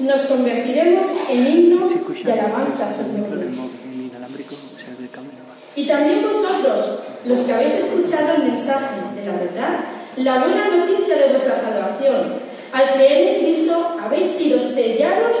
nos 0.00 0.22
convertiremos 0.22 1.06
en 1.28 1.46
himno 1.46 1.86
de 1.88 2.32
alabanza. 2.32 2.88
Y 5.76 5.86
también 5.86 6.22
vosotros, 6.22 7.00
los 7.24 7.38
que 7.40 7.52
habéis 7.52 7.74
escuchado 7.74 8.34
el 8.34 8.50
mensaje 8.50 8.96
de 9.14 9.26
la 9.26 9.32
verdad, 9.32 9.84
la 10.16 10.38
buena 10.38 10.68
noticia 10.68 11.16
de 11.16 11.28
vuestra 11.28 11.54
salvación, 11.54 12.34
al 12.72 12.94
creer 12.94 13.36
en 13.36 13.44
Cristo 13.44 13.96
habéis 14.02 14.28
sido 14.28 14.58
sellados 14.58 15.36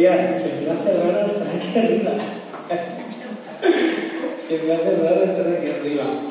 Señor, 0.00 0.80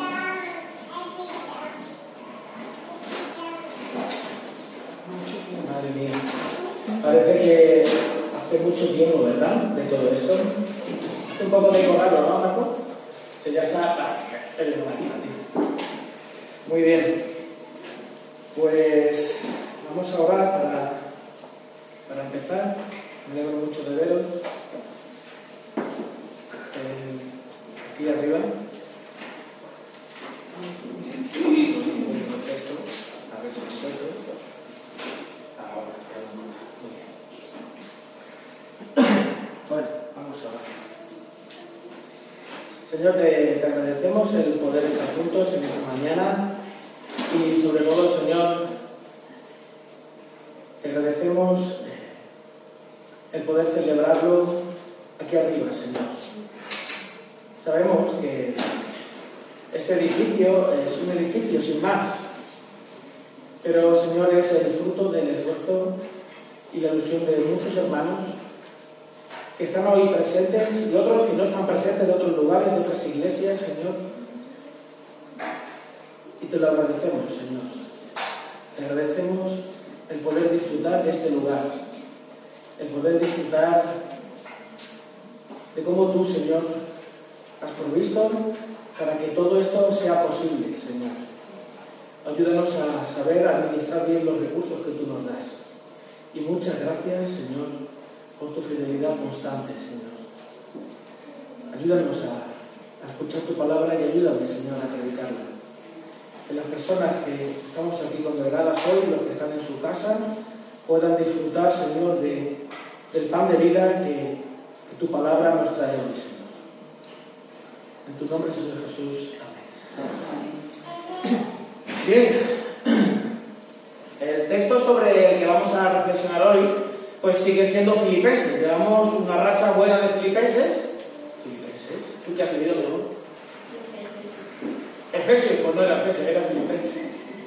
Efesios, 135.29 135.59
pues 135.63 135.75
no 135.75 135.83
era 135.83 136.01
Efesios, 136.01 136.27
era 136.27 136.41
filipenses. 136.41 137.01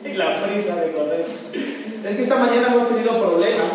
Y 0.04 0.12
la 0.14 0.42
prisa 0.42 0.76
de 0.76 0.92
correr. 0.92 1.26
Es 2.04 2.16
que 2.16 2.22
esta 2.22 2.36
mañana 2.36 2.68
hemos 2.68 2.88
tenido 2.88 3.18
problemas 3.18 3.72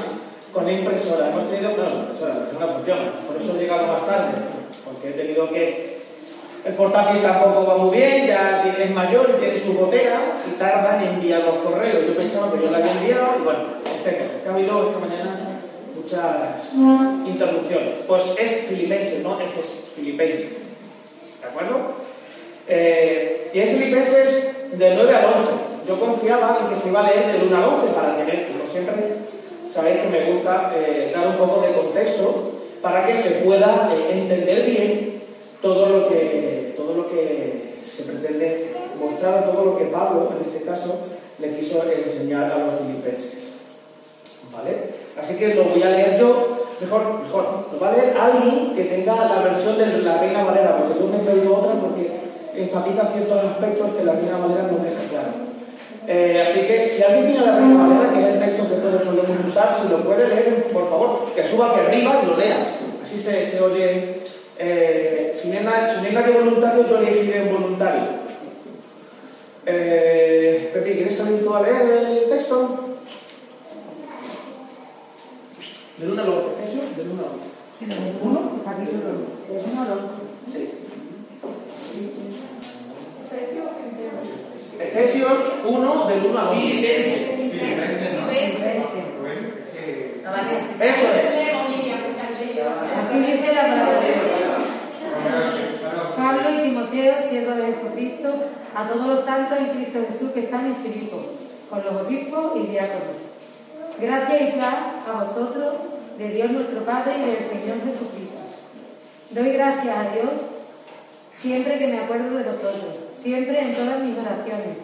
con 0.53 0.65
la 0.65 0.71
impresora. 0.71 1.29
Hemos 1.29 1.49
tenido, 1.49 1.71
no, 1.75 1.83
la 1.83 1.99
impresora, 2.01 2.33
la 2.33 2.45
persona 2.45 2.73
funciona. 2.73 3.11
Por 3.27 3.35
eso 3.35 3.55
he 3.55 3.59
llegado 3.59 3.87
más 3.87 4.05
tarde. 4.05 4.31
Porque 4.85 5.09
he 5.09 5.11
tenido 5.11 5.49
que. 5.49 5.97
El 6.65 6.73
portátil 6.73 7.21
tampoco 7.21 7.65
va 7.65 7.77
muy 7.77 7.95
bien, 7.95 8.27
ya 8.27 8.61
tienes 8.61 8.93
mayor 8.93 9.29
y 9.29 9.39
tiene 9.39 9.57
su 9.57 9.71
botella 9.71 10.33
y 10.45 10.59
tarda 10.59 11.01
en 11.01 11.15
enviar 11.15 11.41
los 11.43 11.55
correos. 11.57 12.05
Yo 12.05 12.13
pensaba 12.13 12.51
que 12.51 12.61
yo 12.61 12.69
la 12.69 12.79
había 12.79 12.91
enviado 12.91 13.35
y 13.39 13.43
bueno. 13.43 13.59
¿Qué 14.03 14.49
ha 14.49 14.53
habido 14.53 14.87
esta 14.87 14.99
mañana? 14.99 15.47
muchas 15.95 17.27
interrupciones. 17.27 17.89
Pues 18.07 18.23
es 18.39 18.67
filipenses, 18.67 19.23
no 19.23 19.39
es 19.39 19.49
filipenses. 19.95 20.49
¿De 21.41 21.47
acuerdo? 21.47 22.06
Eh, 22.67 23.49
y 23.53 23.59
es 23.59 23.69
filipenses 23.69 24.77
del 24.77 24.95
9 24.95 25.15
al 25.15 25.25
11. 25.25 25.51
Yo 25.87 25.99
confiaba 25.99 26.59
en 26.61 26.69
que 26.69 26.75
se 26.75 26.89
iba 26.89 26.99
a 26.99 27.09
leer 27.09 27.31
del 27.31 27.47
1 27.47 27.57
al 27.57 27.63
11 27.63 27.93
para 27.93 28.17
tener, 28.17 28.47
como 28.47 28.69
siempre, 28.71 28.93
sabéis 29.73 30.01
que 30.01 30.09
me 30.09 30.31
gusta 30.31 30.73
eh, 30.75 31.11
dar 31.15 31.27
un 31.27 31.35
poco 31.35 31.61
de 31.61 31.73
contexto 31.73 32.51
para 32.81 33.05
que 33.05 33.15
se 33.15 33.29
pueda 33.45 33.89
eh, 33.93 34.19
entender 34.19 34.65
bien 34.65 35.21
todo 35.61 35.87
lo 35.87 36.09
que 36.09 36.73
todo 36.77 36.93
lo 36.93 37.09
que 37.09 37.75
se 37.83 38.03
pretende 38.03 38.71
mostrar, 38.99 39.51
todo 39.51 39.65
lo 39.65 39.77
que 39.77 39.85
Pablo, 39.85 40.31
en 40.35 40.45
este 40.45 40.63
caso, 40.65 40.99
le 41.39 41.55
quiso 41.55 41.83
enseñar 41.83 42.51
a 42.51 42.57
los 42.59 42.79
filipenses. 42.79 43.47
¿Vale? 44.53 44.97
Así 45.17 45.35
que 45.35 45.55
lo 45.55 45.63
voy 45.65 45.81
a 45.83 45.89
leer 45.89 46.19
yo, 46.19 46.65
mejor, 46.79 47.21
mejor, 47.23 47.67
lo 47.71 47.79
va 47.79 47.89
a 47.89 47.91
leer 47.93 48.15
alguien 48.17 48.75
que 48.75 48.83
tenga 48.83 49.15
la 49.15 49.41
versión 49.41 49.77
de 49.77 49.99
la 49.99 50.19
Reina 50.19 50.43
Valera, 50.43 50.77
porque 50.77 50.99
yo 50.99 51.07
me 51.07 51.17
he 51.17 51.25
traído 51.25 51.57
otra 51.57 51.73
porque 51.73 52.26
enfatiza 52.57 53.11
ciertos 53.13 53.43
aspectos 53.43 53.91
que 53.95 54.03
la 54.03 54.13
Reina 54.13 54.37
Valera 54.37 54.63
no 54.63 54.83
deja 54.83 55.03
claro. 55.09 55.47
Eh, 56.07 56.41
así 56.41 56.61
que 56.61 56.87
si 56.87 57.03
alguien 57.03 57.27
tiene 57.27 57.45
la 57.45 57.57
Reina 57.57 57.87
Valera, 57.87 58.13
que 58.13 58.19
es 58.19 58.35
el 58.35 58.39
texto 58.39 58.69
que 58.69 58.75
todos 58.75 59.03
solemos 59.03 59.45
usar, 59.47 59.75
si 59.79 59.89
lo 59.89 60.03
puede 60.03 60.27
leer, 60.27 60.63
por 60.71 60.89
favor, 60.89 61.19
que 61.35 61.43
suba 61.43 61.71
aquí 61.71 61.79
arriba 61.81 62.21
y 62.23 62.25
lo 62.25 62.37
lea. 62.37 62.67
Así 63.03 63.19
se, 63.19 63.45
se 63.49 63.61
oye. 63.61 64.27
Eh, 64.59 65.37
si, 65.39 65.49
no 65.49 66.21
de 66.21 66.31
voluntario, 66.31 66.87
yo 66.89 66.97
elegiré 66.97 67.43
un 67.43 67.61
voluntario. 67.61 68.01
Eh, 69.65 70.71
Pepi, 70.73 70.91
¿quieres 70.91 71.17
salir 71.17 71.43
tú 71.43 71.53
a 71.53 71.61
leer 71.61 71.81
el 71.81 72.29
texto? 72.29 72.85
Del 75.97 76.11
1 76.11 76.21
al 76.21 76.29
11, 76.29 76.47
Efesios, 76.63 76.97
del 76.97 77.09
1 77.09 77.21
al 77.21 77.29
11. 77.33 77.57
¿Uno? 78.23 78.61
Capítulo 78.65 79.03
del 79.05 79.71
uno 79.71 79.81
al 79.81 79.91
once. 79.91 80.23
Sí. 80.51 80.86
Efesios 84.79 85.53
1, 85.65 86.07
del 86.07 86.25
1 86.25 86.39
al 86.39 86.47
11. 86.47 87.37
Eso 90.79 91.07
es. 91.13 91.37
Así 92.97 93.19
dice 93.19 93.53
la 93.53 93.61
palabra 93.61 94.01
de 94.01 94.07
Dios. 94.07 94.37
Pablo 96.15 96.49
y 96.49 96.69
Timoteo, 96.69 97.15
siervos 97.29 97.57
de 97.57 97.65
Jesucristo, 97.65 98.33
a 98.75 98.87
todos 98.87 99.07
los 99.07 99.25
santos 99.25 99.57
en 99.57 99.69
Cristo 99.69 99.99
Jesús 100.11 100.31
que 100.31 100.41
están 100.41 100.65
en 100.67 100.75
Filipo, 100.77 101.17
con 101.69 101.83
los 101.83 102.05
obispos 102.05 102.53
y 102.57 102.67
diáconos. 102.67 103.17
Gracias 103.99 104.41
y 104.41 104.59
paz 104.59 104.75
a 105.07 105.23
vosotros, 105.23 105.73
de 106.17 106.29
Dios 106.29 106.51
nuestro 106.51 106.83
Padre 106.83 107.13
y 107.17 107.25
del 107.25 107.49
Señor 107.49 107.77
Jesucristo. 107.85 108.37
Doy 109.31 109.51
gracias 109.53 109.97
a 109.97 110.13
Dios 110.13 110.29
siempre 111.39 111.77
que 111.77 111.87
me 111.87 111.99
acuerdo 111.99 112.37
de 112.37 112.43
vosotros, 112.43 112.95
siempre 113.21 113.61
en 113.61 113.75
todas 113.75 113.99
mis 114.03 114.17
oraciones, 114.17 114.77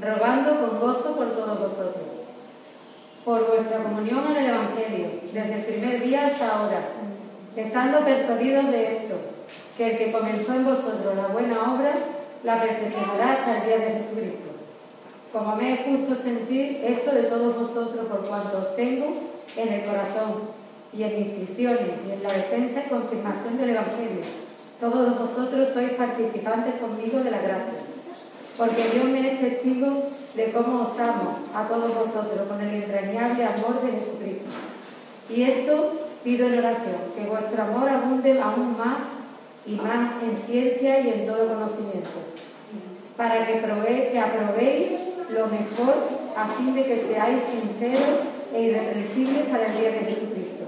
rogando 0.00 0.60
con 0.60 0.80
gozo 0.80 1.16
por 1.16 1.30
todos 1.30 1.60
vosotros, 1.60 2.04
por 3.24 3.46
vuestra 3.46 3.82
comunión 3.82 4.24
en 4.30 4.36
el 4.36 4.50
Evangelio, 4.50 5.06
desde 5.32 5.54
el 5.54 5.64
primer 5.64 6.02
día 6.02 6.26
hasta 6.26 6.56
ahora, 6.56 6.80
estando 7.56 8.04
persuadidos 8.04 8.70
de 8.70 8.96
esto, 8.96 9.14
que 9.78 9.92
el 9.92 9.98
que 9.98 10.12
comenzó 10.12 10.54
en 10.54 10.64
vosotros 10.64 11.16
la 11.16 11.28
buena 11.28 11.74
obra, 11.74 11.94
la 12.42 12.60
perfeccionará 12.60 13.32
hasta 13.32 13.58
el 13.58 13.66
día 13.66 13.78
de 13.78 13.98
Jesucristo. 13.98 14.50
Como 15.32 15.56
me 15.56 15.72
es 15.72 15.80
justo 15.80 16.22
sentir 16.22 16.80
esto 16.84 17.12
de 17.12 17.24
todos 17.24 17.56
vosotros 17.56 18.06
por 18.06 18.28
cuanto 18.28 18.58
os 18.58 18.76
tengo 18.76 19.06
en 19.56 19.72
el 19.72 19.84
corazón 19.84 20.54
y 20.92 21.02
en 21.02 21.18
mis 21.18 21.28
prisiones 21.30 21.90
y 22.06 22.12
en 22.12 22.22
la 22.22 22.32
defensa 22.32 22.82
y 22.86 22.88
confirmación 22.88 23.58
del 23.58 23.70
Evangelio. 23.70 24.43
Todos 24.80 25.18
vosotros 25.18 25.68
sois 25.72 25.92
participantes 25.92 26.74
conmigo 26.82 27.20
de 27.20 27.30
la 27.30 27.38
gracia, 27.38 27.80
porque 28.58 28.82
Dios 28.92 29.04
me 29.06 29.20
es 29.32 29.40
testigo 29.40 30.10
de 30.34 30.50
cómo 30.52 30.82
os 30.82 30.98
amo 30.98 31.38
a 31.54 31.66
todos 31.66 31.94
vosotros 31.94 32.46
con 32.48 32.60
el 32.60 32.82
entrañable 32.82 33.44
amor 33.44 33.80
de 33.82 33.92
Jesucristo. 33.92 34.50
Y 35.30 35.42
esto 35.42 35.92
pido 36.22 36.48
en 36.48 36.58
oración, 36.58 37.00
que 37.16 37.24
vuestro 37.24 37.62
amor 37.62 37.88
abunde 37.88 38.40
aún 38.40 38.76
más 38.76 38.98
y 39.66 39.76
más 39.76 40.22
en 40.22 40.36
ciencia 40.46 41.00
y 41.00 41.08
en 41.08 41.26
todo 41.26 41.48
conocimiento, 41.48 42.18
para 43.16 43.46
que, 43.46 43.62
prove- 43.62 44.10
que 44.10 44.18
aprobéis 44.18 44.92
lo 45.30 45.46
mejor 45.46 45.94
a 46.36 46.46
fin 46.48 46.74
de 46.74 46.84
que 46.84 47.06
seáis 47.08 47.38
sinceros 47.48 48.26
e 48.52 48.60
irreprensibles 48.62 49.46
para 49.46 49.66
el 49.66 49.78
día 49.80 49.90
de 49.90 49.98
Jesucristo, 50.00 50.64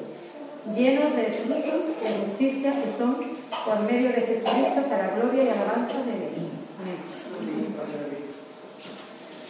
llenos 0.75 1.14
de 1.14 1.25
frutos 1.25 1.83
de 2.01 2.09
justicia 2.25 2.71
que 2.71 2.99
son 2.99 3.36
por 3.64 3.80
medio 3.80 4.09
de 4.11 4.20
Jesucristo 4.22 4.82
para 4.88 5.14
gloria 5.16 5.42
y 5.44 5.48
alabanza 5.48 5.98
de. 6.04 6.30
Amén. 6.80 6.98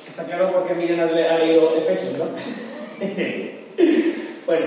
Está 0.09 0.25
claro 0.25 0.51
porque 0.53 0.75
Miriam 0.75 1.01
ha 1.01 1.05
le- 1.13 1.29
ha 1.29 1.39
leído 1.39 1.77
Efesios, 1.77 2.15
¿no? 2.19 2.25
bueno, 4.47 4.67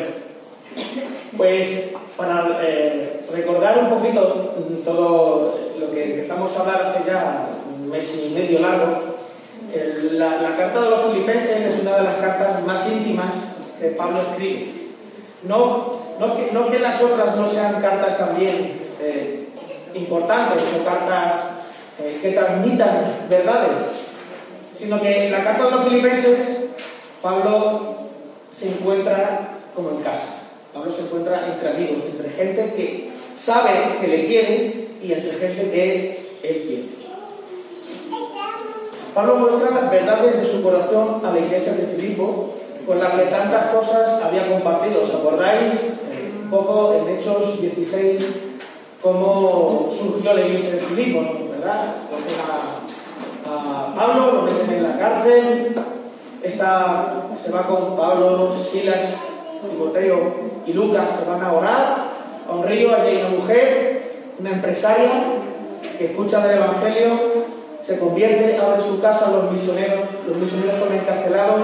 pues 1.38 1.90
para 2.16 2.60
eh, 2.62 3.22
recordar 3.34 3.80
un 3.80 3.90
poquito 3.90 4.56
todo 4.86 5.60
lo 5.80 5.92
que 5.92 6.04
empezamos 6.14 6.56
a 6.56 6.60
hablar 6.60 6.84
hace 6.96 7.10
ya 7.10 7.50
un 7.76 7.90
mes 7.90 8.16
y 8.16 8.30
medio 8.30 8.60
largo, 8.60 9.02
la, 10.12 10.56
carta 10.58 10.82
de 10.82 10.90
los 10.90 11.12
filipenses 11.12 11.58
es 11.58 11.82
una 11.82 11.98
de 11.98 12.04
las 12.04 12.16
cartas 12.18 12.64
más 12.66 12.88
íntimas 12.92 13.34
que 13.80 13.88
Pablo 13.90 14.22
escribe. 14.22 14.74
No, 15.44 15.92
no 16.20 16.70
que 16.70 16.80
las 16.80 17.02
otras 17.02 17.36
no 17.36 17.48
sean 17.48 17.82
cartas 17.82 18.18
también 18.18 18.89
eh, 19.02 19.48
importantes 19.94 20.62
o 20.80 20.86
cartas 20.86 21.36
eh, 22.00 22.20
que 22.22 22.32
transmitan 22.32 23.28
verdades, 23.30 23.72
sino 24.76 25.02
que 25.02 25.28
en 25.28 25.32
la 25.32 25.44
carta 25.44 25.66
de 25.66 25.72
los 25.72 25.84
filipenses 25.86 26.40
Pablo 27.22 27.96
se 28.52 28.70
encuentra 28.70 29.58
como 29.76 29.92
en 29.92 30.04
casa. 30.04 30.36
Pablo 30.74 30.92
se 30.92 31.02
encuentra 31.02 31.48
entre 31.48 31.70
amigos, 31.70 32.04
entre 32.06 32.30
gente 32.30 32.74
que 32.76 33.10
sabe 33.36 33.98
que 34.00 34.08
le 34.08 34.28
quiere 34.28 34.88
y 35.02 35.14
entre 35.14 35.32
gente 35.34 35.72
que 35.72 36.20
él 36.44 36.64
quiere. 36.68 37.00
Pablo 39.14 39.36
muestra 39.38 39.90
verdades 39.90 40.38
de 40.38 40.46
su 40.46 40.64
corazón 40.64 41.22
a 41.26 41.32
la 41.32 41.40
iglesia 41.40 41.74
de 41.74 41.88
Filipo, 41.88 42.54
con 42.86 43.00
la 43.00 43.12
que 43.12 43.24
tantas 43.24 43.74
cosas 43.74 44.24
había 44.24 44.48
compartido. 44.48 45.02
¿Os 45.04 45.14
acordáis 45.14 45.74
eh, 46.12 46.32
un 46.44 46.50
poco 46.50 46.94
en 46.94 47.18
Hechos 47.18 47.60
16 47.60 48.49
cómo 49.02 49.90
surgió 49.92 50.34
la 50.34 50.42
iglesia 50.42 50.72
de 50.72 50.78
Filipo, 50.80 51.22
¿no? 51.22 51.52
¿verdad? 51.52 51.96
Cogen 52.10 52.40
a, 53.46 53.92
a 53.92 53.96
Pablo, 53.96 54.32
lo 54.34 54.42
meten 54.44 54.78
en 54.78 54.84
la 54.84 54.98
cárcel, 54.98 55.76
esta, 56.42 57.24
se 57.42 57.52
va 57.52 57.64
con 57.64 57.98
Pablo, 57.98 58.56
Silas, 58.72 59.16
Timoteo 59.70 60.36
y 60.66 60.74
Lucas, 60.74 61.20
se 61.20 61.30
van 61.30 61.44
a 61.44 61.54
orar 61.54 61.98
a 62.48 62.52
un 62.54 62.64
río, 62.64 62.96
allí 62.96 63.08
hay 63.10 63.18
una 63.18 63.30
mujer, 63.30 64.12
una 64.40 64.52
empresaria, 64.52 65.10
que 65.98 66.06
escucha 66.06 66.46
del 66.46 66.58
Evangelio, 66.58 67.20
se 67.82 68.00
convierte, 68.00 68.58
abre 68.58 68.82
su 68.84 69.02
casa 69.02 69.28
a 69.28 69.32
los 69.32 69.52
misioneros, 69.52 70.00
los 70.28 70.38
misioneros 70.38 70.80
son 70.80 70.94
encarcelados, 70.94 71.62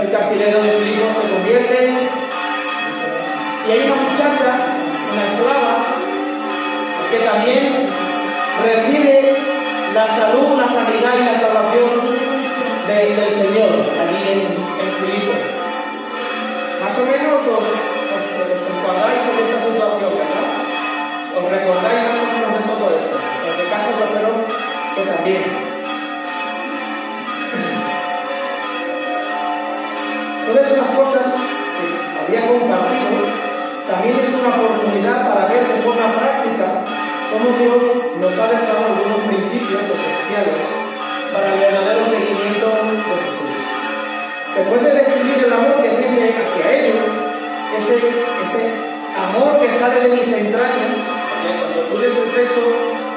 el 0.00 0.10
carcelero 0.10 0.62
de 0.62 0.70
Filipo 0.70 1.06
se 1.20 1.34
convierte, 1.34 1.90
y 3.66 3.70
hay 3.70 3.78
una 3.80 3.96
muchacha, 3.96 4.77
que 7.10 7.18
también 7.24 7.86
recibe 8.64 9.36
la 9.94 10.06
salud, 10.06 10.58
la 10.60 10.68
sanidad 10.68 11.14
y 11.20 11.24
la 11.24 11.38
salvación 11.40 11.90
de- 12.86 13.16
del 13.16 13.32
Señor 13.32 13.70
allí 14.00 14.22
en, 14.32 14.40
en 14.48 14.90
Filipo. 15.00 15.32
Más 16.82 16.94
o 16.98 17.02
menos 17.04 17.40
os, 17.42 17.48
os, 17.48 18.26
os 18.44 18.62
encuadráis 18.72 19.22
en 19.28 19.36
esta 19.44 19.58
situación, 19.68 20.10
¿verdad? 20.18 20.46
Os 21.36 21.44
recordáis 21.50 22.00
más 22.08 22.18
o 22.18 22.26
menos 22.32 22.50
de 22.56 22.62
todo 22.68 22.86
esto. 22.98 23.16
En 23.18 23.48
este 23.52 23.64
caso 23.72 23.88
yo 23.98 24.04
espero 24.04 24.30
que 24.94 25.02
también. 25.10 25.68
Todas 30.48 30.72
las 30.72 30.88
cosas 30.96 31.26
que 31.34 32.20
había 32.24 32.48
compartido 32.48 33.20
también 33.88 34.16
es 34.16 34.28
una 34.32 34.48
oportunidad 34.56 35.28
para 35.28 35.46
ver 35.46 35.66
de 35.68 35.74
forma 35.84 36.08
práctica 36.12 36.37
cómo 37.30 37.46
Dios 37.60 37.82
nos 38.20 38.32
ha 38.32 38.46
dejado 38.48 38.80
algunos 38.88 39.20
principios 39.28 39.82
esenciales 39.84 40.64
para 41.32 41.46
el 41.52 41.60
verdadero 41.60 42.02
seguimiento 42.08 42.66
de 42.66 43.14
Jesús. 43.22 43.52
Después 44.56 44.80
de 44.82 44.90
describir 44.92 45.44
el 45.44 45.52
amor 45.52 45.82
que 45.82 45.90
siente 45.92 46.34
hacia 46.34 46.64
ellos, 46.72 47.04
ese, 47.76 47.94
ese 47.96 48.62
amor 49.12 49.60
que 49.60 49.78
sale 49.78 50.00
de 50.00 50.16
mis 50.16 50.28
entrañas, 50.28 50.96
cuando 51.38 51.80
tú 51.88 51.98
lees 52.00 52.16
el 52.16 52.30
texto 52.32 52.62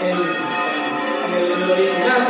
en, 0.04 0.16
en 0.16 1.32
el 1.34 1.72
original, 1.72 2.24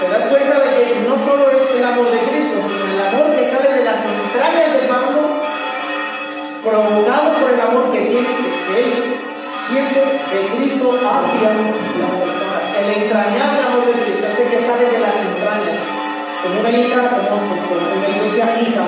te 0.00 0.08
das 0.08 0.24
cuenta 0.28 0.58
de 0.58 0.68
que 0.72 1.00
no 1.06 1.16
solo 1.16 1.50
es 1.50 1.62
el 1.76 1.84
amor 1.84 2.10
de 2.10 2.18
Cristo, 2.18 2.56
sino 2.64 2.84
el 2.90 3.00
amor 3.06 3.36
que 3.36 3.44
sale 3.44 3.68
de 3.76 3.84
las 3.84 4.00
entrañas 4.00 4.72
de 4.72 4.88
Pablo, 4.88 5.20
provocado 6.64 7.34
por 7.40 7.50
el 7.50 7.60
amor 7.60 7.92
que 7.92 8.00
tiene, 8.00 8.28
que 8.66 8.82
él 8.82 9.29
siente 9.70 10.00
de 10.02 10.40
Cristo 10.56 10.90
hacia 10.90 11.48
las 11.54 11.70
personas. 11.78 12.66
El 12.74 13.02
entrañable 13.02 13.60
amor 13.62 13.86
de 13.86 13.92
Cristo, 14.02 14.26
este 14.26 14.44
que 14.50 14.58
sale 14.58 14.86
de 14.90 14.98
las 14.98 15.14
entrañas, 15.14 15.78
como 16.42 16.60
una 16.60 16.70
hija, 16.70 17.00
como, 17.06 17.46
pues, 17.46 17.60
como 17.70 17.86
una 17.94 18.08
iglesia 18.10 18.46
hija 18.58 18.84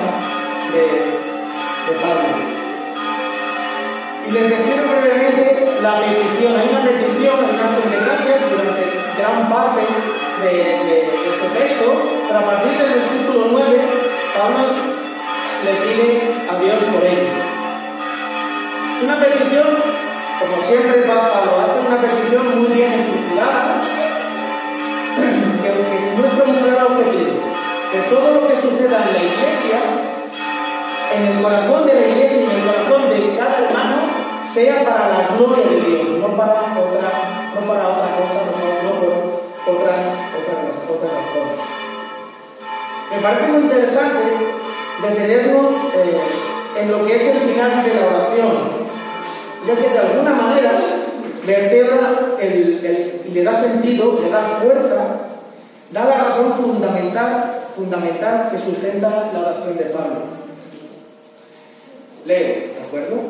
de, 0.75 0.83
de 0.83 1.93
Pablo. 2.03 2.63
Y 4.27 4.31
les 4.31 4.49
describo 4.49 4.83
brevemente 4.91 5.67
la 5.81 5.99
petición. 5.99 6.51
Hay 6.59 6.67
una 6.67 6.83
petición, 6.83 7.35
una 7.43 7.63
acción 7.63 7.87
de 7.91 7.97
gracias 8.03 8.39
durante 8.51 8.83
gran 9.19 9.49
parte 9.49 9.83
de, 10.43 11.07
este 11.07 11.47
texto, 11.59 11.87
pero 12.27 12.39
a 12.39 12.45
partir 12.45 12.71
del 12.71 12.89
versículo 12.99 13.47
9, 13.51 13.81
Pablo 14.35 14.65
le 15.63 15.71
pide 15.79 16.21
a 16.49 16.59
Dios 16.59 16.75
por 16.91 17.03
ellos. 17.03 17.53
Una 19.03 19.19
petición, 19.19 20.03
como 20.39 20.61
siempre 20.67 21.03
Pablo 21.03 21.51
hace 21.61 21.79
una 21.87 22.01
petición 22.01 22.59
muy 22.59 22.73
bien 22.73 22.93
estructurada, 22.93 23.81
que, 25.15 25.69
que 25.69 26.15
muestra 26.17 26.45
un 26.45 26.63
que 27.93 27.99
todo 28.09 28.33
lo 28.33 28.47
que 28.47 28.55
suceda 28.55 29.05
en 29.05 29.13
la 29.13 29.21
iglesia, 29.21 29.79
en 31.15 31.27
el 31.27 31.43
corazón 31.43 31.85
de 31.85 31.93
la 31.93 32.07
iglesia 32.07 32.41
y 32.41 32.43
en 32.43 32.51
el 32.51 32.65
corazón 32.65 33.09
de 33.09 33.37
cada 33.37 33.69
hermano, 33.69 33.97
sea 34.41 34.83
para 34.83 35.09
la 35.09 35.27
gloria 35.27 35.65
de 35.65 35.81
Dios, 35.81 36.19
no 36.19 36.35
para 36.35 36.73
otra, 36.73 37.09
no 37.53 37.61
para 37.67 37.87
otra 37.89 38.07
cosa, 38.17 38.33
no, 38.49 38.89
no 38.89 38.99
por 38.99 39.13
otra, 39.75 39.93
otra, 40.33 40.55
otra 40.89 41.09
razón. 41.21 41.47
Me 43.11 43.21
parece 43.21 43.51
muy 43.51 43.61
interesante 43.61 44.23
detenernos 45.03 45.71
eh, 45.93 46.81
en 46.81 46.91
lo 46.91 47.05
que 47.05 47.15
es 47.15 47.35
el 47.35 47.41
final 47.41 47.83
de 47.83 47.93
la 47.93 48.07
oración, 48.07 48.82
ya 49.67 49.75
que 49.75 49.89
de 49.89 49.99
alguna 49.99 50.33
manera 50.33 50.71
vertebra 51.45 52.37
y 52.41 53.31
le 53.31 53.43
da 53.43 53.61
sentido, 53.61 54.19
le 54.21 54.29
da 54.29 54.59
fuerza, 54.61 55.21
da 55.91 56.05
la 56.05 56.17
razón 56.23 56.53
fundamental, 56.53 57.59
fundamental 57.75 58.49
que 58.51 58.57
sustenta 58.57 59.31
la 59.33 59.39
oración 59.39 59.77
de 59.77 59.83
Pablo. 59.85 60.19
Leo, 62.25 62.47
¿de 62.47 62.81
acuerdo? 62.85 63.21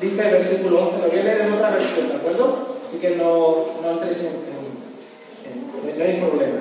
Dice 0.00 0.22
el 0.22 0.30
versículo 0.32 0.88
11, 0.88 0.98
lo 0.98 1.08
voy 1.08 1.18
a 1.20 1.22
leer 1.22 1.40
en 1.42 1.52
otra 1.52 1.70
versión, 1.70 2.08
¿de 2.08 2.14
acuerdo? 2.14 2.76
Así 2.88 2.98
que 2.98 3.10
no, 3.16 3.66
no 3.82 3.90
entres 3.90 4.18
en, 4.20 4.26
en, 5.46 5.98
no 5.98 6.04
hay 6.04 6.20
problema. 6.20 6.60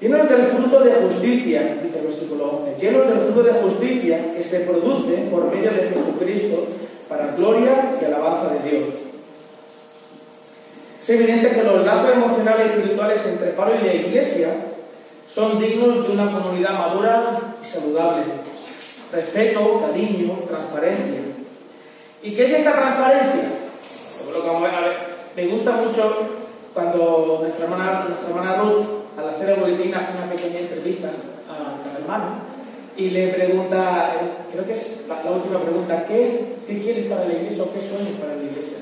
Llenos 0.00 0.28
del 0.28 0.42
fruto 0.42 0.80
de 0.80 0.92
justicia, 0.92 1.78
dice 1.82 1.98
el 1.98 2.06
versículo 2.06 2.62
11, 2.64 2.80
llenos 2.80 3.08
del 3.08 3.18
fruto 3.18 3.42
de 3.42 3.52
justicia 3.52 4.34
que 4.34 4.42
se 4.42 4.60
produce 4.60 5.12
por 5.30 5.52
medio 5.52 5.70
de 5.70 5.88
Jesucristo 5.88 6.66
para 7.08 7.32
gloria 7.32 7.96
y 8.00 8.04
alabanza 8.04 8.54
de 8.54 8.70
Dios. 8.70 8.94
Es 11.00 11.10
evidente 11.10 11.50
que 11.50 11.62
los 11.62 11.86
lazos 11.86 12.12
emocionales 12.12 12.66
y 12.66 12.70
espirituales 12.70 13.26
entre 13.26 13.48
Pablo 13.52 13.76
y 13.80 13.86
la 13.86 13.94
Iglesia 13.94 14.54
son 15.32 15.58
dignos 15.58 16.06
de 16.06 16.12
una 16.12 16.32
comunidad 16.32 16.72
madura 16.72 17.40
y 17.62 17.64
saludable. 17.64 18.24
Respeto, 19.12 19.80
cariño, 19.80 20.40
transparencia. 20.46 21.20
¿Y 22.22 22.34
qué 22.34 22.44
es 22.44 22.52
esta 22.52 22.72
transparencia? 22.72 23.52
me 25.34 25.46
gusta 25.46 25.72
mucho 25.72 26.28
cuando 26.74 27.38
nuestra 27.42 27.64
hermana, 27.64 28.04
nuestra 28.08 28.28
hermana 28.28 28.56
Ruth, 28.56 28.84
al 29.16 29.28
hacer 29.30 29.50
el 29.50 29.60
boletín, 29.60 29.94
hace 29.94 30.12
una 30.16 30.30
pequeña 30.30 30.60
entrevista 30.60 31.08
a 31.08 31.82
cada 31.82 31.98
hermano 31.98 32.47
y 32.98 33.10
le 33.10 33.28
pregunta, 33.28 34.12
creo 34.52 34.66
que 34.66 34.72
es 34.72 35.02
la, 35.08 35.30
última 35.30 35.60
pregunta, 35.60 36.04
¿qué, 36.04 36.56
¿qué, 36.66 36.82
quieres 36.82 37.06
para 37.06 37.26
la 37.26 37.32
iglesia 37.32 37.62
o 37.62 37.72
qué 37.72 37.80
sueños 37.80 38.10
para 38.20 38.34
la 38.34 38.42
iglesia? 38.42 38.78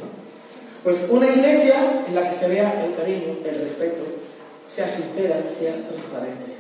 Pues 0.83 1.07
una 1.11 1.29
iglesia 1.29 1.75
en 2.09 2.15
la 2.15 2.31
que 2.31 2.35
se 2.35 2.49
vea 2.49 2.83
el 2.83 2.95
cariño, 2.95 3.37
el 3.45 3.61
respeto, 3.61 4.05
sea 4.71 4.89
sincera, 4.89 5.37
sea 5.55 5.75
transparente. 5.87 6.57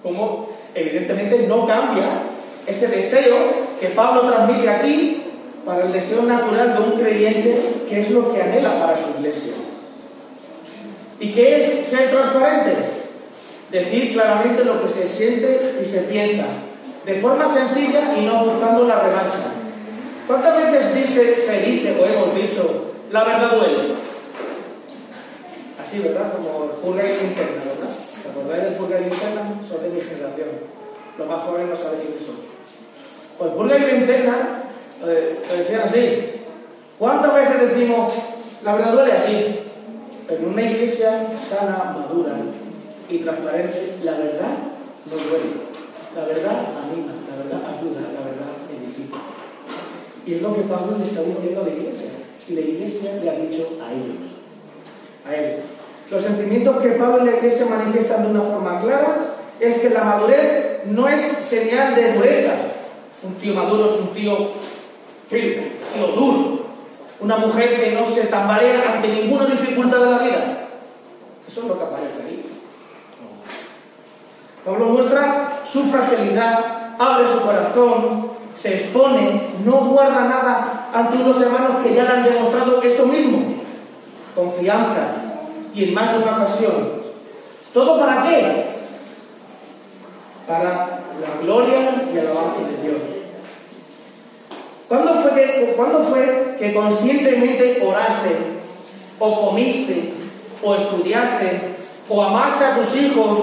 Como 0.00 0.48
evidentemente 0.76 1.44
no 1.48 1.66
cambia 1.66 2.22
ese 2.68 2.86
deseo 2.86 3.36
que 3.80 3.88
Pablo 3.88 4.30
transmite 4.30 4.68
aquí 4.68 5.22
para 5.66 5.86
el 5.86 5.92
deseo 5.92 6.22
natural 6.22 6.74
de 6.74 6.80
un 6.82 7.00
creyente 7.00 7.56
que 7.88 8.00
es 8.00 8.10
lo 8.10 8.32
que 8.32 8.40
anhela 8.40 8.78
para 8.78 8.96
su 8.96 9.18
iglesia. 9.18 9.54
¿Y 11.18 11.32
qué 11.32 11.56
es 11.56 11.86
ser 11.86 12.10
transparente? 12.10 12.91
Decir 13.72 14.12
claramente 14.12 14.66
lo 14.66 14.82
que 14.82 14.88
se 14.88 15.08
siente 15.08 15.78
y 15.80 15.84
se 15.86 16.02
piensa, 16.02 16.44
de 17.06 17.14
forma 17.22 17.52
sencilla 17.54 18.14
y 18.18 18.26
no 18.26 18.44
buscando 18.44 18.86
la 18.86 19.00
revancha. 19.00 19.48
¿Cuántas 20.26 20.56
veces 20.58 20.94
dice, 20.94 21.36
se 21.36 21.60
dice 21.62 21.96
o 21.98 22.04
hemos 22.04 22.34
dicho, 22.34 22.92
la 23.10 23.24
verdad 23.24 23.56
duele? 23.56 23.94
Así, 25.82 26.00
¿verdad? 26.00 26.34
Como 26.34 26.64
el 26.64 26.70
purga 26.82 27.02
interna, 27.02 27.62
¿verdad? 27.64 27.96
¿Te 28.22 28.28
acordáis 28.28 28.62
del 28.62 28.74
purga 28.74 29.00
interna? 29.00 29.54
Son 29.66 29.82
de 29.82 29.88
mi 29.88 30.00
generación. 30.02 30.48
Los 31.16 31.28
más 31.28 31.40
jóvenes 31.40 31.70
no 31.70 31.76
saben 31.76 32.00
quiénes 32.00 32.26
son. 32.26 32.36
Pues 33.38 33.52
purga 33.52 33.78
interna 33.78 34.64
eh, 35.06 35.38
lo 35.48 35.56
decían 35.56 35.80
así. 35.82 36.42
¿Cuántas 36.98 37.34
veces 37.34 37.70
decimos, 37.70 38.12
la 38.62 38.74
verdad 38.74 38.92
duele 38.92 39.12
así? 39.12 39.60
En 40.28 40.46
una 40.46 40.62
iglesia 40.62 41.26
sana, 41.48 41.96
madura 41.98 42.36
y 43.12 43.18
transparente, 43.18 43.98
la 44.02 44.12
verdad 44.12 44.56
no 45.04 45.16
duele. 45.16 45.72
La 46.16 46.24
verdad 46.24 46.64
anima, 46.82 47.12
la 47.28 47.36
verdad 47.42 47.60
ayuda, 47.76 48.00
la 48.00 48.24
verdad 48.24 48.52
edifica. 48.72 49.18
Y 50.26 50.34
es 50.34 50.42
lo 50.42 50.54
que 50.54 50.62
Pablo 50.62 50.96
le 50.96 51.04
está 51.04 51.22
diciendo 51.22 51.60
a 51.60 51.64
la 51.64 51.70
iglesia. 51.70 52.08
Y 52.48 52.54
la 52.54 52.60
iglesia 52.60 53.14
le 53.22 53.30
ha 53.30 53.34
dicho 53.34 53.68
a 53.82 53.92
ellos. 53.92 54.32
A 55.26 55.34
él. 55.34 55.60
Los 56.10 56.22
sentimientos 56.22 56.76
que 56.82 56.88
Pablo 56.90 57.22
y 57.22 57.30
la 57.30 57.36
iglesia 57.36 57.66
manifiestan 57.66 58.24
de 58.24 58.30
una 58.30 58.42
forma 58.42 58.80
clara 58.80 59.16
es 59.60 59.76
que 59.76 59.90
la 59.90 60.04
madurez 60.04 60.86
no 60.86 61.08
es 61.08 61.22
señal 61.22 61.94
de 61.94 62.14
dureza. 62.14 62.52
Un 63.22 63.34
tío 63.34 63.54
maduro 63.54 63.94
es 63.94 64.00
un 64.00 64.08
tío 64.08 64.50
firme, 65.28 65.72
tío 65.94 66.06
duro. 66.08 66.62
Una 67.20 67.36
mujer 67.36 67.80
que 67.80 67.92
no 67.92 68.04
se 68.04 68.22
tambalea 68.22 68.94
ante 68.94 69.08
ninguna 69.08 69.46
dificultad 69.46 69.98
de 69.98 70.10
la 70.10 70.18
vida. 70.18 70.68
Eso 71.46 71.60
es 71.60 71.66
lo 71.66 71.78
que 71.78 71.84
aparece 71.84 72.22
ahí. 72.26 72.51
Pablo 74.64 74.86
muestra 74.86 75.60
su 75.70 75.84
fragilidad, 75.84 76.94
abre 76.98 77.26
su 77.32 77.40
corazón, 77.40 78.30
se 78.56 78.74
expone, 78.74 79.42
no 79.64 79.72
guarda 79.86 80.20
nada 80.24 80.88
ante 80.92 81.16
unos 81.16 81.40
hermanos 81.40 81.82
que 81.82 81.94
ya 81.94 82.04
le 82.04 82.10
han 82.10 82.24
demostrado 82.24 82.80
eso 82.82 83.06
mismo. 83.06 83.56
Confianza 84.34 85.08
y 85.74 85.84
en 85.84 85.94
más 85.94 86.12
de 86.12 86.18
una 86.22 86.36
ocasión. 86.36 87.02
¿Todo 87.74 87.98
para 87.98 88.22
qué? 88.22 88.66
Para 90.46 90.68
la 90.68 91.42
gloria 91.42 92.04
y 92.12 92.18
alabanza 92.18 92.60
de 92.68 92.88
Dios. 92.88 93.00
¿Cuándo 94.88 95.14
fue, 95.14 95.32
que, 95.32 95.74
¿Cuándo 95.76 96.00
fue 96.00 96.56
que 96.58 96.74
conscientemente 96.74 97.82
oraste, 97.84 98.36
o 99.18 99.48
comiste, 99.48 100.12
o 100.62 100.74
estudiaste, 100.74 101.60
o 102.08 102.22
amaste 102.22 102.64
a 102.64 102.76
tus 102.76 102.94
hijos, 102.96 103.38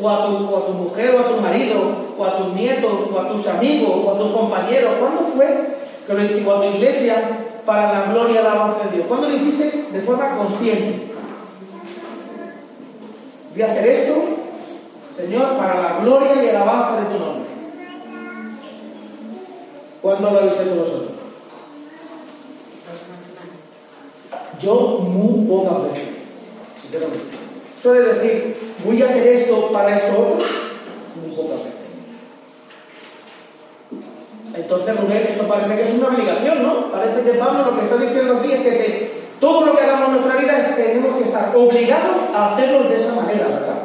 o 0.00 0.10
a, 0.10 0.26
tu, 0.26 0.36
tu 0.36 0.72
mujer, 0.72 1.14
o 1.14 1.20
a 1.20 1.28
tu 1.28 1.40
marido, 1.40 1.80
o 2.18 2.24
a 2.24 2.36
tus 2.36 2.54
nietos, 2.54 2.92
o 3.12 3.18
a 3.18 3.28
tus 3.28 3.46
amigos, 3.46 3.90
o 4.04 4.10
a 4.10 4.18
tus 4.18 4.32
compañeros? 4.32 4.92
¿Cuándo 4.98 5.22
fue 5.34 5.76
que 6.06 6.14
lo 6.14 6.22
hiciste 6.22 6.50
a 6.50 6.56
tu 6.56 6.64
iglesia 6.64 7.38
para 7.64 7.92
la 7.92 8.12
gloria 8.12 8.40
y 8.40 8.44
la 8.44 8.52
alabanza 8.52 8.84
de 8.84 8.96
Dios? 8.96 9.06
¿Cuándo 9.08 9.28
lo 9.28 9.36
hiciste 9.36 9.86
de 9.92 10.00
forma 10.02 10.36
consciente? 10.36 11.06
Voy 13.52 13.62
a 13.62 13.72
hacer 13.72 13.86
esto, 13.86 14.14
Señor, 15.16 15.56
para 15.56 15.80
la 15.80 15.98
gloria 16.00 16.42
y 16.42 16.46
la 16.52 16.62
alabanza 16.62 17.00
de 17.00 17.06
tu 17.06 17.24
nombre. 17.24 17.46
¿Cuándo 20.02 20.30
lo 20.30 20.38
habéis 20.38 20.60
hecho 20.60 20.74
vosotros? 20.74 21.10
Yo 24.60 24.98
muy 25.00 25.46
pocas 25.46 25.82
veces, 25.84 26.08
sinceramente. 26.82 27.45
Suele 27.86 28.14
decir, 28.14 28.56
voy 28.84 29.00
a 29.00 29.04
hacer 29.04 29.24
esto 29.28 29.70
para 29.70 29.94
esto 29.94 30.36
veces. 31.36 31.72
Entonces, 34.52 35.00
Rubén, 35.00 35.26
esto 35.28 35.46
parece 35.46 35.76
que 35.76 35.82
es 35.82 35.94
una 35.94 36.08
obligación, 36.08 36.64
¿no? 36.64 36.90
Parece 36.90 37.22
que 37.22 37.38
Pablo 37.38 37.70
lo 37.70 37.78
que 37.78 37.84
está 37.84 37.96
diciendo 37.98 38.38
aquí 38.38 38.54
es 38.54 38.60
que 38.62 39.12
todo 39.38 39.66
lo 39.66 39.76
que 39.76 39.84
hagamos 39.84 40.08
en 40.08 40.14
nuestra 40.14 40.40
vida 40.40 40.74
tenemos 40.74 41.16
que 41.16 41.22
estar 41.22 41.52
obligados 41.54 42.16
a 42.34 42.54
hacerlo 42.54 42.88
de 42.88 42.96
esa 42.96 43.14
manera, 43.14 43.46
¿verdad? 43.46 43.82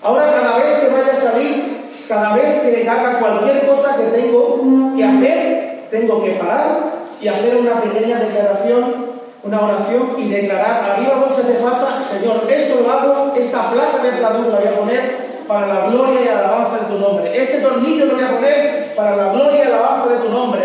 Ahora, 0.00 0.32
cada 0.40 0.58
vez 0.58 0.78
que 0.78 0.88
vaya 0.88 1.10
a 1.10 1.16
salir, 1.16 1.80
cada 2.06 2.36
vez 2.36 2.60
que 2.60 2.88
haga 2.88 3.18
cualquier 3.18 3.66
cosa 3.66 3.96
que 3.96 4.04
tengo 4.04 4.94
que 4.96 5.02
hacer, 5.02 5.88
tengo 5.90 6.22
que 6.22 6.30
parar 6.30 6.92
y 7.20 7.26
hacer 7.26 7.56
una 7.56 7.80
pequeña 7.80 8.20
declaración 8.20 9.08
una 9.42 9.60
oración 9.60 10.14
y 10.18 10.28
declarar 10.28 10.84
a 10.84 11.00
viva 11.00 11.14
voz 11.14 11.36
si 11.36 11.42
hace 11.42 11.54
falta, 11.54 11.87
Señor, 12.10 12.46
esto 12.50 12.80
lo 12.80 12.90
hago, 12.90 13.34
esta 13.36 13.70
placa 13.70 14.02
de 14.02 14.12
pladur 14.12 14.46
la 14.46 14.58
voy 14.60 14.68
a 14.68 14.78
poner 14.78 15.28
para 15.46 15.66
la 15.66 15.86
gloria 15.88 16.24
y 16.24 16.28
alabanza 16.28 16.78
de 16.78 16.94
tu 16.94 16.98
nombre. 16.98 17.42
Este 17.42 17.58
tornillo 17.60 18.06
lo 18.06 18.14
voy 18.14 18.24
a 18.24 18.34
poner 18.34 18.94
para 18.94 19.16
la 19.16 19.32
gloria 19.32 19.58
y 19.58 19.66
alabanza 19.66 20.08
de 20.08 20.16
tu 20.18 20.28
nombre. 20.30 20.62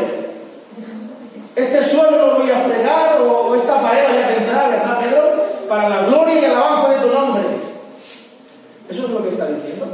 Este 1.56 1.84
suelo 1.84 2.28
lo 2.28 2.40
voy 2.40 2.50
a 2.50 2.60
fregar 2.62 3.22
o, 3.22 3.56
esta 3.56 3.82
pared 3.82 4.04
la 4.04 4.10
voy 4.10 4.24
a 4.24 4.38
pintar, 4.38 4.72
¿verdad, 4.72 5.00
Pedro? 5.00 5.44
Para 5.68 5.90
la 5.90 6.02
gloria 6.04 6.42
y 6.42 6.46
alabanza 6.46 6.90
de 6.90 7.08
tu 7.08 7.14
nombre. 7.14 7.44
Eso 8.90 9.04
es 9.06 9.10
lo 9.10 9.24
que 9.24 9.30
está 9.30 9.46
diciendo. 9.48 9.86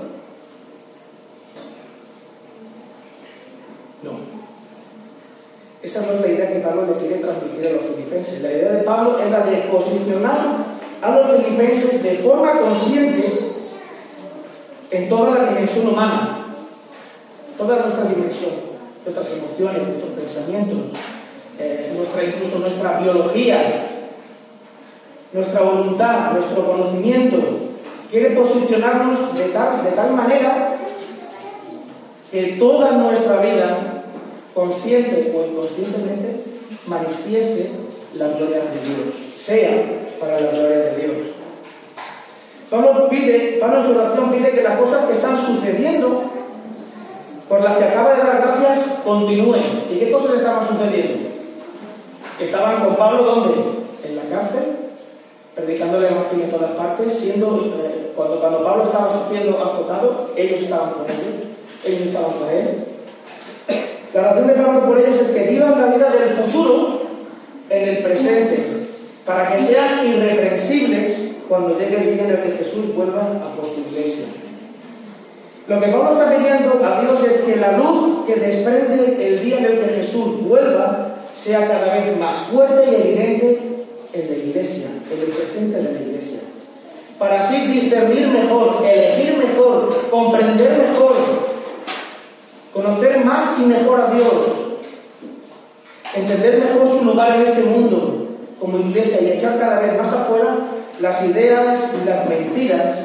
No. 4.03 4.11
Esa 5.81 6.01
no 6.01 6.13
es 6.13 6.21
la 6.21 6.27
idea 6.27 6.53
que 6.53 6.59
Pablo 6.59 6.85
le 6.85 6.93
quiere 6.93 7.15
transmitir 7.15 7.67
a 7.67 7.71
los 7.71 7.81
filipenses. 7.81 8.41
La 8.41 8.51
idea 8.51 8.71
de 8.71 8.83
Pablo 8.83 9.19
es 9.19 9.31
la 9.31 9.39
de 9.41 9.57
posicionar 9.71 10.68
a 11.01 11.15
los 11.15 11.43
filipenses 11.43 12.03
de 12.03 12.15
forma 12.15 12.59
consciente 12.59 13.23
en 14.91 15.09
toda 15.09 15.37
la 15.37 15.49
dimensión 15.49 15.87
humana, 15.87 16.45
toda 17.57 17.85
nuestra 17.85 18.03
dimensión, 18.05 18.51
nuestras 19.05 19.37
emociones, 19.37 19.83
nuestros 19.83 20.11
pensamientos, 20.11 20.79
eh, 21.59 21.93
nuestra, 21.95 22.23
incluso 22.23 22.59
nuestra 22.59 22.99
biología, 22.99 24.09
nuestra 25.31 25.61
voluntad, 25.61 26.33
nuestro 26.33 26.65
conocimiento. 26.65 27.37
Quiere 28.09 28.31
posicionarnos 28.31 29.37
de 29.37 29.45
tal, 29.49 29.83
de 29.83 29.91
tal 29.91 30.13
manera 30.13 30.77
que 32.31 32.55
toda 32.59 32.91
nuestra 32.93 33.37
vida 33.41 34.03
consciente 34.53 35.33
o 35.35 35.51
inconscientemente, 35.51 36.43
manifieste 36.87 37.71
la 38.15 38.29
gloria 38.29 38.57
de 38.57 38.79
Dios, 38.85 39.15
sea 39.45 39.98
para 40.19 40.39
la 40.39 40.51
gloria 40.51 40.77
de 40.77 40.95
Dios. 40.95 41.17
Pablo 42.69 43.09
pide, 43.09 43.57
Pablo 43.59 43.79
en 43.79 43.85
su 43.85 43.99
oración 43.99 44.31
pide 44.31 44.51
que 44.51 44.61
las 44.61 44.77
cosas 44.77 45.05
que 45.05 45.13
están 45.13 45.37
sucediendo, 45.37 46.23
por 47.47 47.63
las 47.63 47.77
que 47.77 47.83
acaba 47.85 48.13
de 48.13 48.21
dar 48.21 48.41
gracias, 48.41 48.87
continúen. 49.03 49.85
¿Y 49.89 49.97
qué 49.97 50.11
cosas 50.11 50.37
estaban 50.37 50.67
sucediendo? 50.67 51.29
Estaban 52.39 52.85
con 52.85 52.95
Pablo, 52.95 53.23
¿dónde? 53.23 53.55
En 54.07 54.15
la 54.15 54.23
cárcel, 54.23 54.77
predicando 55.55 55.97
el 55.97 56.05
Evangelio 56.05 56.45
en 56.45 56.51
todas 56.51 56.71
partes, 56.71 57.13
siendo, 57.13 57.73
eh, 57.83 58.13
cuando, 58.15 58.39
cuando 58.39 58.63
Pablo 58.63 58.83
estaba 58.83 59.09
siendo 59.29 59.57
azotado, 59.57 60.29
ellos 60.35 60.61
estaban 60.61 60.91
con 60.91 61.05
él, 61.09 61.49
ellos 61.85 62.07
estaban 62.07 62.31
con 62.33 62.49
él. 62.49 62.85
La 64.13 64.21
oración 64.21 64.47
de 64.47 64.53
Pablo 64.53 64.85
por 64.85 64.99
ellos 64.99 65.21
es 65.21 65.31
que 65.31 65.49
vivan 65.49 65.81
la 65.81 65.87
vida 65.95 66.11
del 66.11 66.29
futuro 66.29 67.01
en 67.69 67.89
el 67.89 68.03
presente, 68.03 68.88
para 69.29 69.47
que 69.47 69.67
sean 69.67 70.07
irreprensibles 70.07 71.17
cuando 71.47 71.77
llegue 71.77 71.97
el 71.97 72.15
día 72.15 72.23
en 72.23 72.31
el 72.31 72.41
que 72.41 72.51
Jesús 72.51 72.95
vuelva 72.95 73.21
a 73.21 73.55
por 73.55 73.63
su 73.63 73.81
iglesia. 73.81 74.25
Lo 75.67 75.79
que 75.79 75.85
Pablo 75.85 76.13
está 76.13 76.35
pidiendo 76.35 76.83
a 76.83 76.99
Dios 76.99 77.23
es 77.29 77.41
que 77.41 77.57
la 77.57 77.77
luz 77.77 78.25
que 78.25 78.33
desprende 78.37 79.27
el 79.27 79.43
día 79.43 79.59
en 79.59 79.65
el 79.65 79.79
que 79.81 80.01
Jesús 80.01 80.41
vuelva 80.47 81.17
sea 81.39 81.67
cada 81.67 81.93
vez 81.93 82.17
más 82.17 82.37
fuerte 82.47 82.89
y 82.89 82.95
evidente 82.95 83.59
en 84.13 84.29
la 84.31 84.35
iglesia, 84.35 84.87
en 85.11 85.19
el 85.19 85.27
presente 85.27 85.77
de 85.77 85.93
la 85.93 86.01
iglesia. 86.01 86.39
Para 87.19 87.45
así 87.45 87.67
discernir 87.67 88.29
mejor, 88.29 88.83
elegir 88.83 89.37
mejor, 89.37 90.09
comprender 90.09 90.71
mejor, 90.71 91.15
conocer 92.73 93.23
más 93.23 93.59
y 93.59 93.65
mejor 93.67 94.01
a 94.01 94.11
Dios, 94.11 94.33
entender 96.15 96.63
mejor 96.65 96.87
su 96.97 97.05
lugar 97.05 97.35
en 97.35 97.41
este 97.43 97.61
mundo 97.61 98.18
como 98.59 98.79
iglesia 98.79 99.21
y 99.21 99.31
echar 99.37 99.57
cada 99.57 99.79
vez 99.79 99.97
más 99.97 100.13
afuera 100.13 100.57
las 100.99 101.25
ideas 101.25 101.79
y 102.01 102.07
las 102.07 102.27
mentiras 102.27 102.97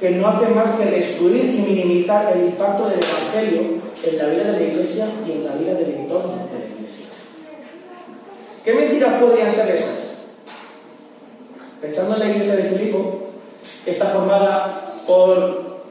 que 0.00 0.10
no 0.10 0.26
hacen 0.26 0.54
más 0.54 0.70
que 0.72 0.86
destruir 0.86 1.44
y 1.44 1.62
minimizar 1.62 2.32
el 2.34 2.46
impacto 2.46 2.88
del 2.88 2.98
Evangelio 2.98 3.82
en 4.04 4.18
la 4.18 4.24
vida 4.24 4.44
de 4.44 4.52
la 4.52 4.62
iglesia 4.62 5.06
y 5.26 5.32
en 5.32 5.44
la 5.44 5.52
vida 5.52 5.74
del 5.74 5.90
entorno 5.90 6.32
de 6.52 6.58
la 6.58 6.74
iglesia. 6.74 7.06
¿Qué 8.64 8.72
mentiras 8.72 9.22
podrían 9.22 9.54
ser 9.54 9.76
esas? 9.76 9.94
Pensando 11.80 12.14
en 12.14 12.20
la 12.20 12.26
iglesia 12.30 12.56
de 12.56 12.64
Filipo, 12.64 13.28
que 13.84 13.92
está 13.92 14.06
formada 14.06 14.94
por 15.06 15.82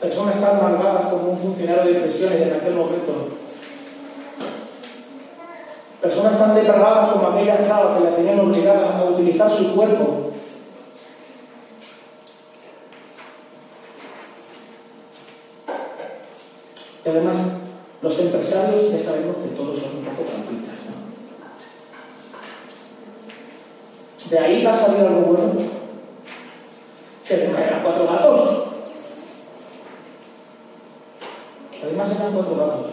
personas 0.00 0.40
tan 0.40 0.62
malvadas 0.62 1.08
como 1.12 1.32
un 1.32 1.38
funcionario 1.38 1.92
de 1.92 2.00
prisiones 2.00 2.42
en 2.42 2.52
aquel 2.52 2.74
momento, 2.74 3.30
personas 6.00 6.38
tan 6.38 6.54
depravadas 6.54 7.12
como 7.12 7.28
aquellas 7.28 7.60
esclavas 7.60 7.98
que 7.98 8.04
la 8.04 8.16
tenían 8.16 8.40
obligada 8.40 8.98
a 8.98 9.04
utilizar 9.04 9.50
su 9.50 9.74
cuerpo 9.74 10.28
Y 17.08 17.10
además, 17.10 17.36
los 18.02 18.18
empresarios 18.18 18.92
ya 18.92 19.02
sabemos 19.02 19.36
que 19.38 19.56
todos 19.56 19.78
son 19.78 19.96
un 19.96 20.04
poco 20.04 20.28
trampitas, 20.28 20.74
¿no? 20.84 20.92
¿De 24.30 24.38
ahí 24.38 24.62
va 24.62 24.74
a 24.74 24.78
salir 24.78 25.06
algo 25.06 25.20
bueno? 25.22 25.54
Se 27.22 27.44
eran 27.44 27.82
cuatro 27.82 28.06
gatos. 28.06 28.64
Además 31.82 32.10
eran 32.10 32.32
cuatro 32.34 32.56
gatos. 32.56 32.92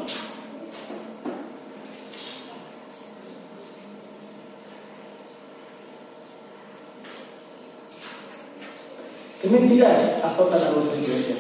¿Qué 9.41 9.50
mentiras 9.50 10.24
azotan 10.36 10.67
a 10.67 10.71
nuestra 10.71 11.00
iglesia 11.00 11.36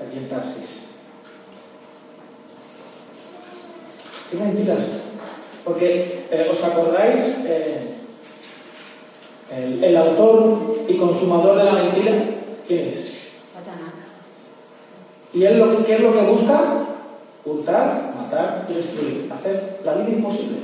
aquí 0.00 0.18
en 0.18 0.28
Tarsis? 0.28 0.88
¿Qué 4.30 4.36
mentiras? 4.36 4.84
Porque, 5.64 6.26
eh, 6.30 6.48
¿os 6.50 6.62
acordáis? 6.62 7.24
Eh, 7.46 7.94
el, 9.56 9.82
el, 9.82 9.96
autor 9.96 10.84
y 10.86 10.98
consumador 10.98 11.56
de 11.56 11.64
la 11.64 11.72
mentira, 11.72 12.12
¿quién 12.66 12.88
es? 12.88 12.98
Satanás. 13.54 13.94
¿Y 15.32 15.44
él 15.44 15.58
lo, 15.58 15.84
qué 15.86 15.94
es 15.94 16.00
lo 16.00 16.12
que 16.12 16.20
busca? 16.20 16.86
Hurtar, 17.46 18.14
matar 18.14 18.66
y 18.68 18.74
destruir. 18.74 19.32
Hacer 19.32 19.80
la 19.84 19.94
vida 19.94 20.10
imposible. 20.10 20.58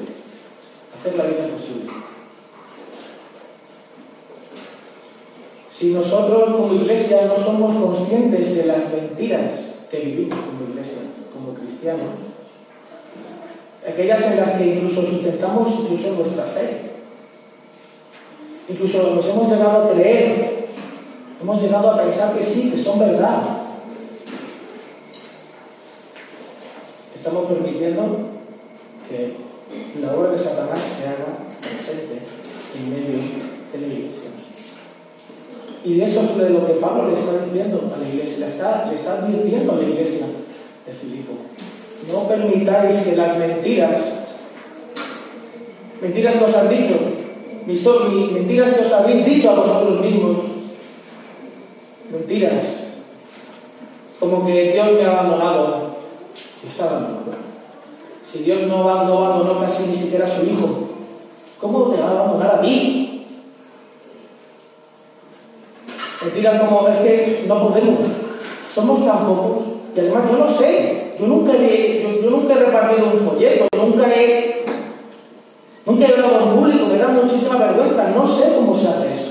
Hacer 0.99 1.17
la 1.17 1.25
vida 1.25 1.49
imposible. 1.49 1.54
Si 5.85 5.93
nosotros 5.93 6.57
como 6.57 6.73
iglesia 6.73 7.27
no 7.27 7.45
somos 7.45 7.75
conscientes 7.75 8.57
de 8.57 8.65
las 8.65 8.91
mentiras 8.91 9.53
que 9.91 9.99
vivimos 9.99 10.39
como 10.39 10.71
iglesia, 10.71 11.03
como 11.31 11.53
cristianos, 11.53 12.09
aquellas 13.87 14.23
en 14.23 14.37
las 14.39 14.51
que 14.53 14.67
incluso 14.77 15.03
sustentamos 15.03 15.69
incluso 15.81 16.15
nuestra 16.15 16.45
fe. 16.45 16.91
Incluso 18.71 19.15
nos 19.15 19.27
hemos 19.27 19.51
llegado 19.51 19.85
a 19.85 19.93
creer, 19.93 20.69
hemos 21.43 21.61
llegado 21.61 21.91
a 21.91 22.03
pensar 22.03 22.35
que 22.35 22.43
sí, 22.43 22.71
que 22.71 22.83
son 22.83 22.99
verdad. 22.99 23.43
Estamos 27.15 27.45
permitiendo 27.45 28.21
que 29.07 29.37
la 30.01 30.15
obra 30.15 30.31
de 30.31 30.39
Satanás 30.39 30.79
se 30.99 31.09
haga 31.09 31.41
presente 31.61 32.23
en 32.75 32.89
medio 32.89 33.19
de 33.71 33.79
la 33.79 33.87
iglesia. 33.87 34.24
Y 35.85 35.97
de 35.99 36.05
eso 36.05 36.21
es 36.21 36.39
de 36.39 36.51
lo 36.51 36.67
que 36.67 36.73
Pablo 36.75 37.09
le 37.09 37.15
está 37.15 37.45
diciendo 37.45 37.93
a 37.95 37.99
la 37.99 38.09
iglesia, 38.09 38.47
le 38.47 38.53
está, 38.53 38.87
le 38.91 38.97
está 38.97 39.19
advirtiendo 39.19 39.73
a 39.73 39.77
la 39.77 39.83
iglesia 39.83 40.27
de 40.87 40.93
Filipo. 40.93 41.33
No 42.11 42.27
permitáis 42.27 43.05
que 43.05 43.15
las 43.15 43.37
mentiras, 43.37 44.01
mentiras 46.01 46.35
que 46.35 46.45
os 46.45 46.55
han 46.55 46.69
dicho, 46.71 46.95
mentiras 47.67 48.75
que 48.75 48.81
os 48.81 48.93
habéis 48.93 49.27
dicho 49.27 49.51
a 49.51 49.55
vosotros 49.55 50.01
mismos, 50.01 50.39
mentiras, 52.11 52.65
como 54.19 54.47
que 54.47 54.73
Dios 54.73 54.93
me 54.93 55.05
ha 55.05 55.21
abandonado, 55.21 55.97
está 56.67 56.85
abandonado. 56.85 57.45
Si 58.31 58.39
Dios 58.39 58.63
no, 58.63 58.85
no 58.85 59.25
abandonó 59.27 59.61
casi 59.61 59.87
ni 59.87 59.95
siquiera 59.95 60.25
a 60.25 60.29
su 60.29 60.47
hijo, 60.47 60.89
¿cómo 61.61 61.91
te 61.91 62.01
va 62.01 62.09
a 62.09 62.11
abandonar 62.11 62.55
a 62.57 62.61
ti? 62.63 63.14
Mentiras 66.25 66.59
como 66.59 66.89
es 66.89 66.97
que 66.97 67.45
no 67.47 67.69
podemos, 67.69 68.01
somos 68.75 69.05
tan 69.05 69.27
pocos, 69.27 69.65
y 69.95 70.01
además 70.01 70.23
yo 70.31 70.39
no 70.39 70.49
sé, 70.49 71.13
yo 71.19 71.27
nunca 71.27 71.53
he, 71.53 72.21
yo 72.23 72.31
nunca 72.31 72.55
he 72.55 72.65
repartido 72.65 73.11
un 73.13 73.19
folleto, 73.19 73.67
nunca 73.77 74.07
he, 74.09 74.65
nunca 75.85 76.07
he 76.07 76.15
hablado 76.15 76.47
en 76.47 76.57
público, 76.59 76.87
me 76.87 76.97
da 76.97 77.09
muchísima 77.09 77.59
vergüenza, 77.59 78.09
no 78.09 78.27
sé 78.27 78.55
cómo 78.55 78.75
se 78.75 78.89
hace 78.89 79.13
eso. 79.13 79.31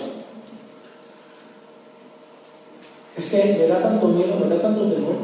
Es 3.17 3.25
que 3.25 3.57
me 3.59 3.67
da 3.67 3.81
tanto 3.81 4.07
miedo, 4.09 4.37
me 4.39 4.55
da 4.55 4.61
tanto 4.61 4.83
temor. 4.83 5.15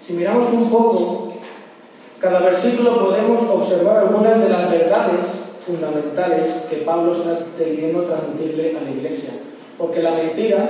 Si 0.00 0.14
miramos 0.14 0.46
un 0.50 0.70
poco, 0.70 1.27
cada 2.28 2.40
versículo 2.40 3.06
podemos 3.06 3.40
observar 3.48 4.00
algunas 4.00 4.38
de 4.38 4.50
las 4.50 4.70
verdades 4.70 5.26
fundamentales 5.64 6.46
que 6.68 6.76
Pablo 6.76 7.14
está 7.14 7.38
queriendo 7.56 8.02
transmitirle 8.02 8.76
a 8.76 8.82
la 8.82 8.90
iglesia. 8.90 9.30
Porque 9.78 10.02
la 10.02 10.10
mentira, 10.10 10.68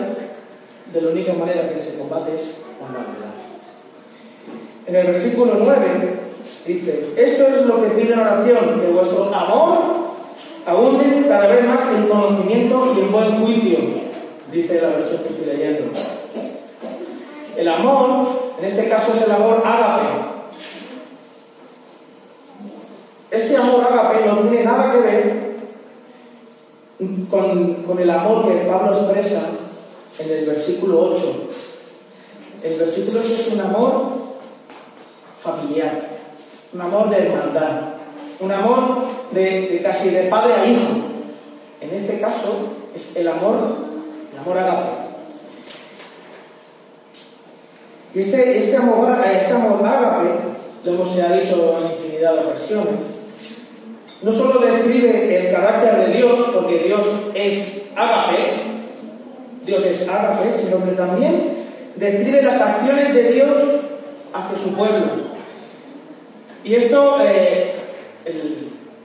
de 0.92 1.02
la 1.02 1.10
única 1.10 1.32
manera 1.32 1.68
que 1.68 1.80
se 1.80 1.98
combate 1.98 2.36
es 2.36 2.42
con 2.78 2.92
la 2.94 3.00
verdad. 3.00 3.34
En 4.86 4.94
el 4.94 5.06
versículo 5.08 5.54
9 5.58 6.20
dice, 6.64 7.10
esto 7.16 7.46
es 7.48 7.66
lo 7.66 7.82
que 7.82 7.88
pide 7.88 8.14
la 8.14 8.22
oración, 8.22 8.80
que 8.80 8.92
vuestro 8.92 9.24
amor 9.34 9.78
abunde 10.64 11.26
cada 11.28 11.48
vez 11.48 11.64
más 11.64 11.80
en 11.92 12.06
conocimiento 12.06 12.94
y 12.96 13.00
en 13.00 13.12
buen 13.12 13.40
juicio, 13.40 13.78
dice 14.52 14.80
la 14.80 14.90
versión 14.90 15.22
que 15.24 15.28
estoy 15.30 15.46
leyendo. 15.46 15.90
El 17.56 17.68
amor, 17.68 18.52
en 18.60 18.64
este 18.64 18.88
caso 18.88 19.12
es 19.16 19.22
el 19.22 19.32
amor 19.32 19.60
ágape, 19.66 20.27
este 23.30 23.56
amor 23.56 23.86
ágape 23.90 24.26
no 24.26 24.36
tiene 24.38 24.64
nada 24.64 24.92
que 24.92 24.98
ver 25.00 25.48
con, 27.30 27.74
con, 27.84 27.98
el 27.98 28.10
amor 28.10 28.48
que 28.48 28.66
Pablo 28.66 29.02
expresa 29.02 29.42
en 30.18 30.30
el 30.30 30.46
versículo 30.46 31.12
8. 31.12 31.48
El 32.64 32.74
versículo 32.78 33.20
8 33.20 33.28
es 33.32 33.52
un 33.52 33.60
amor 33.60 34.12
familiar, 35.40 36.08
un 36.72 36.80
amor 36.80 37.10
de 37.10 37.18
hermandad, 37.18 37.80
un 38.40 38.50
amor 38.50 39.04
de, 39.30 39.80
casi 39.82 40.10
de 40.10 40.24
padre 40.24 40.54
a 40.54 40.66
hijo. 40.66 40.88
En 41.80 41.90
este 41.90 42.20
caso 42.20 42.54
es 42.94 43.14
el 43.14 43.28
amor, 43.28 43.76
el 44.32 44.38
amor 44.38 44.58
ágape. 44.58 45.08
Y 48.14 48.20
este, 48.20 48.58
este 48.64 48.76
amor, 48.76 49.16
este 49.32 49.52
amor 49.52 49.86
ágape, 49.86 50.30
lo 50.84 50.92
hemos 50.92 51.14
ya 51.14 51.30
dicho 51.32 51.78
en 51.78 51.92
infinidad 51.92 52.34
de 52.34 52.46
ocasiones. 52.46 53.17
No 54.20 54.32
solo 54.32 54.60
describe 54.60 55.46
el 55.46 55.52
carácter 55.52 56.06
de 56.06 56.16
Dios, 56.16 56.50
porque 56.52 56.78
Dios 56.78 57.04
es 57.34 57.82
ágape, 57.94 58.36
Dios 59.64 59.84
es 59.84 60.08
ágape, 60.08 60.58
sino 60.60 60.84
que 60.84 60.90
también 60.92 61.58
describe 61.94 62.42
las 62.42 62.60
acciones 62.60 63.14
de 63.14 63.32
Dios 63.32 63.58
hacia 64.32 64.58
su 64.58 64.74
pueblo. 64.74 65.06
Y 66.64 66.74
esto 66.74 67.18
eh, 67.24 67.74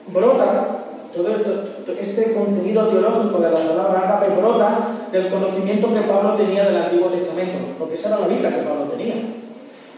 brota, 0.08 0.80
todo 1.14 1.28
este 2.00 2.34
contenido 2.34 2.88
teológico 2.88 3.38
de 3.40 3.52
la 3.52 3.58
palabra 3.58 4.00
ágape 4.00 4.36
brota 4.36 4.80
del 5.12 5.30
conocimiento 5.30 5.94
que 5.94 6.02
Pablo 6.02 6.34
tenía 6.34 6.66
del 6.66 6.78
Antiguo 6.78 7.10
Testamento, 7.10 7.60
porque 7.78 7.94
esa 7.94 8.10
era 8.10 8.20
la 8.22 8.28
Biblia 8.28 8.50
que 8.50 8.64
Pablo 8.64 8.86
tenía. 8.86 9.14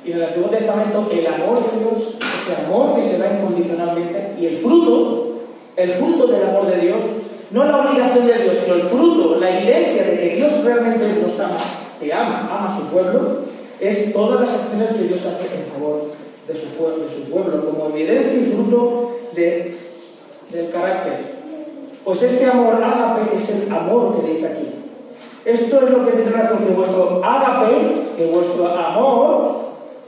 Y 0.06 0.12
en 0.12 0.18
el 0.18 0.24
Antiguo 0.24 0.50
Testamento 0.50 1.10
el 1.12 1.26
amor 1.26 1.64
de 1.72 1.80
Dios, 1.80 2.16
ese 2.20 2.66
amor 2.66 2.96
que 2.96 3.04
se 3.04 3.18
da 3.18 3.40
incondicionalmente, 3.40 4.36
y 4.40 4.46
el 4.46 4.58
fruto, 4.58 5.40
el 5.76 5.92
fruto 5.94 6.28
del 6.28 6.44
amor 6.44 6.68
de 6.68 6.80
Dios, 6.80 7.00
no 7.50 7.64
la 7.64 7.78
obligación 7.78 8.28
de 8.28 8.34
Dios, 8.34 8.56
sino 8.64 8.76
el 8.76 8.84
fruto, 8.84 9.40
la 9.40 9.58
evidencia 9.58 10.04
de 10.04 10.20
que 10.20 10.36
Dios 10.36 10.64
realmente 10.64 11.06
nos 11.22 11.40
ama, 11.40 11.58
te 12.00 12.14
ama, 12.14 12.50
ama 12.52 12.72
a 12.72 12.78
su 12.78 12.84
pueblo, 12.88 13.46
es 13.80 14.14
todas 14.14 14.42
las 14.42 14.50
acciones 14.62 14.90
que 14.92 15.08
Dios 15.08 15.20
hace 15.22 15.56
en 15.56 15.66
favor 15.72 16.12
de 16.48 16.56
su, 16.56 16.68
pueblo, 16.76 17.06
de 17.06 17.10
su 17.10 17.30
pueblo, 17.30 17.66
como 17.66 17.96
evidencia 17.96 18.34
y 18.34 18.54
fruto 18.54 19.18
de, 19.34 19.78
del 20.52 20.70
carácter. 20.70 21.36
Pues 22.04 22.22
este 22.22 22.46
amor 22.46 22.76
ágape 22.76 23.36
es 23.36 23.50
el 23.50 23.72
amor 23.72 24.16
que 24.16 24.32
dice 24.32 24.48
aquí. 24.48 24.70
Esto 25.46 25.78
es 25.78 25.90
lo 25.90 26.06
que 26.06 26.30
razón 26.30 26.60
que 26.60 26.74
vuestro 26.74 27.24
ágape, 27.24 27.74
que 28.18 28.26
vuestro 28.28 28.68
amor, 28.68 29.65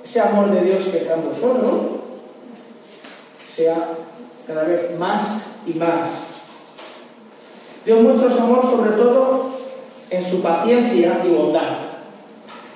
ese 0.07 0.21
amor 0.21 0.49
de 0.51 0.61
Dios 0.61 0.83
que 0.89 0.99
está 0.99 1.15
en 1.15 1.23
sea 3.47 3.89
cada 4.45 4.63
vez 4.63 4.97
más 4.97 5.47
y 5.65 5.73
más. 5.73 6.09
Dios 7.85 8.01
muestra 8.01 8.29
su 8.29 8.39
amor 8.39 8.61
sobre 8.61 8.91
todo 8.91 9.49
en 10.09 10.23
su 10.23 10.41
paciencia 10.41 11.21
y 11.25 11.29
bondad. 11.29 11.77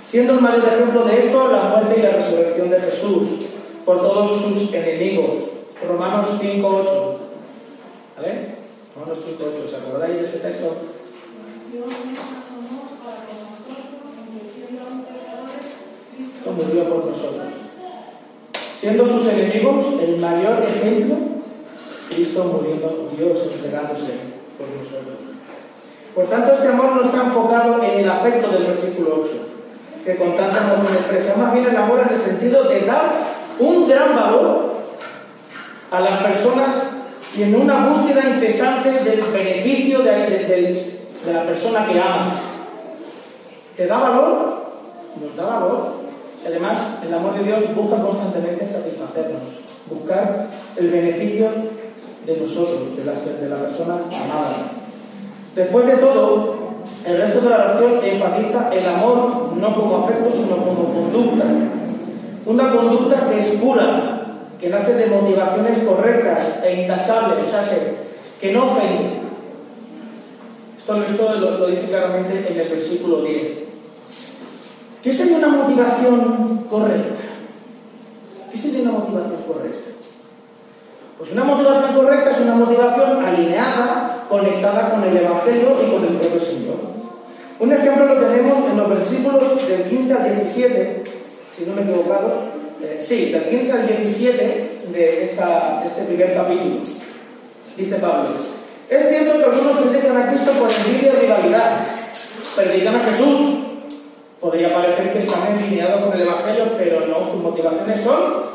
Siendo 0.06 0.34
el 0.34 0.42
mayor 0.42 0.66
ejemplo 0.66 1.06
de 1.06 1.20
esto 1.20 1.52
la 1.52 1.64
muerte 1.70 2.00
y 2.00 2.02
la 2.02 2.12
resurrección 2.12 2.70
de 2.70 2.82
Jesús 2.82 3.28
por 3.86 4.02
todos 4.02 4.42
sus 4.42 4.74
enemigos. 4.74 5.40
Romanos 5.88 6.28
5.8. 6.42 7.18
A 8.18 8.22
ver, 8.22 8.58
Romanos 8.94 9.24
5.8, 9.26 9.70
¿se 9.70 9.76
acordáis 9.78 10.18
de 10.18 10.26
ese 10.26 10.40
texto? 10.40 10.76
Cristo 16.52 16.68
murió 16.68 16.84
por 16.89 17.06
nosotros. 17.06 17.47
Siendo 18.80 19.06
sus 19.06 19.28
enemigos 19.28 19.86
el 20.02 20.20
mayor 20.20 20.64
ejemplo, 20.64 21.16
Cristo 22.10 22.43
muriendo, 22.45 23.10
Dios 23.18 23.39
entregándose 23.54 24.14
por 24.58 24.68
nosotros. 24.68 25.18
Por 26.16 26.26
tanto, 26.26 26.54
este 26.54 26.68
amor 26.68 26.95
no 26.95 27.04
está 27.04 27.24
enfocado 27.26 27.84
en 27.84 27.99
el 28.02 28.10
afecto 28.10 28.49
del 28.49 28.66
versículo 28.66 29.22
8, 29.22 29.32
que 30.04 30.16
con 30.18 30.36
tanta 30.36 30.58
emoción 30.58 30.93
expresa, 30.93 31.36
más 31.38 31.54
bien 31.54 31.66
el 31.70 31.78
amor 31.78 32.02
en 32.06 32.16
el 32.16 32.22
sentido 32.22 32.64
de 32.64 32.82
dar 32.82 33.12
un 33.60 33.88
gran 33.88 34.16
valor 34.16 34.72
a 35.91 35.99
las 36.02 36.24
personas 36.24 36.76
y 37.38 37.43
en 37.43 37.56
una 37.56 37.88
búsqueda 37.88 38.28
incesante 38.28 38.91
del 38.91 39.22
beneficio 39.22 39.99
de, 39.99 40.12
de 40.12 41.34
la 41.34 41.45
persona 41.45 41.86
que 41.86 41.99
amas. 41.99 42.36
¿Te 43.78 43.88
da 43.88 43.97
valor? 43.97 44.62
Nos 45.22 45.36
da 45.36 45.45
valor 45.45 46.01
Además, 46.46 46.80
el 47.06 47.14
amor 47.14 47.36
de 47.36 47.44
Dios 47.44 47.76
busca 47.76 48.02
constantemente 48.02 48.66
satisfacernos, 48.66 49.42
buscar 49.89 50.48
el 50.76 50.89
beneficio 50.89 51.50
de 52.26 52.38
nosotros, 52.38 52.98
de 52.98 53.06
la, 53.50 53.58
persona 53.58 53.94
amada. 53.94 54.72
Después 55.56 55.86
de 55.86 55.98
todo, 55.98 56.56
el 57.06 57.18
resto 57.18 57.42
de 57.42 57.50
la 57.50 57.56
oración 57.56 58.00
enfatiza 58.04 58.74
el 58.74 58.88
amor 58.88 59.54
no 59.56 59.76
como 59.76 59.98
afecto, 60.04 60.32
sino 60.32 60.58
como 60.58 60.94
conducta. 60.94 61.46
Una 62.46 62.72
conducta 62.72 63.30
que 63.30 63.39
es 63.39 63.56
pura, 63.58 64.28
que 64.60 64.70
nace 64.70 64.94
de 64.94 65.08
motivaciones 65.08 65.84
correctas 65.88 66.60
e 66.64 66.82
intachables, 66.82 67.48
o 67.48 67.52
sea, 67.52 67.64
que 68.39 68.52
no 68.52 68.66
ofende. 68.66 69.22
Esto, 70.80 71.04
esto 71.04 71.36
lo, 71.36 71.52
lo 71.60 71.68
dice 71.68 71.86
claramente 71.88 72.52
en 72.52 72.60
el 72.60 72.70
versículo 72.70 73.22
10. 73.22 73.70
¿Qué 75.02 75.12
sería 75.12 75.38
una 75.38 75.47
motivación 75.47 76.66
correcta? 76.70 77.16
¿Qué 78.52 78.58
sería 78.58 78.82
una 78.82 78.91
motivación 78.91 79.41
correcta? 79.47 79.91
Pues 81.18 81.32
una 81.32 81.43
motivación 81.43 81.95
correcta 81.95 82.30
es 82.30 82.39
una 82.41 82.56
motivación 82.56 83.26
alineada, 83.26 84.26
conectada 84.30 84.91
con 84.91 85.04
el 85.04 85.18
Evangelio 85.18 85.70
y 85.82 85.91
con 85.91 86.04
el 86.04 86.18
propio 86.18 86.39
Señor. 86.39 86.76
Un 87.60 87.72
ejemplo 87.72 88.06
lo 88.06 88.28
tenemos 88.28 88.70
en 88.70 88.78
los 88.78 88.89
versículos 88.89 89.68
del 89.68 89.84
15 89.84 90.14
al 90.14 90.36
17, 90.36 91.04
si 91.56 91.66
no 91.66 91.76
me 91.76 91.82
he 91.82 91.84
equivocado, 91.86 92.34
eh, 92.84 93.02
sí, 93.04 93.32
del 93.32 93.49
15 93.49 93.72
al 93.72 93.88
17 93.88 94.72
de 94.93 95.24
esta, 95.24 95.84
este 95.86 96.04
primer 96.04 96.34
capítulo. 96.34 96.82
Dice 97.78 97.95
Pablo, 97.95 98.30
es 98.89 99.10
cierto 99.10 99.38
que 99.38 99.43
algunos 99.45 99.78
critican 99.78 100.18
a 100.18 100.30
Cristo 100.30 100.52
por 100.52 100.70
envidia 100.72 101.14
y 101.14 101.22
rivalidad, 101.22 101.88
predican 102.56 102.95
a 102.95 102.99
Jesús 102.99 103.61
Podría 104.42 104.74
parecer 104.74 105.14
que 105.14 105.20
están 105.20 105.54
alineados 105.54 106.02
con 106.02 106.14
el 106.14 106.22
Evangelio, 106.22 106.66
pero 106.76 107.06
no, 107.06 107.32
sus 107.32 107.44
motivaciones 107.44 108.02
son 108.02 108.50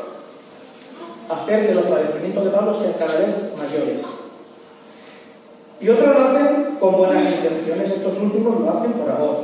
hacer 1.29 1.67
que 1.67 1.73
los 1.73 1.85
padecimientos 1.85 2.45
de 2.45 2.51
Pablo 2.51 2.73
sean 2.73 2.93
cada 2.99 3.19
vez 3.19 3.29
mayores. 3.57 4.05
Y 5.79 5.89
otros 5.89 6.07
lo 6.07 6.27
hacen 6.27 6.75
con 6.79 6.97
buenas 6.97 7.23
intenciones, 7.23 7.89
estos 7.89 8.19
últimos 8.19 8.59
lo 8.59 8.69
hacen 8.69 8.91
por 8.93 9.09
amor, 9.09 9.39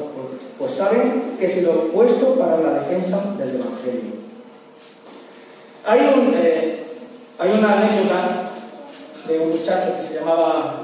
pues 0.60 0.74
saben 0.74 1.36
que 1.39 1.48
se 1.48 1.62
lo 1.62 1.72
puesto 1.91 2.36
para 2.36 2.58
la 2.58 2.80
defensa 2.80 3.22
del 3.38 3.56
Evangelio. 3.56 4.14
Eh, 6.36 6.84
hay 7.39 7.52
una 7.52 7.74
anécdota 7.78 8.52
de 9.28 9.39
un 9.39 9.50
muchacho 9.50 9.96
que 9.98 10.08
se 10.08 10.20
llamaba 10.20 10.82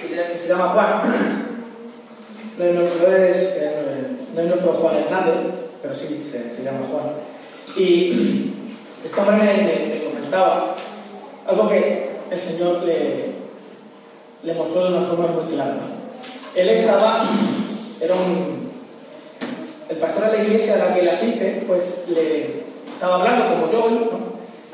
que 0.00 0.36
se, 0.36 0.48
llama 0.48 0.68
Juan. 0.68 1.02
No, 2.58 2.64
es, 2.64 2.74
no, 4.34 4.42
es, 4.42 4.48
nuestro 4.48 4.72
Juan 4.72 4.96
Hernández, 4.96 5.34
pero 5.82 5.94
sí 5.94 6.24
se, 6.30 6.62
llama 6.62 6.80
Juan. 6.90 7.12
Y 7.76 8.52
esta 9.04 9.22
hombre 9.22 9.44
me, 9.44 10.04
comentaba 10.04 10.76
algo 11.46 11.68
que 11.68 12.10
el 12.30 12.38
Señor 12.38 12.84
le, 12.84 13.32
le 14.42 14.54
mostró 14.54 14.84
de 14.84 14.96
una 14.96 15.06
forma 15.06 15.26
muy 15.28 15.52
clara. 15.52 15.78
Él 16.54 16.68
estaba, 16.68 17.24
era 18.00 18.14
un, 18.14 18.70
el 19.88 19.96
pastor 19.96 20.30
de 20.30 20.38
la 20.38 20.44
iglesia 20.44 20.74
a 20.74 20.78
la 20.78 20.94
que 20.94 21.00
él 21.00 21.08
asiste, 21.08 21.64
pues 21.66 22.04
le 22.08 22.62
estaba 22.92 23.16
hablando, 23.16 23.54
como 23.54 23.72
yo 23.72 23.84
hoy, 23.84 24.10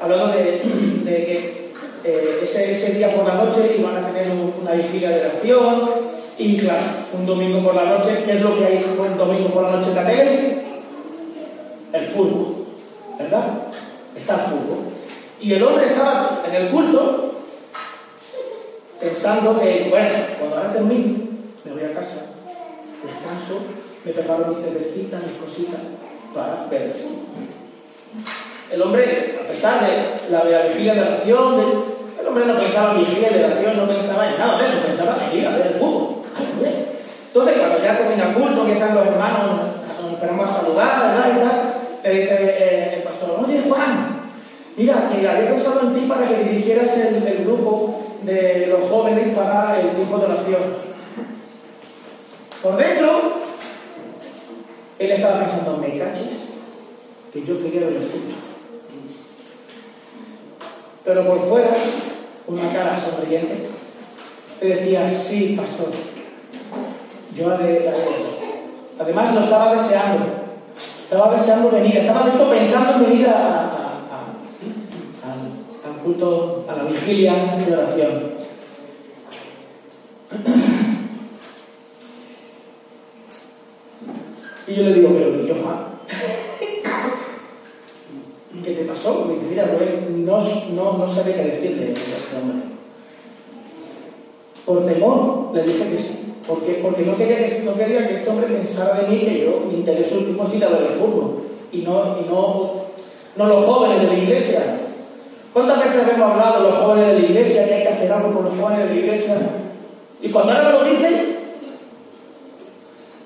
hablando 0.01 0.29
de, 0.29 0.63
de 1.05 1.25
que 1.25 1.64
eh, 2.05 2.41
ese, 2.43 2.93
día 2.93 3.15
por 3.15 3.27
la 3.27 3.35
noche 3.35 3.77
iban 3.79 3.97
a 3.97 4.07
tener 4.09 4.31
una 4.31 4.73
vigilia 4.73 5.09
de 5.09 5.21
oración 5.21 5.91
y 6.37 6.59
claro, 6.59 6.83
un 7.15 7.25
domingo 7.25 7.61
por 7.61 7.75
la 7.75 7.85
noche, 7.85 8.25
¿qué 8.27 8.33
es 8.33 8.43
lo 8.43 8.59
que 8.59 8.67
hay 8.67 8.85
un 8.99 9.17
domingo 9.17 9.49
por 9.49 9.63
la 9.63 9.77
noche 9.77 9.91
tele? 9.93 10.59
El 11.93 12.07
fútbol, 12.09 12.67
¿verdad? 13.19 13.69
Está 14.15 14.35
el 14.35 14.41
fútbol. 14.41 14.79
Y 15.41 15.55
el 15.55 15.63
hombre 15.63 15.87
estaba 15.87 16.43
en 16.47 16.55
el 16.55 16.69
culto 16.69 17.37
pensando 19.01 19.59
que, 19.61 19.87
bueno, 19.89 20.09
cuando 20.39 20.57
ahora 20.57 20.73
termine, 20.73 21.17
me 21.65 21.73
voy 21.73 21.85
a 21.85 21.95
casa, 21.95 22.27
descanso, 23.03 23.63
me 24.05 24.13
preparo 24.13 24.47
mi 24.49 24.63
cervecita, 24.63 25.19
mis 25.19 25.39
cositas 25.39 25.81
para 26.35 26.67
ver 26.71 26.83
el 26.83 26.93
fútbol. 26.93 27.25
El 28.71 28.83
hombre, 28.83 29.39
a 29.43 29.49
pesar 29.49 29.81
de 29.87 30.31
la 30.31 30.43
vigilia 30.43 30.95
de 30.95 31.01
oración, 31.01 31.94
no 32.41 32.59
pensaba 32.59 32.93
en 32.93 32.99
vigilia 33.01 33.31
de 33.31 33.45
oración, 33.45 33.77
no 33.77 33.89
pensaba 33.89 34.29
en 34.29 34.39
nada 34.39 34.59
de 34.59 34.65
eso, 34.65 34.87
pensaba 34.87 35.17
en 35.25 35.39
ir 35.39 35.47
a 35.47 35.51
ver 35.51 35.67
el 35.69 35.75
fútbol. 35.75 36.23
Entonces, 37.27 37.59
cuando 37.59 37.83
ya 37.83 37.99
termina 37.99 38.29
el 38.29 38.35
culto, 38.35 38.65
que 38.67 38.73
están 38.73 38.95
los 38.95 39.07
hermanos, 39.07 39.61
nos 40.01 40.13
esperamos 40.13 40.51
a 40.51 40.61
saludar, 40.61 41.17
¿verdad? 41.17 41.75
Y 42.05 42.09
le 42.09 42.21
dice 42.21 42.37
eh, 42.41 42.95
el 42.97 43.03
pastor, 43.03 43.41
oye 43.45 43.63
Juan, 43.69 44.21
mira, 44.77 45.11
que 45.11 45.29
había 45.29 45.51
pensado 45.51 45.81
en 45.81 45.95
ti 45.95 46.07
para 46.07 46.29
que 46.29 46.45
dirigieras 46.45 46.97
el, 46.97 47.45
grupo 47.45 48.03
de 48.23 48.67
los 48.69 48.89
jóvenes 48.91 49.37
para 49.37 49.81
el 49.81 49.89
tiempo 49.91 50.19
de 50.19 50.25
oración. 50.25 50.63
Por 52.63 52.77
dentro, 52.77 53.33
él 54.99 55.11
estaba 55.11 55.41
pensando, 55.41 55.77
me 55.79 55.99
cachis, 55.99 56.45
que 57.33 57.45
yo 57.45 57.63
quería 57.63 57.81
ver 57.81 57.97
el 57.97 58.03
fútbol. 58.03 58.35
Pero 61.05 61.27
por 61.27 61.49
fuera, 61.49 61.73
una 62.47 62.73
cara 62.73 62.99
sonriente, 62.99 63.69
te 64.61 64.67
decía, 64.67 65.09
sí, 65.09 65.55
pastor, 65.57 65.91
yo 67.37 67.55
haré, 67.55 67.93
Además 68.99 69.35
lo 69.35 69.41
estaba 69.41 69.75
deseando, 69.75 70.25
Estaba 70.77 71.37
deseando 71.37 71.71
venir, 71.71 71.97
estaba 71.97 72.27
de 72.27 72.35
hecho 72.35 72.51
pensando 72.51 72.95
en 72.95 73.11
venir 73.11 73.29
a, 73.29 74.01
al 75.85 75.97
culto, 76.03 76.65
a 76.69 76.75
la 76.75 76.85
vigilia 76.85 77.57
de 77.57 77.77
oración. 77.77 78.35
Y 84.67 84.75
yo 84.75 84.83
le 84.83 84.95
digo, 84.95 85.11
pero 85.13 85.45
yo 85.47 85.55
Juan, 85.63 85.84
Me 89.05 89.35
dice, 89.35 89.47
mira, 89.51 89.67
no, 89.67 90.41
no, 90.75 90.99
no 90.99 91.07
sabía 91.07 91.37
qué 91.37 91.43
decirle 91.43 91.89
a 91.89 91.93
este 91.93 92.37
hombre. 92.41 92.69
Por 94.65 94.87
temor 94.87 95.51
le 95.53 95.63
dije 95.63 95.91
que 95.91 95.99
sí. 95.99 96.21
¿Por 96.49 96.61
qué? 96.63 96.81
Porque 96.83 97.03
no 97.03 97.17
quería, 97.17 97.45
que, 97.45 97.63
no 97.65 97.75
quería 97.75 98.09
que 98.09 98.15
este 98.15 98.31
hombre 98.31 98.47
pensara 98.47 99.03
de 99.03 99.09
mí 99.09 99.21
que 99.21 99.45
yo, 99.45 99.67
mi 99.67 99.75
interés 99.75 100.11
último 100.13 100.47
es 100.47 100.55
ir 100.55 100.65
a 100.65 100.69
ver 100.69 100.83
el 100.83 100.99
fútbol 100.99 101.43
y 101.73 101.79
no, 101.79 102.17
y 102.19 102.31
no, 102.31 102.73
no 103.37 103.47
los 103.47 103.65
jóvenes 103.65 104.03
de 104.03 104.07
la 104.07 104.15
iglesia. 104.15 104.81
¿Cuántas 105.53 105.79
veces 105.79 106.03
hemos 106.03 106.31
hablado 106.31 106.63
de 106.63 106.71
los 106.71 106.79
jóvenes 106.79 107.07
de 107.09 107.21
la 107.21 107.27
iglesia, 107.27 107.67
que 107.67 107.75
hay 107.75 107.83
que 107.83 107.89
hacer 107.89 108.13
algo 108.13 108.31
por 108.31 108.45
los 108.45 108.59
jóvenes 108.59 108.89
de 108.89 108.95
la 108.95 109.01
iglesia? 109.01 109.37
Y 110.21 110.29
cuando 110.31 110.53
ahora 110.53 110.65
me 110.65 110.73
lo 110.73 110.85
dicen, 110.85 111.37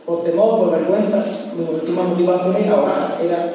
por 0.05 0.25
temor, 0.25 0.59
por 0.59 0.71
vergüenza, 0.73 1.25
mi 1.57 1.75
última 1.75 2.03
motivación 2.03 2.69
ahora, 2.69 3.17
era, 3.23 3.51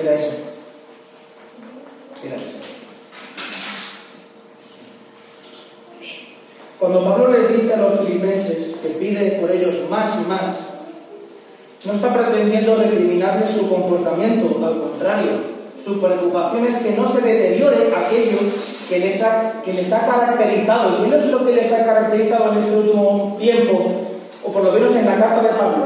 era 0.00 0.14
eso. 0.14 0.32
Era 2.24 2.36
eso. 2.36 2.58
Cuando 6.78 7.04
Pablo 7.04 7.32
le 7.32 7.56
dice 7.56 7.74
a 7.74 7.78
los 7.78 8.00
filipenses 8.00 8.76
que 8.80 8.88
pide 8.90 9.32
por 9.40 9.50
ellos 9.50 9.74
más 9.90 10.20
y 10.20 10.28
más, 10.28 10.54
no 11.84 11.92
está 11.92 12.14
pretendiendo 12.14 12.76
recriminarles 12.76 13.50
su 13.50 13.68
comportamiento, 13.68 14.64
al 14.64 14.80
contrario, 14.80 15.30
su 15.84 16.00
preocupación 16.00 16.66
es 16.66 16.76
que 16.78 16.92
no 16.92 17.10
se 17.12 17.20
deteriore 17.20 17.92
aquello 17.96 18.38
que 18.88 18.98
les 19.00 19.22
ha, 19.22 19.62
que 19.64 19.72
les 19.72 19.92
ha 19.92 20.06
caracterizado. 20.06 21.04
¿Y 21.04 21.10
qué 21.10 21.16
es 21.16 21.26
lo 21.26 21.44
que 21.44 21.52
les 21.52 21.72
ha 21.72 21.84
caracterizado 21.84 22.52
en 22.52 22.58
este 22.58 22.76
último 22.76 23.36
tiempo? 23.40 24.02
O 24.44 24.52
por 24.52 24.64
lo 24.64 24.72
menos 24.72 24.94
en 24.94 25.06
la 25.06 25.16
carta 25.16 25.42
de 25.42 25.48
Pablo, 25.48 25.84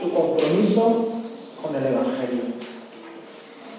su 0.00 0.12
compromiso 0.12 1.08
con 1.62 1.76
el 1.76 1.86
Evangelio. 1.86 2.55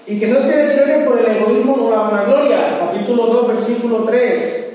Y 0.08 0.20
que 0.20 0.28
no 0.28 0.42
se 0.42 0.56
deteriore 0.56 1.06
por 1.06 1.20
el 1.20 1.26
egoísmo 1.36 1.74
o 1.74 1.92
la 1.92 1.98
vanagloria. 1.98 2.80
Capítulo 2.80 3.26
2, 3.28 3.48
versículo 3.50 4.04
3. 4.04 4.66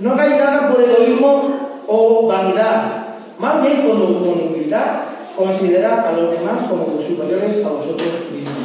No 0.00 0.12
hagáis 0.12 0.36
nada 0.36 0.68
por 0.72 0.80
egoísmo 0.82 1.82
o 1.86 2.26
vanidad. 2.28 3.06
Más 3.38 3.62
bien 3.62 3.86
con, 3.88 3.98
con 4.00 4.28
humildad 4.48 5.00
considerad 5.36 6.06
a 6.08 6.12
los 6.12 6.32
demás 6.32 6.58
como 6.68 6.98
superiores 7.00 7.64
a 7.64 7.68
vosotros 7.68 8.08
mismos. 8.32 8.56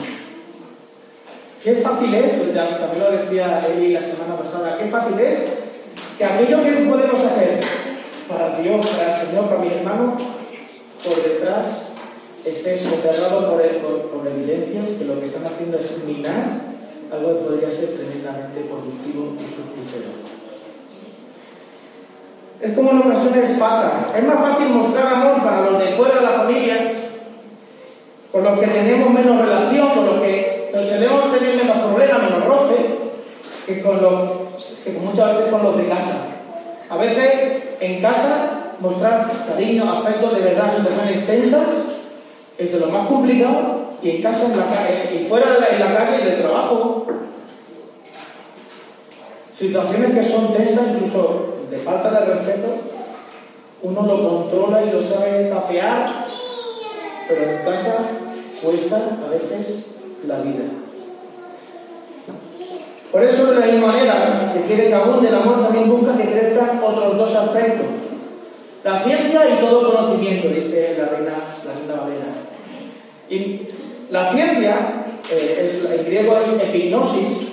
Qué 1.63 1.75
fácil 1.75 2.13
es, 2.15 2.33
pues 2.33 2.53
ya- 2.53 2.77
también 2.79 2.99
lo 2.99 3.11
decía 3.11 3.61
Eli 3.71 3.93
la 3.93 4.01
semana 4.01 4.35
pasada, 4.37 4.77
qué 4.79 4.85
fácil 4.89 5.17
es 5.19 5.39
que 6.17 6.25
aquello 6.25 6.61
que 6.63 6.71
podemos 6.89 7.19
hacer 7.25 7.59
para 8.27 8.57
Dios, 8.59 8.85
para 8.87 9.15
el 9.21 9.27
Señor, 9.27 9.45
para 9.49 9.59
mi 9.61 9.67
hermano, 9.67 10.17
por 11.03 11.23
detrás 11.23 11.92
esté 12.45 12.77
soterrado 12.77 13.51
por, 13.51 14.27
evidencias 14.27 14.97
que 14.97 15.05
lo 15.05 15.19
que 15.19 15.27
están 15.27 15.45
haciendo 15.45 15.77
es 15.77 16.03
minar 16.05 16.73
algo 17.11 17.39
que 17.39 17.45
podría 17.45 17.69
ser 17.69 17.95
tremendamente 17.95 18.61
productivo 18.61 19.33
y 19.37 19.45
fructífero. 19.53 20.23
Es 22.59 22.73
como 22.73 22.91
en 22.91 22.97
ocasiones 22.99 23.51
pasa. 23.59 24.09
Es 24.17 24.23
más 24.23 24.39
fácil 24.39 24.69
mostrar 24.69 25.13
amor 25.13 25.43
para 25.43 25.61
los 25.69 25.79
de 25.79 25.91
fuera 25.93 26.15
de 26.15 26.21
la 26.21 26.31
familia, 26.31 26.91
con 28.31 28.43
los 28.43 28.59
que 28.59 28.67
tenemos 28.67 29.09
menos 29.11 29.45
relación, 29.45 29.89
con 29.89 30.05
los 30.05 30.21
que 30.21 30.69
solemos 30.71 31.37
tener 31.37 31.55
menos 31.55 31.77
problemas, 31.77 32.23
menos 32.23 32.45
roce, 32.45 32.75
que, 33.67 33.81
con 33.81 34.01
los, 34.01 34.29
que 34.83 34.91
muchas 34.91 35.37
veces 35.37 35.51
con 35.51 35.63
los 35.63 35.77
de 35.77 35.87
casa. 35.87 36.25
A 36.89 36.97
veces 36.97 37.63
en 37.79 38.01
casa 38.01 38.73
mostrar 38.79 39.29
cariño, 39.47 39.91
afecto 39.91 40.31
de 40.31 40.41
verdad, 40.41 40.75
situaciones 40.75 41.17
extensas, 41.17 41.61
es 42.57 42.71
de 42.71 42.79
lo 42.79 42.87
más 42.87 43.07
complicado, 43.07 43.93
y 44.01 44.09
en 44.11 44.21
casa, 44.21 44.45
en 44.45 44.57
la 44.57 44.65
calle, 44.65 45.15
y 45.15 45.25
fuera 45.25 45.53
de 45.53 45.59
la, 45.59 45.67
en 45.67 45.79
la 45.79 45.95
calle, 45.95 46.25
de 46.25 46.37
trabajo, 46.37 47.05
situaciones 49.57 50.11
que 50.11 50.29
son 50.29 50.53
tensas, 50.53 50.87
incluso 50.93 51.55
de 51.69 51.77
falta 51.79 52.11
de 52.11 52.25
respeto, 52.25 52.67
uno 53.81 54.01
lo 54.01 54.29
controla 54.29 54.81
y 54.83 54.91
lo 54.91 55.01
sabe 55.01 55.49
tapear, 55.49 56.25
pero 57.27 57.43
en 57.43 57.65
casa 57.65 57.97
cuesta 58.61 58.95
a 58.95 59.29
veces 59.29 59.85
la 60.27 60.39
vida. 60.39 60.63
Por 63.11 63.23
eso, 63.23 63.51
de 63.51 63.59
la 63.59 63.65
misma 63.67 63.87
manera 63.87 64.51
que 64.53 64.61
quiere 64.61 64.87
que 64.87 64.95
abunde 64.95 65.27
el 65.27 65.35
amor, 65.35 65.63
también 65.63 65.89
busca 65.89 66.17
que 66.17 66.31
crezcan 66.31 66.81
otros 66.83 67.17
dos 67.17 67.35
aspectos. 67.35 67.87
La 68.83 69.03
ciencia 69.03 69.49
y 69.49 69.61
todo 69.61 69.93
conocimiento, 69.93 70.47
dice 70.47 70.95
la 70.97 71.05
reina, 71.05 71.33
la 71.33 71.73
reina 71.73 72.01
Valera. 72.01 72.32
Y 73.33 73.67
la 74.11 74.31
ciencia, 74.31 74.75
eh, 75.31 75.81
en 75.97 76.05
griego 76.05 76.37
es 76.37 76.61
epignosis, 76.61 77.49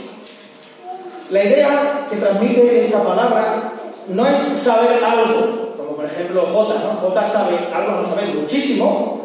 la 1.31 1.43
idea 1.43 2.07
que 2.11 2.17
transmite 2.17 2.81
esta 2.81 3.03
palabra 3.03 3.73
no 4.09 4.27
es 4.27 4.39
saber 4.61 5.03
algo, 5.03 5.75
como 5.79 5.97
por 5.97 6.05
ejemplo 6.05 6.43
J, 6.43 6.75
¿no? 6.85 7.01
J 7.01 7.27
sabe 7.27 7.57
algo, 7.73 8.03
no 8.03 8.05
sabe 8.07 8.35
muchísimo 8.35 9.23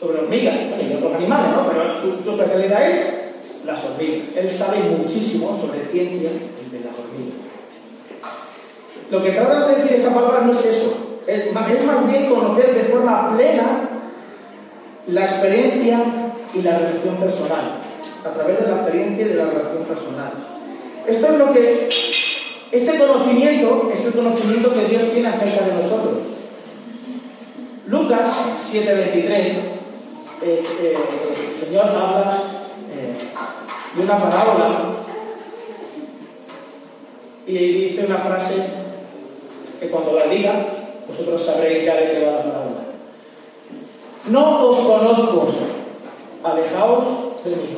sobre 0.00 0.20
hormigas 0.20 0.54
y 0.54 0.94
otros 0.94 1.16
animales, 1.16 1.52
¿no? 1.54 1.68
Pero 1.68 1.94
su, 1.94 2.30
especialidad 2.30 2.90
es 2.90 3.06
las 3.66 3.84
hormigas. 3.84 4.28
Él 4.36 4.48
sabe 4.48 4.78
muchísimo 4.96 5.58
sobre 5.60 5.84
ciencia 5.92 6.30
y 6.30 6.70
de 6.70 6.80
las 6.80 6.94
hormigas. 6.98 7.40
Lo 9.10 9.22
que 9.22 9.32
trata 9.32 9.66
de 9.66 9.74
decir 9.74 9.96
esta 9.98 10.14
palabra 10.14 10.40
no 10.46 10.52
es 10.52 10.64
eso, 10.64 11.18
es 11.26 11.52
más 11.52 11.68
bien 11.68 12.30
conocer 12.30 12.74
de 12.74 12.84
forma 12.84 13.36
plena 13.36 13.89
la 15.06 15.22
experiencia 15.22 15.98
y 16.54 16.62
la 16.62 16.78
relación 16.78 17.16
personal, 17.16 17.78
a 18.24 18.30
través 18.30 18.60
de 18.60 18.66
la 18.66 18.76
experiencia 18.76 19.26
y 19.26 19.28
de 19.28 19.34
la 19.34 19.46
relación 19.46 19.84
personal. 19.84 20.32
Esto 21.06 21.26
es 21.26 21.38
lo 21.38 21.52
que, 21.52 21.88
este 22.72 22.98
conocimiento 22.98 23.90
es 23.92 24.04
el 24.04 24.12
conocimiento 24.12 24.74
que 24.74 24.84
Dios 24.86 25.04
tiene 25.12 25.28
acerca 25.28 25.66
de 25.66 25.74
nosotros. 25.74 26.18
Lucas 27.86 28.32
7:23, 28.70 29.52
es, 30.42 30.60
eh, 30.80 30.96
el 30.96 31.66
Señor 31.66 31.86
habla 31.86 32.38
eh, 32.92 33.96
de 33.96 34.02
una 34.02 34.18
parábola 34.18 34.94
y 37.46 37.58
dice 37.58 38.06
una 38.06 38.18
frase 38.18 38.54
que 39.80 39.88
cuando 39.88 40.12
la 40.12 40.26
diga, 40.26 40.66
vosotros 41.08 41.44
sabréis 41.44 41.84
ya 41.84 41.96
de 41.96 42.12
qué 42.12 42.24
va 42.24 42.32
la 42.32 42.44
parábola. 42.44 42.79
No 44.28 44.70
os 44.70 44.78
conozco, 44.78 45.48
alejaos 46.44 47.04
de 47.44 47.50
mí. 47.56 47.76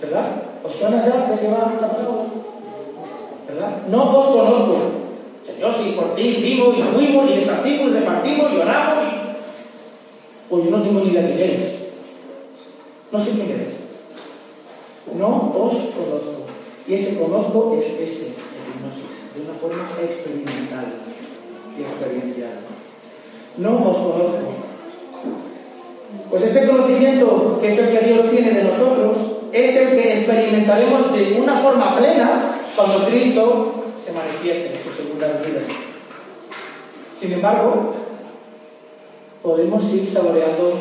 ¿Verdad? 0.00 0.42
¿Os 0.64 0.74
suena 0.74 1.04
ya 1.04 1.26
de 1.30 1.40
qué 1.40 1.48
va 1.48 1.76
la 1.80 1.92
parábola? 1.92 2.24
¿Verdad? 3.46 3.82
No 3.88 4.18
os 4.18 4.26
conozco. 4.26 4.76
Señor, 5.44 5.72
si 5.74 5.92
por 5.92 6.14
ti 6.14 6.22
hicimos 6.22 6.78
y 6.78 6.82
fuimos 6.82 7.30
y 7.30 7.36
deshacimos 7.36 7.88
y 7.88 7.92
repartimos 7.92 8.52
y 8.52 8.56
oramos. 8.56 9.04
Pues 10.48 10.64
yo 10.64 10.70
no 10.70 10.82
tengo 10.82 11.00
ni 11.00 11.10
idea 11.10 11.26
quién 11.26 11.38
eres. 11.38 11.74
No 13.12 13.20
sé 13.20 13.30
quién 13.32 13.50
eres. 13.50 13.74
No 15.16 15.52
os 15.54 15.72
conozco. 15.72 16.46
Y 16.86 16.94
ese 16.94 17.18
conozco 17.20 17.76
es 17.78 17.84
este, 17.84 18.32
hipnosis, 18.32 19.34
de 19.34 19.42
una 19.42 19.58
forma 19.60 19.88
experimental 20.02 20.86
y 21.78 21.82
experiencial. 21.82 22.60
No 23.58 23.90
os 23.90 23.96
conozco. 23.98 24.59
Pues 26.30 26.42
este 26.42 26.66
conocimiento, 26.66 27.58
que 27.60 27.68
es 27.68 27.78
el 27.78 27.88
que 27.98 28.06
Dios 28.06 28.30
tiene 28.30 28.50
de 28.52 28.64
nosotros, 28.64 29.16
es 29.52 29.76
el 29.76 29.88
que 29.96 30.18
experimentaremos 30.18 31.12
de 31.12 31.40
una 31.40 31.54
forma 31.54 31.96
plena 31.98 32.56
cuando 32.76 33.04
Cristo 33.06 33.84
se 34.04 34.12
manifieste 34.12 34.76
en 34.76 34.84
su 34.84 35.02
segunda 35.02 35.26
venida. 35.26 35.60
Sin 37.18 37.32
embargo, 37.32 37.94
podemos 39.42 39.82
ir 39.92 40.06
saboreando 40.06 40.74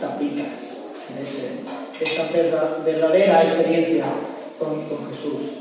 tapitas 0.00 0.60
ese- 1.22 1.60
esa 2.00 2.32
verda- 2.32 2.78
verdadera 2.84 3.42
experiencia 3.44 4.04
con, 4.58 4.82
con 4.86 4.98
Jesús. 5.10 5.56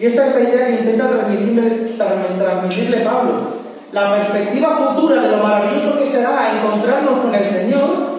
Y 0.00 0.06
esta 0.06 0.26
es 0.26 0.34
la 0.34 0.40
idea 0.50 0.66
que 0.66 0.72
intenta 0.74 1.08
transmitirle, 1.08 1.96
tra- 1.96 2.38
transmitirle 2.38 2.96
Pablo. 2.98 3.32
La 3.92 4.16
perspectiva 4.16 4.76
futura 4.76 5.22
de 5.22 5.28
lo 5.36 5.42
maravilloso 5.42 5.98
que 5.98 6.04
será 6.06 6.58
encontrarnos 6.58 7.20
con 7.20 7.34
el 7.34 7.44
Señor, 7.46 8.15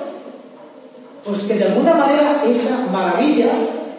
pues 1.28 1.41
que 1.41 1.55
de 1.55 1.65
alguna 1.65 1.93
manera 1.93 2.41
esa 2.47 2.88
maravilla 2.89 3.51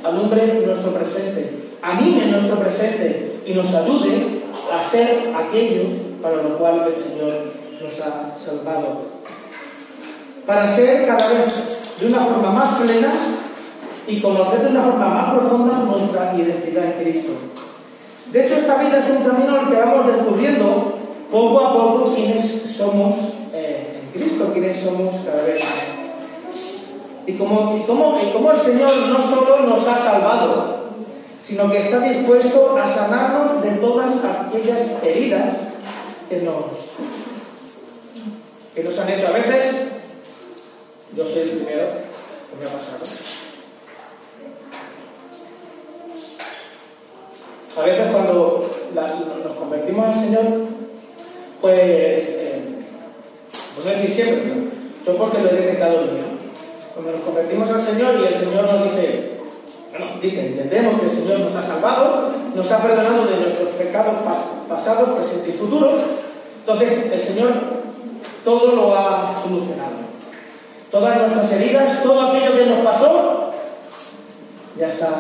alumbre 0.03 0.63
nuestro 0.65 0.95
presente, 0.95 1.51
anime 1.83 2.27
nuestro 2.27 2.59
presente 2.59 3.41
y 3.45 3.53
nos 3.53 3.75
ayude 3.75 4.41
a 4.73 4.83
ser 4.83 5.31
aquello 5.37 5.83
para 6.23 6.37
lo 6.37 6.57
cual 6.57 6.89
el 6.89 6.97
Señor 6.97 7.53
nos 7.83 8.01
ha 8.01 8.35
salvado. 8.39 9.19
para 10.47 10.67
ser 10.75 11.07
cada 11.07 11.29
vez 11.29 11.55
de 12.01 12.07
una 12.07 12.21
forma 12.21 12.51
más 12.51 12.81
plena 12.81 13.13
y 14.07 14.23
conocer 14.23 14.61
de 14.61 14.69
una 14.71 14.83
forma 14.83 15.09
más 15.09 15.35
profunda 15.35 15.79
nuestra 15.81 16.35
identidad 16.35 16.85
en 16.85 16.93
Cristo. 16.93 17.33
De 18.33 18.45
hecho, 18.45 18.55
esta 18.55 18.77
vida 18.77 18.99
es 18.99 19.11
un 19.11 19.25
camino 19.25 19.61
el 19.61 19.69
que 19.69 19.75
vamos 19.75 20.07
descubriendo 20.07 20.95
poco 21.31 21.61
a 21.61 21.73
poco 21.75 22.15
quiénes 22.15 22.47
somos 22.51 23.17
eh, 23.53 24.01
en 24.01 24.19
Cristo, 24.19 24.51
quiénes 24.55 24.81
somos 24.81 25.17
cada 25.27 25.43
vez 25.43 25.63
más. 25.63 25.88
Y 27.29 27.35
como, 27.35 27.77
y, 27.77 27.83
como, 27.83 28.19
y 28.23 28.33
como 28.33 28.51
el 28.53 28.57
Señor 28.57 28.97
no 29.09 29.21
solo 29.21 29.61
nos 29.61 29.87
ha 29.87 29.99
salvado, 29.99 30.93
sino 31.45 31.71
que 31.71 31.77
está 31.77 32.01
dispuesto 32.01 32.75
a 32.79 32.87
sanarnos 32.87 33.63
de 33.63 33.73
todas 33.73 34.15
aquellas 34.25 35.03
heridas 35.05 35.59
que 36.31 36.39
nos, 36.39 36.65
que 38.75 38.83
nos 38.83 38.99
han 38.99 39.11
hecho. 39.11 39.27
A 39.27 39.33
veces, 39.33 39.77
yo 41.15 41.27
soy 41.27 41.43
el 41.43 41.51
primero 41.51 41.85
que 42.49 42.65
me 42.65 42.71
ha 42.71 42.73
pasado. 42.73 43.05
A 47.77 47.83
veces 47.83 48.11
cuando 48.11 48.71
nos 49.45 49.53
convertimos 49.59 50.07
al 50.07 50.15
Señor, 50.25 50.45
pues, 51.61 52.19
eh, 52.31 52.63
pues 53.75 53.85
no 53.85 53.93
es 53.93 54.01
decir 54.01 54.15
siempre, 54.15 54.53
yo 55.05 55.17
porque 55.19 55.41
lo 55.41 55.51
he 55.51 55.55
detectado 55.57 56.01
el 56.01 56.13
mío. 56.13 56.38
Cuando 56.99 57.17
nos 57.17 57.27
convertimos 57.27 57.71
al 57.71 57.81
Señor 57.81 58.17
y 58.21 58.27
el 58.27 58.35
Señor 58.35 58.65
nos 58.65 58.83
dice, 58.83 59.39
bueno, 59.93 60.19
dice, 60.21 60.49
entendemos 60.49 61.01
que 61.01 61.07
el 61.07 61.13
Señor 61.13 61.39
nos 61.39 61.55
ha 61.55 61.63
salvado, 61.63 62.33
nos 62.57 62.73
ha 62.73 62.83
perdonado 62.83 63.25
de 63.25 63.37
nuestros 63.37 63.69
pecados 63.79 64.17
pasados, 64.69 65.11
presentes 65.11 65.55
y 65.55 65.59
futuros, 65.59 65.93
entonces 66.59 67.13
el 67.13 67.21
Señor 67.21 67.53
todo 68.45 68.75
lo 68.75 68.97
ha 68.97 69.41
solucionado. 69.41 69.93
Todas 70.91 71.19
nuestras 71.19 71.53
heridas, 71.53 72.03
todo 72.03 72.21
aquello 72.21 72.57
que 72.57 72.67
nos 72.67 72.85
pasó, 72.85 73.53
ya 74.77 74.89
está 74.89 75.19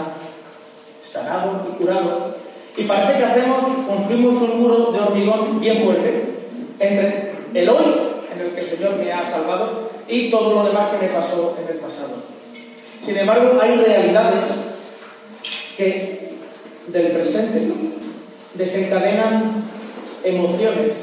sanado 1.09 1.61
y 1.70 1.76
curado. 1.76 2.35
Y 2.76 2.83
parece 2.87 3.18
que 3.18 3.24
hacemos, 3.24 3.62
construimos 3.87 4.35
un 4.35 4.62
muro 4.62 4.91
de 4.91 4.99
hormigón 4.99 5.61
bien 5.61 5.85
fuerte 5.85 6.39
entre 6.81 7.35
el 7.55 7.68
hoy 7.68 7.85
en 8.35 8.41
el 8.41 8.53
que 8.53 8.62
el 8.62 8.66
Señor 8.66 8.97
me 8.97 9.12
ha 9.12 9.24
salvado 9.31 9.88
y 10.09 10.30
todo 10.30 10.54
lo 10.54 10.64
demás 10.64 10.90
que 10.90 11.06
me 11.06 11.12
pasó 11.12 11.56
en 11.61 11.68
el 11.68 11.80
pasado. 11.80 12.16
Sin 13.04 13.16
embargo, 13.16 13.59
hay 13.61 13.76
realidades 13.76 14.44
que 15.76 16.38
del 16.88 17.12
presente 17.12 17.68
desencadenan 18.54 19.64
emociones 20.24 20.94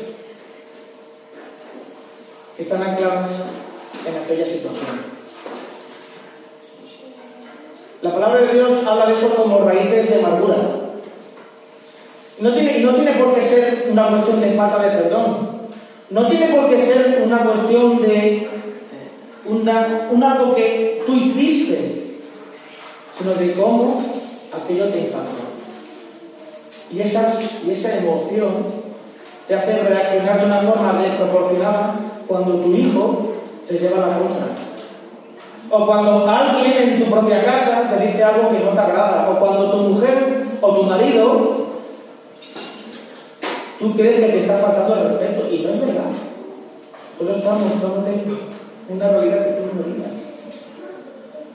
que 2.58 2.64
están 2.64 2.82
ancladas 2.82 3.30
en 4.08 4.24
aquella 4.24 4.46
situación. 4.46 5.16
La 8.02 8.14
palabra 8.14 8.42
de 8.42 8.54
Dios 8.54 8.86
habla 8.86 9.08
de 9.08 9.14
eso 9.14 9.36
como 9.36 9.60
raíces 9.60 10.10
de 10.10 10.16
amargura. 10.20 10.58
No 12.40 12.54
tiene, 12.54 12.80
no 12.80 12.94
tiene 12.96 13.12
por 13.14 13.34
qué 13.34 13.42
ser 13.42 13.88
una 13.90 14.10
cuestión 14.10 14.42
de 14.42 14.52
falta 14.54 14.84
de 14.84 14.98
perdón. 14.98 15.56
No 16.10 16.28
tiene 16.28 16.48
por 16.50 16.70
qué 16.70 16.78
ser 16.78 17.24
una 17.26 17.40
cuestión 17.40 18.02
de 18.02 18.48
un 19.48 20.24
algo 20.24 20.56
que 20.56 21.04
tú 21.06 21.14
hiciste, 21.14 22.18
sino 23.18 23.34
de 23.34 23.54
cómo 23.54 24.02
aquello 24.54 24.90
te 24.90 25.00
impactó. 25.00 25.44
Y, 26.92 26.98
y 26.98 27.02
esa 27.72 27.98
emoción 27.98 28.54
te 29.48 29.56
hace 29.56 29.84
reaccionar 29.84 30.40
de 30.40 30.46
una 30.46 30.62
forma 30.62 31.02
desproporcionada 31.02 32.00
cuando 32.28 32.56
tu 32.56 32.74
hijo 32.76 33.34
te 33.68 33.78
lleva 33.78 34.08
la 34.08 34.18
contra 34.18 34.66
o 35.70 35.86
cuando 35.86 36.28
alguien 36.28 36.74
en 36.78 37.04
tu 37.04 37.12
propia 37.12 37.44
casa 37.44 37.90
te 37.90 38.06
dice 38.06 38.24
algo 38.24 38.50
que 38.50 38.64
no 38.64 38.72
te 38.72 38.80
agrada, 38.80 39.30
o 39.30 39.40
cuando 39.40 39.72
tu 39.72 39.78
mujer 39.78 40.46
o 40.62 40.74
tu 40.74 40.84
marido, 40.84 41.56
tú 43.80 43.94
crees 43.94 44.20
que 44.20 44.32
te 44.32 44.38
está 44.40 44.58
faltando 44.58 44.96
el 44.96 45.10
respeto, 45.10 45.50
y 45.52 45.60
no 45.60 45.74
es 45.74 45.82
verdad. 45.82 46.12
Solo 47.18 47.36
estás 47.36 47.60
mostrándote 47.60 48.24
una 48.90 49.10
realidad 49.10 49.46
que 49.46 49.62
tú 49.62 49.64
no 49.76 49.84
digas. 49.84 50.12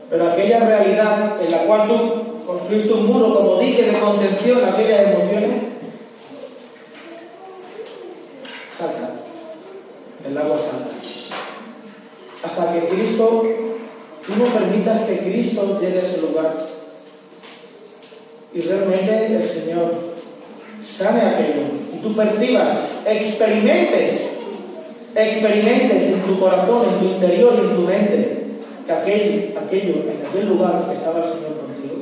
Pero 0.08 0.30
aquella 0.30 0.60
realidad 0.60 1.40
en 1.42 1.50
la 1.50 1.58
cual 1.58 1.88
tú 1.88 2.44
construiste 2.46 2.92
un 2.92 3.06
muro 3.06 3.34
como 3.34 3.60
dique 3.60 3.84
de 3.84 3.98
contención 3.98 4.64
a 4.64 4.72
aquellas 4.72 5.12
emociones, 5.12 5.62
salta. 8.76 9.10
El 10.28 10.36
agua 10.36 10.56
salta. 10.58 10.90
Hasta 12.42 12.72
que 12.72 12.88
Cristo 12.88 13.42
Tú 14.26 14.36
no 14.36 14.44
permitas 14.44 15.08
que 15.08 15.18
Cristo 15.18 15.78
llegue 15.80 15.98
a 15.98 16.02
ese 16.02 16.20
lugar. 16.20 16.66
Y 18.52 18.60
realmente 18.60 19.36
el 19.36 19.42
Señor 19.42 19.92
sane 20.82 21.22
aquello. 21.22 21.62
Y 21.94 21.98
tú 22.02 22.14
percibas, 22.14 22.78
experimentes, 23.06 24.20
experimentes 25.14 26.02
en 26.12 26.20
tu 26.22 26.38
corazón, 26.38 26.88
en 26.88 26.98
tu 27.00 27.04
interior 27.06 27.54
en 27.54 27.76
tu 27.76 27.82
mente, 27.82 28.46
que 28.86 28.92
aquello, 28.92 29.60
aquello 29.60 29.94
en 30.10 30.26
aquel 30.26 30.48
lugar 30.48 30.84
que 30.88 30.96
estaba 30.96 31.18
el 31.18 31.24
Señor 31.24 31.56
contigo. 31.58 31.96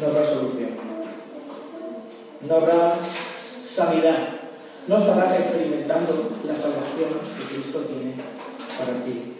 No 0.00 0.06
habrá 0.06 0.24
solución. 0.24 0.70
No 2.48 2.54
habrá 2.56 2.94
sanidad 3.66 4.36
no 4.88 4.98
estarás 4.98 5.32
experimentando 5.40 6.30
la 6.46 6.54
salvación 6.54 7.18
que 7.36 7.54
Cristo 7.54 7.80
tiene 7.80 8.14
para 8.78 9.04
ti. 9.04 9.34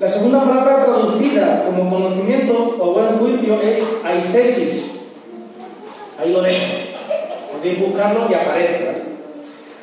La 0.00 0.08
segunda 0.08 0.40
palabra 0.40 0.84
traducida 0.84 1.64
como 1.64 1.88
conocimiento 1.88 2.76
o 2.80 2.92
buen 2.92 3.18
juicio 3.18 3.62
es 3.62 3.78
aistesis. 4.04 4.93
Ahí 6.20 6.32
lo 6.32 6.42
dejo. 6.42 6.64
Podéis 7.52 7.80
buscarlo 7.80 8.26
y 8.30 8.34
aparece. 8.34 9.04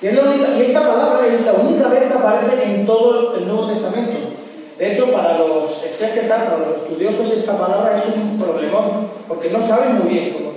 Y, 0.01 0.07
y 0.07 0.61
esta 0.61 0.79
palabra 0.81 1.27
es 1.27 1.45
la 1.45 1.53
única 1.53 1.87
vez 1.89 2.03
que 2.03 2.13
aparece 2.13 2.63
en 2.63 2.85
todo 2.85 3.35
el 3.35 3.47
Nuevo 3.47 3.67
Testamento. 3.67 4.17
De 4.77 4.91
hecho, 4.91 5.11
para 5.11 5.37
los 5.37 5.83
exégetas, 5.83 6.43
para 6.43 6.57
los 6.57 6.77
estudiosos, 6.77 7.31
esta 7.31 7.57
palabra 7.57 7.95
es 7.97 8.15
un 8.15 8.39
problemón, 8.39 9.07
porque 9.27 9.49
no 9.49 9.59
saben 9.59 9.99
muy 9.99 10.13
bien 10.13 10.33
cómo 10.33 10.51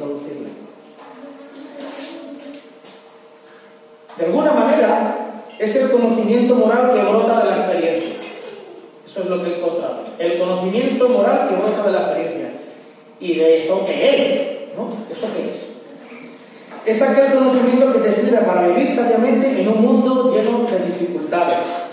De 4.17 4.27
alguna 4.27 4.53
manera, 4.53 5.43
es 5.59 5.75
el 5.75 5.91
conocimiento 5.91 6.55
moral 6.55 6.93
que 6.95 7.01
brota 7.01 7.41
de 7.41 7.51
la 7.51 7.57
experiencia. 7.57 8.11
Eso 9.05 9.21
es 9.21 9.27
lo 9.27 9.43
que 9.43 9.51
he 9.51 9.57
encontrado. 9.59 9.99
El 10.19 10.39
conocimiento 10.39 11.09
moral 11.09 11.49
que 11.49 11.57
brota 11.57 11.83
de 11.83 11.93
la 11.93 12.01
experiencia. 12.01 12.53
¿Y 13.19 13.35
de 13.35 13.65
eso 13.65 13.85
qué 13.87 14.09
es? 14.09 14.54
¿No? 14.77 14.91
¿Eso 15.11 15.27
qué 15.35 15.51
es? 15.51 16.97
Es 16.97 17.03
aquel 17.03 17.33
conocimiento 17.33 17.93
que 17.93 18.09
te 18.09 18.13
sirve 18.13 18.39
para 18.39 18.69
vivir 18.69 18.89
sabiamente 18.89 19.63
en 19.63 19.69
un 19.69 19.83
mundo 19.83 20.35
lleno 20.35 20.67
de 20.71 20.93
dificultades. 20.93 21.91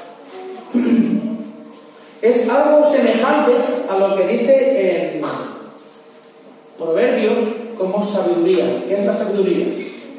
Es 2.22 2.48
algo 2.48 2.88
semejante 2.88 3.54
a 3.90 3.98
lo 3.98 4.16
que 4.16 4.28
dice 4.28 5.16
en 5.16 5.22
Proverbios 6.78 7.40
como 7.76 8.08
sabiduría. 8.08 8.86
¿Qué 8.88 9.00
es 9.00 9.06
la 9.08 9.14
sabiduría? 9.14 9.66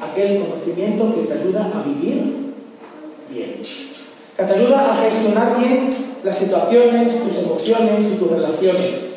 aquel 0.03 0.41
conocimiento 0.41 1.15
que 1.15 1.27
te 1.27 1.33
ayuda 1.33 1.71
a 1.73 1.83
vivir 1.83 2.21
bien, 3.29 3.61
que 4.37 4.43
te 4.43 4.53
ayuda 4.53 4.91
a 4.91 4.97
gestionar 4.97 5.57
bien 5.57 5.89
las 6.23 6.37
situaciones, 6.37 7.23
tus 7.23 7.37
emociones 7.43 8.05
y 8.13 8.15
tus 8.15 8.31
relaciones. 8.31 9.12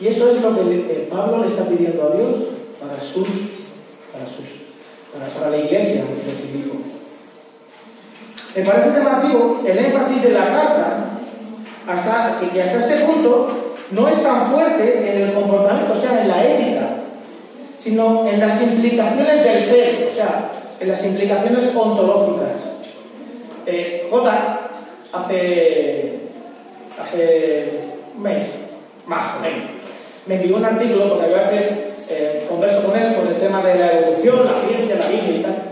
Y 0.00 0.06
eso 0.06 0.30
es 0.30 0.40
lo 0.40 0.54
que 0.54 1.08
Pablo 1.10 1.38
le 1.42 1.46
está 1.48 1.64
pidiendo 1.64 2.04
a 2.04 2.16
Dios 2.16 2.34
para 2.80 3.00
sus, 3.00 3.28
para 4.12 4.24
sus, 4.26 4.68
para, 5.12 5.50
la 5.50 5.56
iglesia 5.56 6.02
de 6.02 6.32
Filipo. 6.32 6.76
Me 8.54 8.64
parece 8.64 8.90
llamativo 8.98 9.60
el 9.66 9.78
énfasis 9.78 10.22
de 10.22 10.30
la 10.30 10.44
carta 10.44 11.10
hasta 11.86 12.40
que 12.40 12.62
hasta 12.62 12.78
este 12.78 13.04
punto 13.06 13.74
no 13.90 14.08
es 14.08 14.22
tan 14.22 14.46
fuerte 14.46 15.10
en 15.10 15.22
el 15.22 15.32
comportamiento, 15.32 15.92
o 15.92 16.00
sea, 16.00 16.22
en 16.22 16.28
la 16.28 16.44
ética, 16.44 16.88
sino 17.82 18.28
en 18.28 18.38
las 18.38 18.62
implicaciones 18.62 19.44
del 19.44 19.64
ser, 19.64 20.08
o 20.10 20.14
sea, 20.14 20.52
en 20.78 20.88
las 20.88 21.04
implicaciones 21.04 21.64
ontológicas. 21.74 22.52
Eh, 23.66 24.06
J 24.10 24.60
hace, 25.12 26.20
hace 27.00 27.70
un 28.14 28.22
mes, 28.22 28.46
más 29.06 29.36
o 29.36 29.40
menos, 29.40 29.77
me 30.28 30.36
envió 30.36 30.56
un 30.56 30.64
artículo 30.64 31.08
porque 31.08 31.34
a 31.34 31.50
veces 31.50 32.10
eh, 32.10 32.46
converso 32.48 32.82
con 32.82 32.96
él 32.96 33.14
sobre 33.14 33.30
el 33.30 33.40
tema 33.40 33.62
de 33.62 33.78
la 33.78 33.92
evolución, 33.98 34.44
la 34.44 34.68
ciencia, 34.68 34.96
la 34.96 35.08
Biblia 35.08 35.38
y 35.38 35.42
tal. 35.42 35.62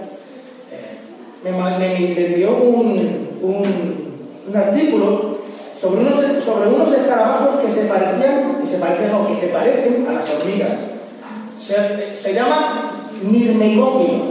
Eh, 0.73 1.79
me, 2.19 2.27
envió 2.27 2.57
un, 2.57 3.29
un, 3.43 4.57
artículo 4.57 5.37
sobre 5.79 6.01
unos, 6.01 6.15
sobre 6.43 6.69
unos 6.71 6.93
escarabajos 6.93 7.61
que 7.61 7.71
se 7.71 7.83
parecían, 7.83 8.59
que 8.61 8.67
se 8.67 8.79
parecen 8.79 9.13
o 9.13 9.29
que 9.29 9.35
se 9.35 9.49
parecen 9.49 10.07
a 10.09 10.13
las 10.15 10.35
hormigas 10.35 10.97
se, 11.59 12.35
llaman 12.35 12.91
mirmecófilos. 13.23 14.29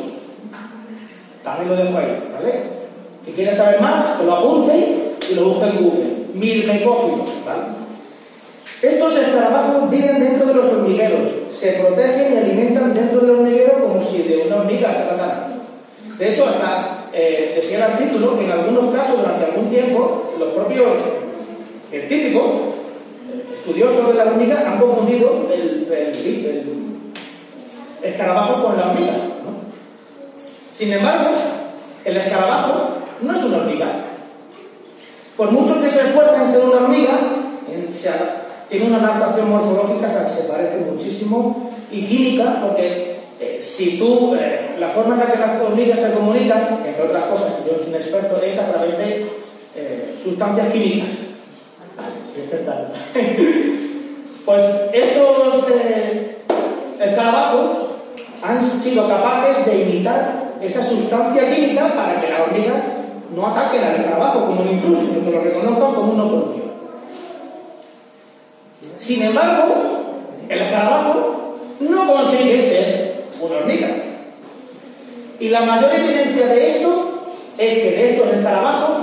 También 1.43 1.69
lo 1.69 1.83
dejo 1.83 1.97
ahí, 1.97 2.29
¿vale? 2.33 2.63
Si 3.25 3.31
quieres 3.31 3.57
saber 3.57 3.81
más, 3.81 4.17
que 4.17 4.25
lo 4.25 4.35
apunte 4.35 5.15
y 5.29 5.35
lo 5.35 5.49
busque 5.49 5.65
en 5.65 5.83
Google. 5.83 6.05
Mirmecófilos, 6.33 7.27
¿vale? 7.45 7.74
Estos 8.81 9.17
escarabajos 9.17 9.89
viven 9.89 10.19
dentro 10.19 10.47
de 10.47 10.53
los 10.53 10.65
hormigueros, 10.65 11.31
se 11.51 11.73
protegen 11.73 12.33
y 12.33 12.37
alimentan 12.37 12.93
dentro 12.93 13.21
del 13.21 13.29
hormiguero 13.31 13.79
como 13.81 14.01
si 14.03 14.23
de 14.23 14.43
una 14.47 14.57
hormiga 14.57 14.93
se 14.93 15.03
tratara. 15.03 15.47
De 16.17 16.33
hecho, 16.33 16.45
hasta 16.45 17.07
eh, 17.13 17.53
decía 17.55 17.77
el 17.77 17.83
artículo 17.83 18.37
que 18.37 18.45
en 18.45 18.51
algunos 18.51 18.93
casos, 18.93 19.19
durante 19.21 19.45
algún 19.45 19.69
tiempo, 19.69 20.33
los 20.37 20.49
propios 20.49 20.97
científicos, 21.89 22.43
estudiosos 23.53 24.09
de 24.09 24.13
la 24.13 24.25
hormiga, 24.25 24.63
han 24.65 24.79
confundido 24.79 25.47
el, 25.53 25.87
escarabajo 28.03 28.63
con 28.63 28.77
la 28.77 28.91
hormiga. 28.91 29.13
Sin 30.77 30.93
embargo, 30.93 31.31
el 32.03 32.17
escarabajo 32.17 32.95
no 33.21 33.33
es 33.33 33.43
una 33.43 33.57
hormiga. 33.57 33.87
Por 35.35 35.51
mucho 35.51 35.81
que 35.81 35.89
se 35.89 35.99
esfuerce 35.99 36.35
en 36.35 36.51
ser 36.51 36.65
una 36.65 36.75
hormiga, 36.83 37.17
tiene 38.69 38.87
una 38.87 38.97
adaptación 38.97 39.49
morfológica 39.49 40.25
que 40.25 40.33
se 40.33 40.43
parece 40.49 40.77
muchísimo 40.91 41.71
y 41.91 42.05
química, 42.05 42.61
porque 42.61 43.15
eh, 43.39 43.61
si 43.61 43.97
tú, 43.97 44.35
eh, 44.35 44.75
la 44.79 44.89
forma 44.89 45.15
en 45.15 45.19
la 45.19 45.31
que 45.31 45.39
las 45.39 45.61
hormigas 45.61 45.99
se 45.99 46.13
comunican, 46.13 46.61
entre 46.85 47.03
otras 47.03 47.23
cosas, 47.25 47.53
yo 47.65 47.77
soy 47.77 47.89
un 47.89 47.95
experto, 47.95 48.41
es 48.41 48.57
a 48.57 48.71
través 48.71 48.97
de 48.97 49.27
eh, 49.75 50.15
sustancias 50.23 50.71
químicas. 50.71 51.09
pues 54.45 54.61
estos 54.93 55.67
escarabajos 56.99 57.71
han 58.43 58.61
sido 58.81 59.07
capaces 59.07 59.65
de 59.65 59.81
imitar 59.81 60.53
esa 60.61 60.87
sustancia 60.87 61.49
química 61.53 61.93
para 61.93 62.19
que 62.19 62.29
la 62.29 62.43
hormiga 62.43 62.83
no 63.35 63.47
ataque 63.47 63.79
al 63.79 63.95
escarabajo 63.95 64.47
como 64.47 64.61
un 64.61 64.69
intruso, 64.69 65.01
sino 65.07 65.25
que 65.25 65.31
lo 65.31 65.41
reconozcan 65.41 65.93
como 65.93 66.13
uno 66.13 66.29
propio. 66.29 66.64
Sin 68.99 69.21
embargo, 69.21 69.65
el 70.49 70.59
escarabajo 70.59 71.57
no 71.79 72.07
consigue 72.07 72.61
ser 72.61 73.25
una 73.39 73.55
hormiga. 73.57 73.89
Y 75.39 75.49
la 75.49 75.61
mayor 75.61 75.93
evidencia 75.93 76.47
de 76.47 76.69
esto 76.69 77.23
es 77.57 77.73
que 77.73 77.91
de 77.91 78.11
estos 78.11 78.33
escarabajos 78.33 78.97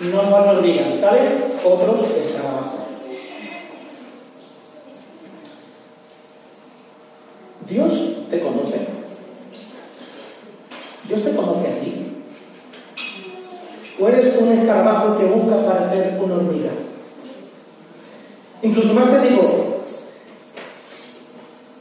no 0.00 0.22
son 0.22 0.48
hormigas, 0.48 0.98
¿saben? 0.98 1.44
Otros 1.64 2.00
escarabajos. 2.24 2.78
Dios 7.68 7.92
te 8.30 8.40
conoce. 8.40 8.78
Dios 11.08 11.24
te 11.24 11.36
conoce 11.36 11.68
a 11.68 11.80
ti. 11.80 12.04
O 14.00 14.08
eres 14.08 14.36
un 14.38 14.52
escarabajo 14.52 15.18
que 15.18 15.24
busca 15.24 15.66
parecer 15.66 16.18
una 16.22 16.36
hormiga. 16.36 16.70
Incluso 18.62 18.94
más 18.94 19.10
te 19.10 19.28
digo, 19.28 19.82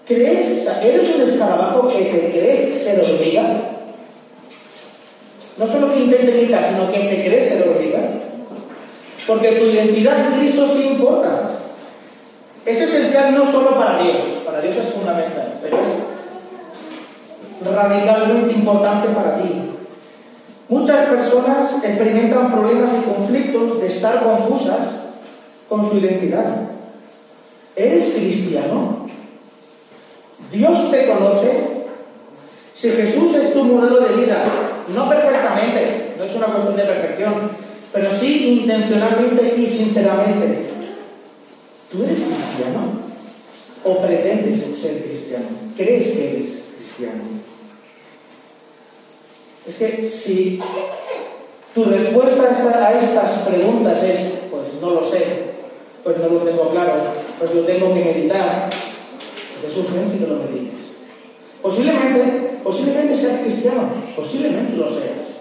¿crees, 0.08 0.60
o 0.60 0.64
sea, 0.64 0.84
eres 0.84 1.16
un 1.16 1.22
escarabajo 1.30 1.90
que 1.90 2.06
te 2.06 2.32
crees 2.32 2.84
ser 2.84 3.02
hormiga? 3.02 3.44
No 5.58 5.66
solo 5.66 5.92
que 5.92 6.02
intente 6.02 6.38
imitar, 6.38 6.70
sino 6.70 6.92
que 6.92 7.02
se 7.02 7.24
cree 7.24 7.50
ser 7.50 7.68
hormiga. 7.68 8.00
Porque 9.26 9.54
tu 9.54 9.66
identidad 9.66 10.28
en 10.28 10.40
Cristo 10.40 10.68
sí 10.72 10.90
importa. 10.90 11.50
Es 12.64 12.80
esencial 12.80 13.34
no 13.34 13.50
solo 13.50 13.72
para 13.72 14.04
Dios, 14.04 14.24
para 14.46 14.62
Dios 14.62 14.76
es 14.76 14.94
fundamental, 14.94 15.58
pero 15.62 15.78
es 15.78 17.74
radicalmente 17.76 18.54
importante 18.54 19.08
para 19.10 19.42
ti. 19.42 19.72
Muchas 20.70 21.08
personas 21.08 21.84
experimentan 21.84 22.52
problemas 22.52 22.92
y 22.92 23.10
conflictos 23.10 23.82
de 23.82 23.88
estar 23.88 24.22
confusas 24.22 25.07
con 25.68 25.90
su 25.90 25.98
identidad. 25.98 26.70
¿Eres 27.76 28.16
cristiano? 28.16 29.08
¿Dios 30.52 30.92
te 30.92 31.08
conoce? 31.08 31.78
Si 32.74 32.90
Jesús 32.92 33.36
es 33.36 33.54
tu 33.54 33.64
modelo 33.64 34.00
de 34.02 34.16
vida, 34.16 34.44
no 34.94 35.10
perfectamente, 35.10 36.14
no 36.18 36.24
es 36.24 36.36
una 36.36 36.46
cuestión 36.48 36.76
de 36.76 36.84
perfección, 36.84 37.34
pero 37.92 38.10
sí 38.12 38.60
intencionalmente 38.62 39.56
y 39.58 39.66
sinceramente, 39.66 40.70
¿tú 41.92 42.04
eres 42.04 42.18
cristiano? 42.18 43.08
¿O 43.84 44.02
pretendes 44.02 44.60
ser 44.78 45.04
cristiano? 45.04 45.46
¿Crees 45.76 46.08
que 46.08 46.30
eres 46.30 46.50
cristiano? 46.78 47.24
Es 49.68 49.76
que 49.76 50.12
si 50.12 50.60
tu 51.74 51.84
respuesta 51.84 52.88
a 52.88 53.00
estas 53.00 53.32
preguntas 53.48 54.04
es, 54.04 54.20
pues 54.50 54.82
no 54.82 54.92
lo 54.92 55.04
sé, 55.04 55.47
pues 56.08 56.20
no 56.20 56.30
lo 56.30 56.40
tengo 56.40 56.70
claro, 56.70 56.94
pues 57.38 57.54
lo 57.54 57.64
tengo 57.64 57.94
que 57.94 58.06
meditar, 58.06 58.70
pues 59.60 59.74
es 59.74 59.78
urgente 59.78 60.18
que 60.18 60.32
lo 60.32 60.38
medites. 60.38 61.04
Posiblemente, 61.62 62.60
posiblemente 62.64 63.18
seas 63.18 63.42
cristiano, 63.42 63.90
posiblemente 64.16 64.78
lo 64.78 64.88
seas. 64.88 65.36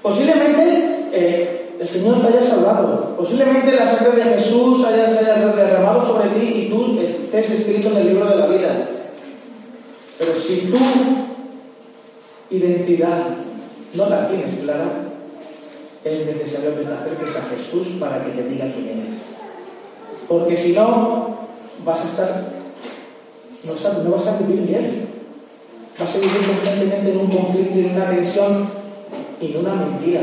Posiblemente 0.00 1.10
eh, 1.12 1.74
el 1.78 1.86
Señor 1.86 2.22
te 2.22 2.28
haya 2.28 2.42
salvado, 2.42 3.14
posiblemente 3.18 3.72
la 3.72 3.94
sangre 3.94 4.16
de 4.16 4.34
Jesús 4.34 4.82
haya, 4.82 5.06
se 5.12 5.18
haya 5.18 5.46
derramado 5.48 6.06
sobre 6.06 6.30
ti 6.30 6.46
y 6.46 6.68
tú 6.70 6.98
estés 6.98 7.60
escrito 7.60 7.90
en 7.90 7.96
el 7.98 8.08
libro 8.14 8.24
de 8.30 8.36
la 8.36 8.46
vida. 8.46 8.88
Pero 10.18 10.34
si 10.34 10.70
tu 10.70 10.78
identidad 12.48 13.26
no 13.94 14.08
la 14.08 14.26
tienes 14.26 14.58
clara, 14.58 14.86
es 16.02 16.26
necesario 16.26 16.78
que 16.78 16.84
te 16.84 16.92
acerques 16.94 17.36
a 17.36 17.42
Jesús 17.54 17.88
para 18.00 18.24
que 18.24 18.30
te 18.30 18.48
diga 18.48 18.72
quién 18.72 18.88
eres. 18.88 19.31
Porque 20.28 20.56
si 20.56 20.72
no, 20.72 21.36
vas 21.84 22.00
a 22.00 22.08
estar, 22.08 22.52
no, 23.64 24.10
vas 24.10 24.26
a 24.26 24.38
vivir 24.38 24.66
bien. 24.66 25.06
Vas 25.98 26.14
a 26.14 26.18
vivir 26.18 26.46
constantemente 26.46 27.12
en 27.12 27.18
un 27.18 27.26
conflicto 27.26 27.78
en 27.78 27.96
una 27.96 28.10
tensión 28.10 28.68
y 29.40 29.52
en 29.52 29.58
una 29.58 29.74
mentira. 29.74 30.22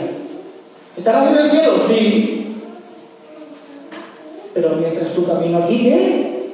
¿Estarás 0.97 1.31
en 1.31 1.37
el 1.37 1.51
cielo? 1.51 1.73
Sí. 1.87 2.55
Pero 4.53 4.75
mientras 4.75 5.13
tu 5.13 5.25
camino 5.25 5.67
¿qué? 5.67 6.49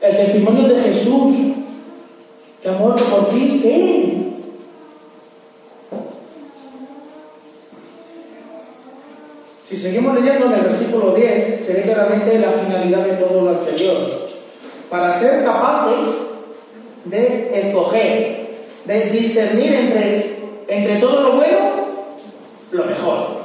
El 0.00 0.16
testimonio 0.16 0.68
de 0.68 0.80
Jesús 0.80 1.34
que 2.62 2.68
ha 2.68 2.72
muerto 2.72 3.02
por 3.04 3.30
ti, 3.30 3.60
¿qué? 3.62 4.27
Si 9.68 9.76
seguimos 9.76 10.14
leyendo 10.14 10.46
en 10.46 10.52
el 10.52 10.60
versículo 10.62 11.14
10, 11.14 11.66
se 11.66 11.74
ve 11.74 11.82
claramente 11.82 12.38
la 12.38 12.52
finalidad 12.52 13.04
de 13.04 13.16
todo 13.16 13.42
lo 13.42 13.50
anterior. 13.50 14.28
Para 14.88 15.12
ser 15.20 15.44
capaces 15.44 16.06
de 17.04 17.50
escoger, 17.52 18.46
de 18.86 19.10
discernir 19.10 19.74
entre, 19.74 20.36
entre 20.68 20.96
todo 20.96 21.20
lo 21.20 21.32
bueno, 21.36 21.58
lo 22.72 22.84
mejor. 22.86 23.38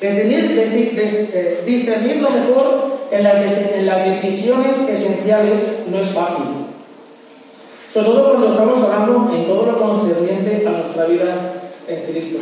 De, 0.00 0.24
discernir 1.66 2.16
lo 2.22 2.30
mejor 2.30 2.94
en 3.10 3.24
las, 3.24 3.36
en 3.74 3.86
las 3.86 4.04
decisiones 4.06 4.88
esenciales 4.88 5.60
no 5.90 5.98
es 5.98 6.08
fácil. 6.08 6.46
Sobre 7.92 8.06
todo 8.06 8.30
cuando 8.30 8.52
estamos 8.52 8.78
hablando 8.78 9.34
en 9.34 9.46
todo 9.46 9.66
lo 9.66 9.78
concerniente 9.78 10.66
a 10.66 10.70
nuestra 10.70 11.04
vida 11.04 11.52
en 11.88 12.02
Cristo. 12.10 12.38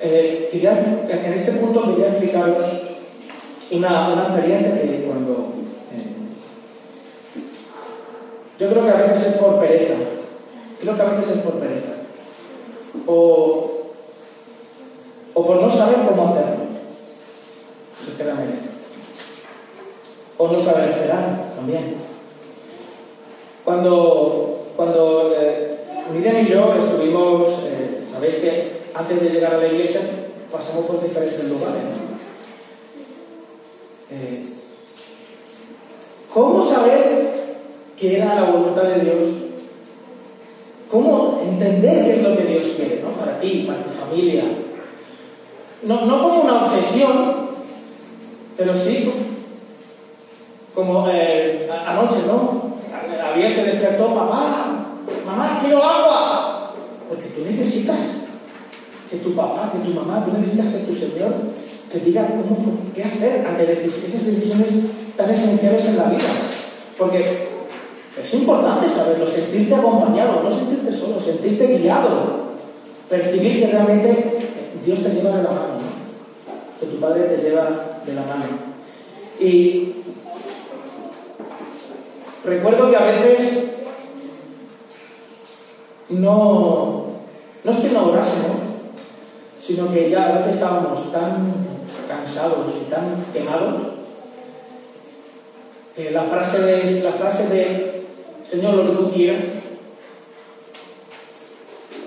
Eh, 0.00 0.50
en 0.52 1.32
este 1.32 1.52
punto 1.52 1.90
quería 1.90 2.10
explicaros 2.10 2.64
una, 3.70 4.12
una 4.12 4.22
experiencia 4.28 4.80
que 4.80 5.04
cuando... 5.04 5.32
Eh, 5.92 6.14
yo 8.58 8.70
creo 8.70 8.84
que 8.84 8.90
a 8.90 9.02
veces 9.02 9.26
es 9.26 9.34
por 9.34 9.58
pereza. 9.58 9.94
Creo 10.80 10.94
que 10.96 11.02
a 11.02 11.04
veces 11.06 11.36
es 11.36 11.42
por 11.42 11.54
pereza. 11.54 11.94
O, 13.06 13.70
o 15.34 15.46
por 15.46 15.60
no 15.60 15.70
saber 15.70 15.96
cómo 16.08 16.28
hacerlo. 16.28 16.64
Sinceramente. 18.04 18.68
O 20.36 20.48
no 20.48 20.64
saber 20.64 20.90
esperar 20.90 21.54
también. 21.56 21.96
Cuando, 23.64 24.66
cuando 24.76 25.34
eh, 25.36 25.78
Miriam 26.12 26.38
y 26.38 26.48
yo 26.48 26.74
estuvimos, 26.74 27.48
eh, 27.64 28.04
sabéis 28.12 28.34
que 28.36 28.77
antes 28.98 29.22
de 29.22 29.30
llegar 29.30 29.54
a 29.54 29.58
la 29.58 29.68
iglesia, 29.68 30.00
pasamos 30.50 30.86
por 30.86 31.00
diferentes 31.02 31.44
lugares. 31.44 31.82
Eh, 34.10 34.44
¿Cómo 36.34 36.68
saber 36.68 37.58
qué 37.96 38.16
era 38.16 38.34
la 38.34 38.50
voluntad 38.50 38.82
de 38.82 39.00
Dios? 39.00 39.34
¿Cómo 40.90 41.42
entender 41.44 42.06
qué 42.06 42.12
es 42.12 42.22
lo 42.22 42.36
que 42.36 42.44
Dios 42.44 42.62
quiere 42.74 43.02
¿no? 43.02 43.10
para 43.10 43.38
ti, 43.38 43.66
para 43.68 43.84
tu 43.84 43.90
familia? 43.90 44.44
No, 45.82 46.06
no 46.06 46.22
como 46.22 46.42
una 46.42 46.64
obsesión, 46.64 47.48
pero 48.56 48.74
sí 48.74 49.12
como 50.74 51.08
eh, 51.08 51.68
anoche, 51.86 52.26
¿no? 52.26 52.78
Había 53.24 53.54
se 53.54 53.64
despertó, 53.64 54.08
mamá, 54.08 54.96
mamá, 55.24 55.58
quiero 55.60 55.82
agua. 55.82 56.27
Que 59.10 59.16
tu 59.16 59.34
papá, 59.34 59.72
que 59.72 59.88
tu 59.88 59.94
mamá, 59.94 60.24
tú 60.24 60.36
necesitas 60.36 60.66
que 60.66 60.80
tu 60.80 60.92
Señor 60.92 61.32
te 61.90 62.00
diga 62.00 62.26
cómo, 62.26 62.78
qué 62.94 63.04
hacer 63.04 63.46
ante 63.46 63.72
esas 63.72 64.26
decisiones 64.26 64.68
tan 65.16 65.30
esenciales 65.30 65.84
en 65.86 65.96
la 65.96 66.04
vida. 66.04 66.28
Porque 66.98 67.48
es 68.22 68.34
importante 68.34 68.88
saberlo, 68.88 69.26
sentirte 69.26 69.74
acompañado, 69.74 70.42
no 70.42 70.50
sentirte 70.50 70.92
solo, 70.92 71.20
sentirte 71.20 71.78
guiado, 71.78 72.48
percibir 73.08 73.60
que 73.60 73.66
realmente 73.68 74.38
Dios 74.84 75.02
te 75.02 75.10
lleva 75.10 75.36
de 75.36 75.42
la 75.42 75.50
mano, 75.50 75.78
que 76.78 76.86
tu 76.86 76.96
Padre 77.00 77.22
te 77.22 77.42
lleva 77.42 78.00
de 78.04 78.14
la 78.14 78.22
mano. 78.22 78.44
Y 79.40 79.94
recuerdo 82.44 82.90
que 82.90 82.96
a 82.96 83.04
veces 83.04 83.68
no, 86.08 87.04
no 87.64 87.70
es 87.70 87.78
que 87.78 87.88
no 87.90 88.12
sino 89.68 89.92
que 89.92 90.08
ya 90.08 90.28
a 90.28 90.38
veces 90.38 90.54
estábamos 90.54 91.12
tan 91.12 91.52
cansados 92.08 92.74
y 92.80 92.90
tan 92.90 93.22
quemados 93.34 93.82
que 95.94 96.10
la 96.10 96.22
frase 96.22 96.62
de, 96.62 97.02
la 97.02 97.12
frase 97.12 97.48
de 97.48 98.04
Señor, 98.44 98.76
lo 98.76 98.86
que 98.86 98.96
tú 98.96 99.12
quieras, 99.12 99.44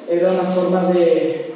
era 0.09 0.31
una 0.31 0.49
forma 0.49 0.85
de 0.85 1.11
eh, 1.31 1.53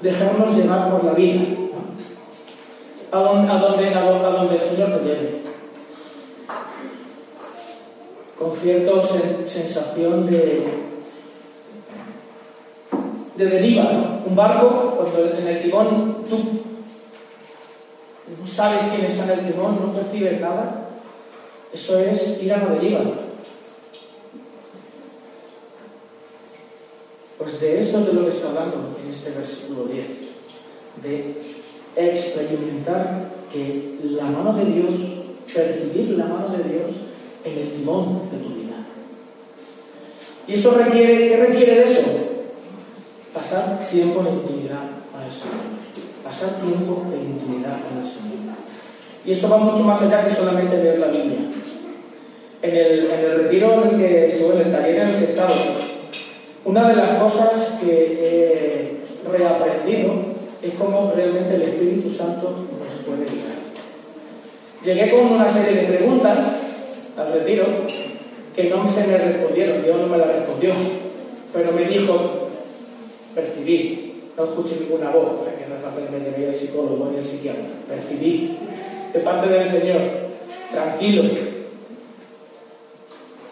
dejarnos 0.00 0.56
llevar 0.56 0.90
por 0.90 1.04
la 1.04 1.12
vida, 1.12 1.40
a, 3.12 3.16
donde, 3.16 3.52
a, 3.94 4.00
donde, 4.00 4.54
el 4.56 4.60
Señor 4.60 4.98
te 4.98 5.04
lleve, 5.04 5.42
con 8.36 8.56
cierta 8.56 9.06
sensación 9.46 10.28
de, 10.28 10.89
de 13.40 13.46
deriva. 13.46 14.20
Un 14.26 14.36
barco, 14.36 14.96
cuando 14.96 15.34
en 15.34 15.48
el 15.48 15.62
timón 15.62 16.16
tú 16.28 16.36
no 18.38 18.46
sabes 18.46 18.82
quién 18.90 19.10
está 19.10 19.24
en 19.24 19.40
el 19.40 19.52
timón, 19.52 19.78
no 19.80 19.92
percibes 19.92 20.40
nada, 20.40 20.88
eso 21.72 21.98
es 21.98 22.42
ir 22.42 22.52
a 22.52 22.58
la 22.58 22.74
deriva. 22.74 23.00
Pues 27.38 27.60
de 27.60 27.80
esto 27.80 28.00
es 28.00 28.06
de 28.06 28.12
lo 28.12 28.24
que 28.24 28.30
está 28.30 28.48
hablando 28.48 28.96
en 29.02 29.10
este 29.10 29.30
versículo 29.30 29.86
10, 29.86 30.06
de 31.02 31.34
experimentar 31.96 33.30
que 33.50 33.98
la 34.04 34.24
mano 34.24 34.52
de 34.52 34.64
Dios, 34.66 34.92
percibir 35.52 36.10
la 36.18 36.26
mano 36.26 36.48
de 36.56 36.62
Dios 36.62 36.90
en 37.44 37.58
el 37.58 37.72
timón 37.72 38.30
de 38.30 38.38
tu 38.38 38.48
vida. 38.50 38.86
¿Y 40.46 40.54
eso 40.54 40.72
requiere, 40.72 41.28
qué 41.28 41.36
requiere 41.36 41.74
de 41.76 41.84
eso? 41.84 42.29
Pasar 43.34 43.86
tiempo 43.88 44.20
en 44.20 44.34
intimidad 44.34 44.90
con 45.12 45.22
el 45.22 45.30
Señor. 45.30 45.70
Pasar 46.24 46.60
tiempo 46.60 47.04
en 47.14 47.30
intimidad 47.30 47.78
con 47.80 47.98
el 47.98 48.04
Señor. 48.04 48.30
Y 49.24 49.32
eso 49.32 49.48
va 49.48 49.58
mucho 49.58 49.82
más 49.84 50.00
allá 50.02 50.26
que 50.26 50.34
solamente 50.34 50.82
leer 50.82 50.98
la 50.98 51.08
Biblia. 51.08 51.38
En 52.62 52.76
el, 52.76 53.10
en 53.10 53.20
el 53.20 53.42
retiro 53.42 53.84
en 53.84 53.90
el 53.90 53.96
que 53.96 54.26
estuve, 54.26 54.54
en 54.54 54.66
el 54.66 54.72
taller 54.72 55.02
en 55.02 55.08
el 55.08 55.18
que 55.18 55.24
estaba, 55.24 55.54
una 56.64 56.88
de 56.88 56.96
las 56.96 57.10
cosas 57.18 57.78
que 57.80 59.00
he 59.24 59.28
reaprendido 59.30 60.12
es 60.62 60.74
cómo 60.74 61.12
realmente 61.14 61.54
el 61.54 61.62
Espíritu 61.62 62.10
Santo 62.10 62.50
nos 62.50 63.06
puede 63.06 63.24
guiar. 63.30 63.60
Llegué 64.84 65.10
con 65.10 65.32
una 65.32 65.50
serie 65.50 65.74
de 65.74 65.96
preguntas 65.96 66.38
al 67.16 67.32
retiro 67.32 67.64
que 68.54 68.64
no 68.64 68.88
se 68.88 69.06
me 69.06 69.18
respondieron, 69.18 69.82
Dios 69.82 69.96
no 69.98 70.06
me 70.06 70.18
las 70.18 70.28
respondió, 70.28 70.72
pero 71.52 71.72
me 71.72 71.84
dijo, 71.84 72.39
percibí, 73.34 74.22
no 74.36 74.44
escuché 74.44 74.76
ninguna 74.80 75.10
voz, 75.10 75.46
que 75.58 75.66
no 75.66 75.74
es 75.76 75.82
fácil 75.82 76.04
me 76.10 76.46
el 76.46 76.54
psicólogo 76.54 77.08
ni 77.10 77.18
el 77.18 77.24
psiquiatra, 77.24 77.64
percibí 77.88 78.56
de 79.12 79.20
parte 79.20 79.48
del 79.48 79.70
Señor, 79.70 80.00
tranquilo, 80.72 81.22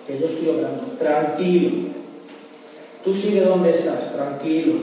que 0.06 0.18
yo 0.18 0.26
estoy 0.26 0.48
obrando, 0.48 0.82
tranquilo, 0.98 1.88
Tú 3.04 3.14
sigue 3.14 3.40
donde 3.40 3.70
estás, 3.70 4.12
tranquilo. 4.12 4.74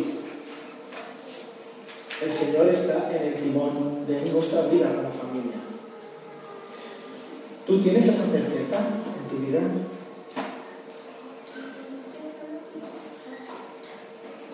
El 2.23 2.31
Señor 2.31 2.67
está 2.69 3.11
en 3.11 3.27
el 3.27 3.33
timón 3.35 4.07
de 4.07 4.21
nuestra 4.31 4.61
vida 4.63 4.87
como 4.95 5.11
familia. 5.11 5.59
¿Tú 7.67 7.79
tienes 7.81 8.05
esa 8.05 8.25
certeza 8.25 8.79
en 8.79 9.29
tu 9.29 9.45
vida? 9.45 9.61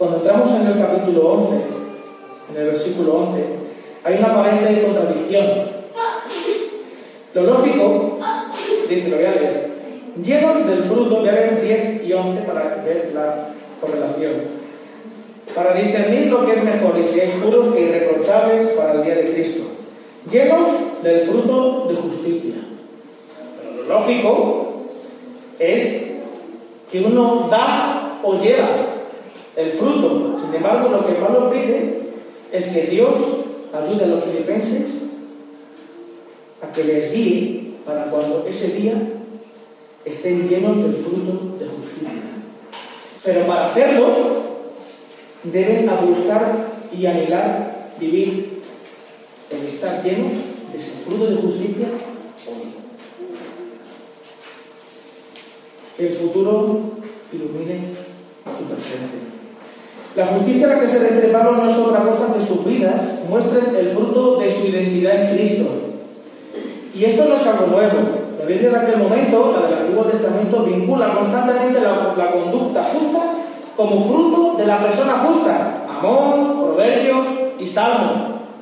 Cuando 0.01 0.17
entramos 0.17 0.49
en 0.49 0.65
el 0.65 0.79
capítulo 0.79 1.29
11, 1.33 1.55
en 2.49 2.57
el 2.59 2.65
versículo 2.69 3.17
11, 3.17 3.45
hay 4.03 4.17
una 4.17 4.29
aparente 4.29 4.81
contradicción. 4.81 5.45
Lo 7.35 7.43
lógico, 7.43 8.17
dice, 8.89 9.09
lo 9.09 9.17
voy 9.17 9.25
a 9.27 9.35
leer, 9.35 9.69
llenos 10.19 10.65
del 10.65 10.83
fruto, 10.85 11.19
voy 11.19 11.29
a 11.29 11.33
ver 11.33 11.61
10 11.61 12.03
y 12.03 12.13
11 12.13 12.41
para 12.41 12.81
ver 12.83 13.11
la 13.13 13.49
correlación. 13.79 14.31
Para 15.53 15.75
discernir 15.75 16.31
lo 16.31 16.47
que 16.47 16.53
es 16.53 16.63
mejor 16.63 16.95
y 16.97 17.19
es 17.19 17.29
puros 17.35 17.75
e 17.75 17.81
irreprochables 17.81 18.69
para 18.69 18.93
el 18.93 19.03
día 19.03 19.13
de 19.13 19.31
Cristo. 19.31 19.65
Llenos 20.31 21.03
del 21.03 21.27
fruto 21.27 21.85
de 21.89 21.95
justicia. 21.95 22.55
Pero 23.55 23.83
lo 23.83 23.99
lógico 23.99 24.87
es 25.59 26.13
que 26.91 27.01
uno 27.01 27.47
da 27.51 28.19
o 28.23 28.39
lleva 28.39 28.90
el 29.61 29.71
fruto. 29.71 30.39
Sin 30.43 30.55
embargo, 30.55 30.89
lo 30.89 31.05
que 31.05 31.13
Pablo 31.13 31.49
pide 31.51 32.01
es 32.51 32.67
que 32.67 32.81
Dios 32.87 33.15
ayude 33.73 34.03
a 34.03 34.07
los 34.07 34.23
filipenses 34.23 34.87
a 36.61 36.71
que 36.71 36.83
les 36.83 37.13
guíe 37.13 37.73
para 37.85 38.05
cuando 38.05 38.45
ese 38.47 38.67
día 38.69 38.93
estén 40.05 40.47
llenos 40.47 40.77
del 40.77 40.95
fruto 40.95 41.57
de 41.59 41.65
justicia. 41.65 42.11
Pero 43.23 43.47
para 43.47 43.71
hacerlo, 43.71 44.07
deben 45.43 45.89
buscar 46.07 46.67
y 46.95 47.05
anhelar 47.05 47.91
vivir 47.99 48.61
en 49.49 49.67
estar 49.67 50.03
llenos 50.03 50.33
de 50.71 50.79
ese 50.79 50.91
fruto 51.03 51.25
de 51.27 51.35
justicia 51.35 51.87
hoy. 52.47 52.73
Que 55.97 56.07
el 56.07 56.13
futuro 56.13 56.79
ilumine 57.31 57.93
su 58.45 58.63
presente. 58.65 59.30
La 60.15 60.25
justicia 60.25 60.65
a 60.67 60.69
la 60.73 60.79
que 60.79 60.87
se 60.87 60.99
refiere 60.99 61.31
no 61.31 61.69
es 61.69 61.77
otra 61.77 62.01
cosa 62.01 62.33
que 62.33 62.45
sus 62.45 62.65
vidas 62.65 63.01
muestren 63.29 63.73
el 63.75 63.89
fruto 63.91 64.39
de 64.39 64.51
su 64.51 64.67
identidad 64.67 65.23
en 65.23 65.37
Cristo. 65.37 65.65
Y 66.93 67.05
esto 67.05 67.25
no 67.25 67.35
es 67.35 67.47
algo 67.47 67.67
nuevo. 67.67 67.97
La 68.37 68.45
Biblia 68.45 68.71
de 68.71 68.77
aquel 68.77 68.97
momento, 68.97 69.55
la 69.55 69.67
del 69.67 69.79
Antiguo 69.79 70.03
Testamento, 70.03 70.63
vincula 70.63 71.13
constantemente 71.13 71.79
la, 71.79 72.31
conducta 72.31 72.83
justa 72.83 73.19
como 73.77 74.05
fruto 74.05 74.57
de 74.57 74.67
la 74.67 74.83
persona 74.83 75.13
justa. 75.25 75.85
Amor, 75.97 76.65
proverbios 76.65 77.25
y 77.59 77.67
salmos. 77.67 78.17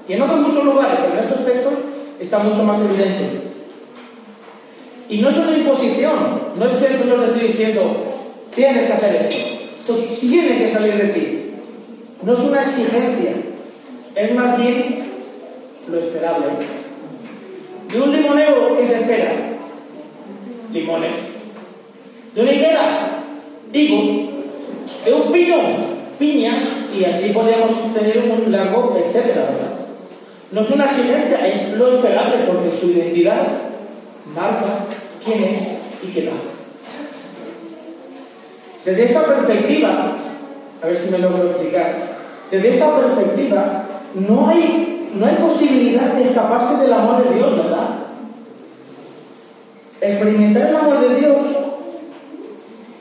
Y 0.08 0.14
en 0.14 0.22
otros 0.22 0.42
muchos 0.42 0.64
lugares, 0.64 1.00
pero 1.02 1.14
en 1.14 1.28
estos 1.28 1.46
textos 1.46 1.74
está 2.20 2.40
mucho 2.40 2.64
más 2.64 2.78
evidente. 2.80 3.42
Y 5.10 5.18
no 5.18 5.30
es 5.30 5.38
una 5.38 5.58
imposición, 5.58 6.14
no 6.56 6.66
es 6.66 6.74
que 6.74 6.86
el 6.86 7.00
Señor 7.00 7.20
le 7.20 7.26
esté 7.28 7.48
diciendo, 7.48 7.82
tienes 8.54 8.86
que 8.86 8.94
hacer 8.94 9.16
esto, 9.16 9.36
esto 9.80 9.96
tiene 10.20 10.60
que 10.60 10.72
salir 10.72 10.96
de 10.96 11.08
ti. 11.10 11.39
No 12.22 12.34
es 12.34 12.40
una 12.40 12.64
exigencia, 12.64 13.32
es 14.16 14.36
más 14.36 14.58
bien 14.58 15.10
lo 15.90 16.00
esperable. 16.00 16.48
De 17.92 18.02
un 18.02 18.12
limonero 18.12 18.78
que 18.78 18.86
se 18.86 19.02
espera, 19.02 19.32
limones. 20.72 21.12
De 22.36 22.42
una 22.42 22.52
higuera, 22.52 23.24
digo, 23.72 24.30
de 25.06 25.14
un 25.14 25.32
pino, 25.32 25.56
piñas, 26.20 26.64
y 26.94 27.06
así 27.06 27.30
podríamos 27.30 27.94
tener 27.94 28.18
un 28.30 28.52
largo, 28.52 28.98
etcétera, 28.98 29.50
No 30.52 30.62
es 30.62 30.70
una 30.72 30.86
exigencia, 30.86 31.48
es 31.48 31.74
lo 31.74 31.96
esperable, 31.96 32.44
porque 32.46 32.78
su 32.78 32.92
identidad 32.92 33.48
marca 34.36 34.86
quién 35.24 35.44
es 35.44 35.60
y 36.04 36.12
qué 36.12 36.26
da. 36.26 36.32
Desde 38.84 39.04
esta 39.06 39.26
perspectiva, 39.26 40.18
a 40.82 40.86
ver 40.86 40.98
si 40.98 41.10
me 41.10 41.20
logro 41.20 41.50
explicar, 41.50 42.09
desde 42.52 42.70
esta 42.70 43.00
perspectiva 43.00 43.86
no 44.16 44.48
hay, 44.48 45.10
no 45.14 45.26
hay 45.26 45.36
posibilidad 45.36 46.14
de 46.14 46.24
escaparse 46.24 46.82
del 46.82 46.94
amor 46.94 47.24
de 47.24 47.36
Dios, 47.36 47.58
¿verdad? 47.58 47.90
Experimentar 50.02 50.70
el 50.70 50.76
amor 50.76 51.00
de 51.02 51.16
Dios, 51.20 51.38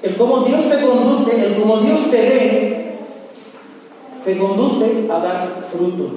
el 0.03 0.17
cómo 0.17 0.41
Dios 0.41 0.69
te 0.69 0.81
conduce, 0.85 1.47
el 1.47 1.55
cómo 1.61 1.79
Dios 1.79 2.11
te 2.11 2.21
ve, 2.21 2.97
te 4.25 4.37
conduce 4.37 5.11
a 5.11 5.19
dar 5.19 5.69
fruto. 5.73 6.11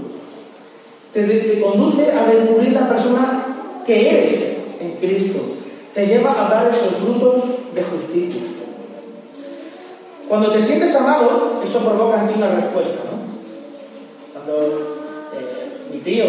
Te, 1.13 1.23
te 1.23 1.61
conduce 1.61 2.11
a 2.11 2.25
descubrir 2.25 2.73
la 2.73 2.89
persona 2.89 3.81
que 3.85 4.09
eres 4.09 4.57
en 4.79 4.91
Cristo. 4.93 5.39
Te 5.93 6.07
lleva 6.07 6.31
a 6.31 6.49
dar 6.49 6.67
esos 6.67 6.95
frutos 6.95 7.43
de 7.75 7.83
justicia. 7.83 8.41
Cuando 10.27 10.49
te 10.51 10.63
sientes 10.63 10.95
amado, 10.95 11.61
eso 11.63 11.79
provoca 11.79 12.21
en 12.21 12.27
ti 12.29 12.33
una 12.37 12.55
respuesta, 12.55 13.00
tío, 16.03 16.25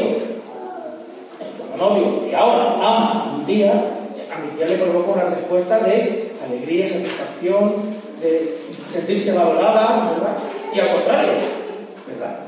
como 1.59 1.77
novio, 1.77 2.29
y 2.31 2.35
ahora 2.35 2.75
ama 2.75 3.23
a 3.23 3.37
mi 3.37 3.45
tía, 3.45 3.73
a 3.73 4.39
mi 4.39 4.57
tía 4.57 4.67
le 4.67 4.77
provoca 4.77 5.13
una 5.13 5.35
respuesta 5.35 5.79
de 5.81 6.33
alegría, 6.45 6.89
satisfacción, 6.89 7.75
de 8.21 8.59
sentirse 8.91 9.33
valorada, 9.33 10.13
¿verdad? 10.13 10.37
Y 10.75 10.81
al 10.81 10.93
contrario, 10.93 11.33
¿verdad? 12.07 12.39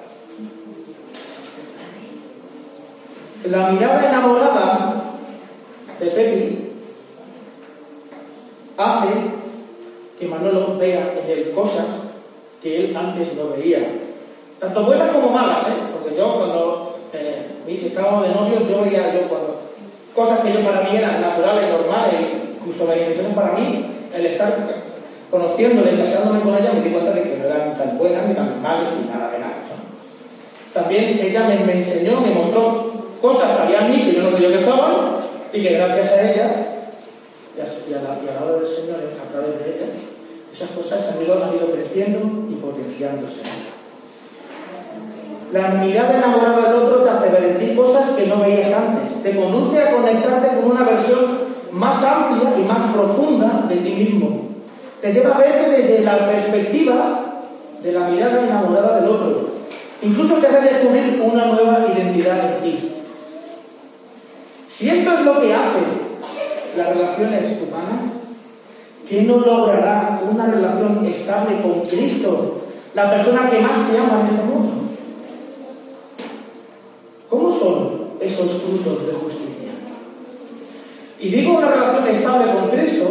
La 3.50 3.68
mirada 3.70 4.08
enamorada 4.08 5.02
de 6.00 6.06
Pepi 6.06 6.58
hace 8.76 9.08
que 10.18 10.26
Manolo 10.26 10.78
vea 10.78 11.14
en 11.22 11.30
él 11.30 11.52
cosas 11.54 11.86
que 12.62 12.86
él 12.86 12.96
antes 12.96 13.34
no 13.34 13.50
veía. 13.50 13.80
Tanto 14.58 14.84
buenas 14.84 15.10
como 15.10 15.30
malas, 15.30 15.66
¿eh? 15.68 15.72
Porque 15.92 16.16
yo 16.16 16.36
cuando 16.36 16.93
estábamos 17.94 18.28
de 18.28 18.34
novios, 18.34 18.68
yo 18.68 18.82
veía 18.82 19.14
yo 19.14 19.28
cuando 19.28 19.60
cosas 20.14 20.40
que 20.40 20.52
yo 20.52 20.60
para 20.60 20.82
mí 20.82 20.96
eran 20.96 21.20
naturales, 21.20 21.70
normales, 21.70 22.20
incluso 22.58 22.94
iniciación 22.94 23.32
para 23.34 23.52
mí, 23.52 23.86
el 24.14 24.26
estar 24.26 24.56
conociéndole 25.30 25.94
y 25.94 25.98
casándome 25.98 26.40
con 26.40 26.54
ella, 26.56 26.72
me 26.72 26.80
di 26.80 26.90
cuenta 26.90 27.12
de 27.12 27.22
que 27.22 27.36
no 27.38 27.44
eran 27.44 27.74
tan 27.74 27.98
buenas 27.98 28.26
ni 28.26 28.34
tan 28.34 28.62
malas 28.62 28.94
ni 28.98 29.08
nada 29.08 29.30
de 29.30 29.38
nada. 29.38 29.54
También 30.72 31.18
ella 31.20 31.48
me, 31.48 31.72
enseñó, 31.72 32.20
me 32.20 32.30
mostró 32.30 32.92
cosas 33.20 33.56
que 33.56 33.62
había 33.62 33.86
en 33.86 33.90
mí 33.90 34.10
que 34.10 34.16
yo 34.16 34.22
no 34.22 34.30
sabía 34.32 34.48
que 34.48 34.58
estaban 34.58 35.16
y 35.52 35.62
que 35.62 35.72
gracias 35.74 36.12
a 36.12 36.30
ella 36.30 36.66
y 37.56 37.60
a, 37.60 37.64
y 37.64 37.94
a 37.94 38.02
la 38.02 38.66
Señor 38.66 38.98
a 38.98 39.32
través 39.32 39.58
de 39.58 39.70
ella, 39.70 39.86
esas 40.52 40.70
cosas 40.70 41.08
han 41.08 41.22
ido, 41.22 41.42
han 41.42 41.54
ido 41.54 41.70
creciendo 41.70 42.18
y 42.50 42.54
potenciándose. 42.54 43.42
La 45.54 45.68
mirada 45.68 46.18
enamorada 46.18 46.62
del 46.62 46.82
otro 46.82 47.04
te 47.04 47.10
hace 47.10 47.28
ver 47.28 47.44
en 47.44 47.58
ti 47.58 47.76
cosas 47.76 48.10
que 48.10 48.26
no 48.26 48.40
veías 48.40 48.72
antes. 48.72 49.22
Te 49.22 49.36
conduce 49.36 49.80
a 49.80 49.92
conectarte 49.92 50.48
con 50.56 50.72
una 50.72 50.82
versión 50.82 51.38
más 51.70 52.02
amplia 52.02 52.50
y 52.58 52.64
más 52.64 52.90
profunda 52.92 53.64
de 53.68 53.76
ti 53.76 53.90
mismo. 53.90 54.48
Te 55.00 55.12
lleva 55.12 55.36
a 55.36 55.38
verte 55.38 55.70
desde 55.70 56.00
la 56.00 56.26
perspectiva 56.26 57.44
de 57.80 57.92
la 57.92 58.08
mirada 58.08 58.44
enamorada 58.44 59.00
del 59.00 59.08
otro. 59.08 59.50
Incluso 60.02 60.34
te 60.38 60.48
hace 60.48 60.60
descubrir 60.60 61.22
una 61.24 61.44
nueva 61.44 61.86
identidad 61.94 62.56
en 62.56 62.60
ti. 62.60 62.92
Si 64.68 64.88
esto 64.88 65.12
es 65.14 65.24
lo 65.24 65.40
que 65.40 65.54
hace 65.54 65.78
las 66.76 66.88
relaciones 66.88 67.62
humanas, 67.62 68.12
¿qué 69.08 69.22
no 69.22 69.36
logrará 69.36 70.18
una 70.28 70.46
relación 70.46 71.06
estable 71.06 71.62
con 71.62 71.82
Cristo, 71.82 72.62
la 72.92 73.08
persona 73.08 73.48
que 73.48 73.60
más 73.60 73.88
te 73.88 73.96
ama 73.96 74.22
en 74.22 74.34
este 74.34 74.44
mundo? 74.46 74.83
¿Cómo 77.34 77.50
son 77.50 78.12
esos 78.20 78.62
frutos 78.62 79.08
de 79.08 79.12
justicia? 79.12 79.72
Y 81.18 81.30
digo 81.30 81.58
una 81.58 81.68
relación 81.68 82.06
estable 82.06 82.52
con 82.52 82.70
Cristo 82.70 83.08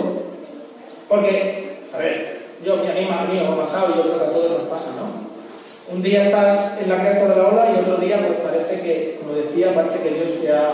porque, 1.09 1.79
a 1.93 1.97
ver, 1.97 2.39
yo 2.63 2.77
me 2.77 2.87
anima 2.87 3.19
a 3.19 3.25
mí 3.25 3.33
me 3.33 3.45
ha 3.45 3.57
pasado 3.57 3.93
yo 3.97 4.03
creo 4.03 4.19
que 4.19 4.25
a 4.25 4.31
todos 4.31 4.51
nos 4.51 4.69
pasa, 4.69 4.91
¿no? 4.95 5.93
Un 5.93 6.01
día 6.01 6.23
estás 6.23 6.79
en 6.81 6.87
la 6.87 7.01
cresta 7.01 7.27
de 7.27 7.35
la 7.35 7.49
ola 7.49 7.71
y 7.75 7.81
otro 7.81 7.97
día 7.97 8.25
pues 8.25 8.39
parece 8.39 8.81
que, 8.81 9.19
como 9.19 9.35
decía, 9.35 9.75
parece 9.75 9.99
que 10.01 10.15
Dios 10.15 10.39
te 10.41 10.53
ha 10.53 10.69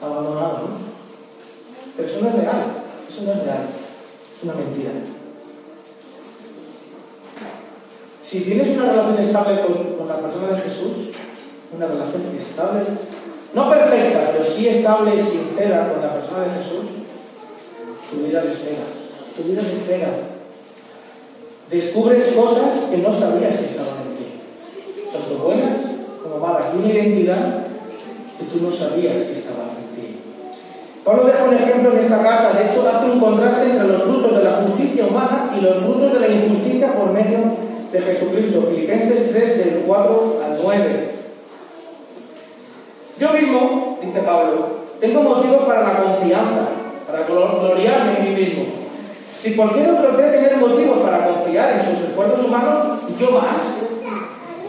abandonado, 0.00 0.58
¿no? 0.58 0.68
Pero 1.96 2.08
eso 2.08 2.20
no 2.20 2.28
es 2.28 2.34
real, 2.36 2.66
eso 3.10 3.22
no 3.22 3.32
es 3.32 3.42
real, 3.42 3.66
es 4.36 4.44
una 4.44 4.54
mentira. 4.54 4.90
Si 8.22 8.40
tienes 8.42 8.68
una 8.68 8.92
relación 8.92 9.18
estable 9.18 9.60
con 9.98 10.06
la 10.06 10.20
persona 10.20 10.56
de 10.56 10.62
Jesús, 10.62 11.12
una 11.76 11.86
relación 11.86 12.22
estable, 12.38 12.80
no 13.54 13.70
perfecta, 13.70 14.30
pero 14.32 14.44
sí 14.44 14.68
estable 14.68 15.14
y 15.16 15.20
sincera 15.20 15.92
con 15.92 16.02
la 16.02 16.14
persona 16.14 16.44
de 16.44 16.50
Jesús, 16.50 16.84
tu 18.10 18.16
vida 18.26 18.42
despega, 18.42 18.84
tu 19.36 19.42
vida 19.42 19.62
despega. 19.62 20.08
Descubres 21.70 22.26
cosas 22.32 22.90
que 22.90 22.98
no 22.98 23.12
sabías 23.12 23.56
que 23.56 23.64
estaban 23.64 24.04
en 24.04 24.16
ti, 24.18 24.28
tanto 25.10 25.42
buenas 25.42 25.80
como 26.22 26.38
malas, 26.38 26.74
una 26.74 26.92
identidad 26.92 27.66
que 28.38 28.44
tú 28.44 28.62
no 28.62 28.70
sabías 28.70 29.22
que 29.22 29.32
estaba 29.32 29.72
en 29.80 29.96
ti. 29.96 30.20
Pablo 31.02 31.24
deja 31.24 31.44
un 31.44 31.54
ejemplo 31.54 31.92
en 31.92 31.98
esta 32.00 32.22
carta, 32.22 32.58
de 32.58 32.66
hecho 32.66 32.86
hace 32.86 33.10
un 33.10 33.20
contraste 33.20 33.70
entre 33.70 33.88
los 33.88 34.02
frutos 34.02 34.36
de 34.36 34.44
la 34.44 34.52
justicia 34.56 35.06
humana 35.06 35.50
y 35.58 35.62
los 35.62 35.76
frutos 35.78 36.12
de 36.12 36.20
la 36.20 36.34
injusticia 36.34 36.92
por 36.92 37.12
medio 37.12 37.38
de 37.90 38.00
Jesucristo. 38.00 38.68
Filipenses 38.68 39.30
3 39.30 39.58
del 39.58 39.82
4 39.86 40.40
al 40.44 40.58
9. 40.62 41.21
Pablo, 44.20 44.68
tengo 45.00 45.22
motivos 45.22 45.64
para 45.64 45.82
la 45.82 45.96
confianza, 45.96 46.68
para 47.06 47.24
gloriarme 47.24 48.18
en 48.18 48.24
mí 48.24 48.40
mismo. 48.40 48.64
Si 49.40 49.54
cualquier 49.56 49.90
otro 49.90 50.16
cree 50.16 50.30
tener 50.30 50.56
motivos 50.56 51.00
para 51.00 51.26
confiar 51.26 51.72
en 51.72 51.82
sus 51.84 52.08
esfuerzos 52.08 52.46
humanos, 52.46 53.00
yo 53.18 53.30
más. 53.32 53.56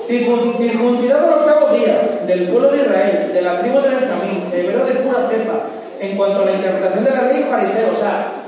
Circuncidado 0.07 1.27
el 1.27 1.33
octavo 1.33 1.77
día, 1.77 2.23
del 2.25 2.47
pueblo 2.49 2.71
de 2.71 2.77
Israel, 2.81 3.31
de 3.33 3.41
la 3.41 3.59
tribu 3.61 3.75
de 3.81 3.89
Benjamín, 3.89 4.43
hebreo 4.51 4.85
de 4.85 4.93
pura 4.95 5.29
cepa, 5.29 5.59
en 5.99 6.17
cuanto 6.17 6.41
a 6.41 6.45
la 6.45 6.51
interpretación 6.53 7.03
de 7.03 7.11
la 7.11 7.21
ley, 7.21 7.45
fariseo, 7.49 7.93
o 7.95 7.99
sea, 7.99 8.43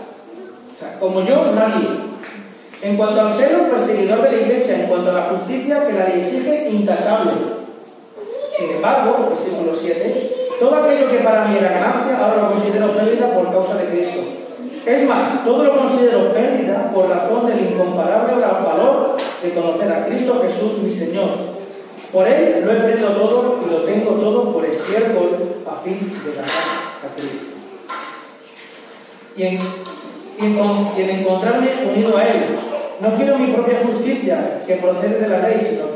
como 1.00 1.24
yo, 1.24 1.52
nadie. 1.54 1.88
En 2.82 2.98
cuanto 2.98 3.22
al 3.22 3.38
celo, 3.38 3.70
perseguidor 3.70 4.22
de 4.22 4.32
la 4.32 4.38
iglesia, 4.38 4.80
en 4.80 4.88
cuanto 4.88 5.12
a 5.12 5.14
la 5.14 5.22
justicia 5.24 5.86
que 5.86 5.94
la 5.94 6.06
ley 6.06 6.22
exige, 6.22 6.70
intachable. 6.70 7.32
Sin 8.58 8.70
embargo, 8.72 9.30
versículo 9.30 9.74
7, 9.80 10.35
todo 10.60 10.76
aquello 10.76 11.10
que 11.10 11.18
para 11.20 11.46
mí 11.46 11.58
era 11.58 11.70
ganancia, 11.70 12.18
ahora 12.18 12.42
lo 12.44 12.54
considero 12.54 12.92
pérdida 12.92 13.34
por 13.34 13.52
causa 13.52 13.76
de 13.76 13.86
Cristo. 13.90 14.22
Es 14.86 15.08
más, 15.08 15.44
todo 15.44 15.64
lo 15.64 15.78
considero 15.78 16.32
pérdida 16.32 16.92
por 16.94 17.10
razón 17.10 17.48
del 17.48 17.72
incomparable 17.72 18.36
valor 18.36 19.18
de 19.42 19.50
conocer 19.52 19.92
a 19.92 20.06
Cristo 20.06 20.42
Jesús, 20.42 20.80
mi 20.84 20.92
Señor. 20.92 21.56
Por 22.12 22.28
Él 22.28 22.64
lo 22.64 22.72
he 22.72 22.76
perdido 22.76 23.10
todo 23.10 23.60
y 23.66 23.72
lo 23.72 23.80
tengo 23.80 24.12
todo 24.12 24.54
por 24.54 24.66
estiércol 24.66 25.56
a 25.66 25.84
fin 25.84 26.00
de 26.24 26.32
ganar 26.32 26.50
a 27.04 27.16
Cristo. 27.16 27.56
Y 29.36 29.44
en, 29.44 29.60
encontrarme 31.20 31.68
unido 31.92 32.18
a 32.18 32.24
Él, 32.24 32.56
no 33.02 33.16
quiero 33.18 33.38
mi 33.38 33.48
propia 33.48 33.80
justicia 33.84 34.64
que 34.66 34.76
procede 34.76 35.20
de 35.20 35.28
la 35.28 35.40
ley, 35.40 35.60
sino 35.68 35.96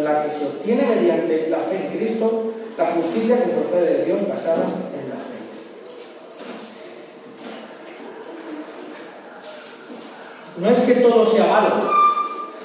la 0.00 0.22
que 0.22 0.30
se 0.30 0.46
obtiene 0.46 0.82
mediante 0.82 1.48
la 1.48 1.58
fe 1.58 1.86
en 1.86 1.98
Cristo, 1.98 2.52
la 2.76 2.86
justicia 2.86 3.42
que 3.42 3.50
procede 3.50 3.98
de 3.98 4.04
Dios 4.04 4.28
basada 4.28 4.64
en 4.64 5.08
la 5.08 5.16
fe. 5.16 5.36
No 10.58 10.70
es 10.70 10.78
que 10.80 10.94
todo 10.96 11.24
sea 11.24 11.46
malo, 11.46 11.90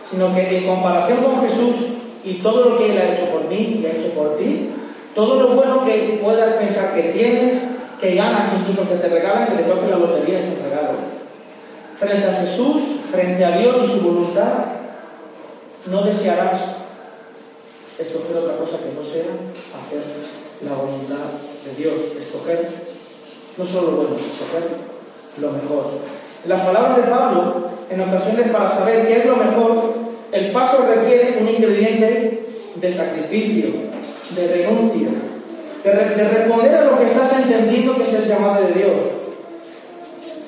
sino 0.09 0.35
que 0.35 0.57
en 0.57 0.67
comparación 0.67 1.23
con 1.23 1.41
Jesús 1.41 1.75
y 2.23 2.35
todo 2.35 2.69
lo 2.69 2.77
que 2.77 2.91
Él 2.91 2.97
ha 2.97 3.13
hecho 3.13 3.25
por 3.27 3.45
mí 3.45 3.81
y 3.81 3.85
ha 3.85 3.91
hecho 3.93 4.13
por 4.13 4.37
ti, 4.37 4.69
todo 5.15 5.41
lo 5.41 5.55
bueno 5.55 5.85
que 5.85 6.19
puedas 6.21 6.55
pensar 6.55 6.93
que 6.93 7.03
tienes, 7.03 7.63
que 7.99 8.15
ganas, 8.15 8.49
incluso 8.59 8.87
que 8.87 8.95
te 8.95 9.07
regalan, 9.07 9.47
que 9.47 9.63
te 9.63 9.69
toque 9.69 9.89
la 9.89 9.97
lotería 9.97 10.39
es 10.39 10.45
un 10.45 10.63
regalo. 10.63 10.89
Frente 11.97 12.27
a 12.27 12.33
Jesús, 12.33 12.81
frente 13.11 13.45
a 13.45 13.57
Dios 13.57 13.77
y 13.83 13.91
su 13.91 14.01
voluntad, 14.01 14.65
no 15.85 16.01
desearás 16.01 16.80
escoger 18.01 18.37
otra 18.37 18.57
cosa 18.57 18.77
que 18.77 18.93
no 18.93 19.03
sea 19.03 19.29
hacer 19.77 20.03
la 20.65 20.73
voluntad 20.75 21.37
de 21.65 21.75
Dios, 21.75 21.93
escoger 22.19 22.69
no 23.57 23.65
solo 23.65 23.91
lo 23.91 23.97
bueno, 23.97 24.15
escoger 24.15 24.69
lo 25.39 25.51
mejor. 25.51 25.85
Las 26.45 26.61
palabras 26.61 26.97
de 26.97 27.03
Pablo, 27.03 27.69
en 27.89 28.01
ocasiones 28.01 28.49
para 28.51 28.69
saber 28.69 29.07
qué 29.07 29.17
es 29.17 29.25
lo 29.25 29.35
mejor, 29.37 29.93
el 30.31 30.51
paso 30.51 30.85
requiere 30.87 31.37
un 31.41 31.49
ingrediente 31.49 32.45
de 32.75 32.93
sacrificio, 32.93 33.69
de 34.35 34.47
renuncia, 34.47 35.09
de, 35.83 35.91
de 35.91 36.29
responder 36.29 36.75
a 36.75 36.85
lo 36.85 36.97
que 36.97 37.05
estás 37.05 37.33
entendiendo 37.33 37.95
que 37.95 38.03
es 38.03 38.13
el 38.13 38.27
llamado 38.27 38.65
de 38.65 38.73
Dios. 38.73 38.95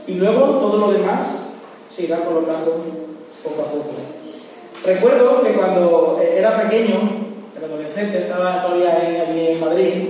Y 0.08 0.14
luego 0.16 0.60
todo 0.60 0.78
lo 0.78 0.94
demás 0.94 1.28
se 1.94 2.04
irá 2.04 2.24
colocando 2.26 2.84
poco 3.44 3.62
a 3.62 3.66
poco. 3.66 3.92
Recuerdo 4.86 5.44
que 5.44 5.54
cuando 5.54 6.20
era 6.22 6.62
pequeño, 6.64 7.23
adolescente, 7.66 8.20
estaba 8.20 8.62
todavía 8.62 9.26
allí 9.28 9.48
en 9.48 9.60
Madrid, 9.60 10.10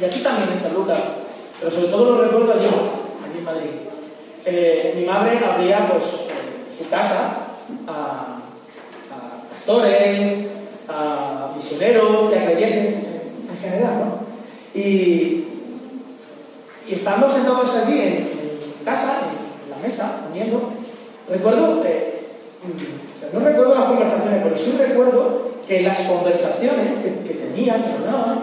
y 0.00 0.04
aquí 0.04 0.20
también 0.20 0.50
en 0.50 0.60
San 0.60 0.74
Lucas, 0.74 0.98
pero 1.58 1.70
sobre 1.70 1.88
todo 1.88 2.16
lo 2.16 2.24
recuerdo 2.24 2.52
allí, 2.52 2.66
allí 2.66 3.38
en 3.38 3.44
Madrid. 3.44 3.70
Eh, 4.44 4.94
mi 4.96 5.04
madre 5.04 5.38
abría 5.38 5.88
pues, 5.90 6.04
su 6.78 6.88
casa 6.88 7.48
a, 7.86 8.38
pastores, 9.50 10.46
a 10.88 11.52
misioneros, 11.54 12.32
a 12.34 12.44
creyentes 12.44 12.94
en, 13.04 13.50
en 13.50 13.58
general, 13.60 13.98
¿no? 13.98 14.20
Y, 14.74 15.44
y 16.88 16.92
estando 16.94 17.32
sentados 17.32 17.76
allí 17.76 18.00
en, 18.00 18.16
en 18.16 18.84
casa, 18.84 19.20
en 19.64 19.70
la 19.70 19.76
mesa, 19.76 20.22
comiendo, 20.26 20.70
recuerdo 21.28 21.82
eh, 21.84 22.20
no 23.32 23.40
recuerdo 23.40 23.74
las 23.74 23.84
conversaciones, 23.84 24.40
pero 24.42 24.58
sí 24.58 24.74
recuerdo 24.78 25.49
que 25.70 25.82
las 25.82 26.00
conversaciones 26.00 26.98
que, 27.00 27.32
tenían, 27.32 27.80
que 27.80 27.92
hablaban, 27.92 28.40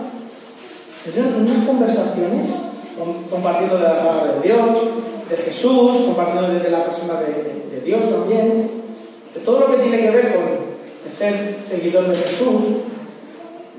eran 1.13 1.41
unas 1.41 1.67
conversaciones 1.67 2.49
compartiendo 3.29 3.75
de 3.75 3.83
la 3.83 3.99
palabra 3.99 4.33
de 4.35 4.47
Dios, 4.47 4.69
de 5.29 5.35
Jesús, 5.35 6.05
compartiendo 6.05 6.57
de 6.57 6.71
la 6.71 6.85
persona 6.85 7.15
de, 7.19 7.81
Dios 7.81 8.09
también, 8.09 8.69
de 9.33 9.41
todo 9.41 9.59
lo 9.59 9.71
que 9.71 9.83
tiene 9.83 9.99
que 10.03 10.11
ver 10.11 10.35
con 10.35 11.11
ser 11.11 11.57
seguidor 11.67 12.07
de 12.07 12.15
Jesús. 12.15 12.61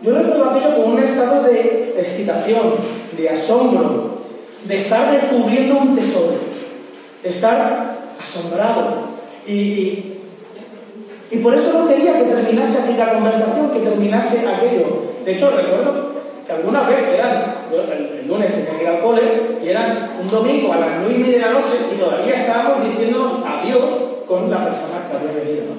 Yo 0.03 0.15
recuerdo 0.15 0.51
aquello 0.51 0.77
con 0.77 0.93
un 0.93 1.03
estado 1.03 1.43
de 1.45 1.95
excitación, 1.99 2.75
de 3.17 3.31
asombro, 3.31 4.19
de 4.65 4.77
estar 4.77 5.11
descubriendo 5.11 5.79
un 5.79 5.97
tesoro, 5.97 6.35
de 7.23 7.29
estar 7.31 7.97
asombrado. 8.21 9.09
Y, 9.47 10.18
por 11.37 11.55
eso 11.55 11.79
no 11.79 11.89
quería 11.89 12.19
que 12.19 12.25
terminase 12.25 12.83
aquella 12.83 13.13
conversación, 13.13 13.71
que 13.71 13.81
terminase 13.81 14.49
aquello. 14.49 15.03
De 15.25 15.33
hecho, 15.33 15.51
recuerdo 15.51 16.13
que 16.47 16.53
alguna 16.53 16.89
vez 16.89 16.99
el, 17.71 18.27
lunes 18.27 18.51
tenía 18.53 18.79
que 18.79 18.83
ir 18.83 18.89
al 18.89 19.01
cole, 19.01 19.21
y 19.63 19.69
eran 19.69 20.11
un 20.21 20.31
domingo 20.31 20.73
a 20.73 20.81
las 20.81 20.89
nueve 21.01 21.15
y 21.17 21.19
media 21.19 21.39
de 21.39 21.45
la 21.45 21.53
noche 21.53 21.77
y 21.93 21.99
todavía 21.99 22.35
estábamos 22.35 22.89
diciéndonos 22.89 23.33
adiós 23.45 23.85
con 24.27 24.51
la 24.51 24.65
persona 24.65 25.09
que 25.11 25.17
había 25.17 25.45
venido. 25.45 25.75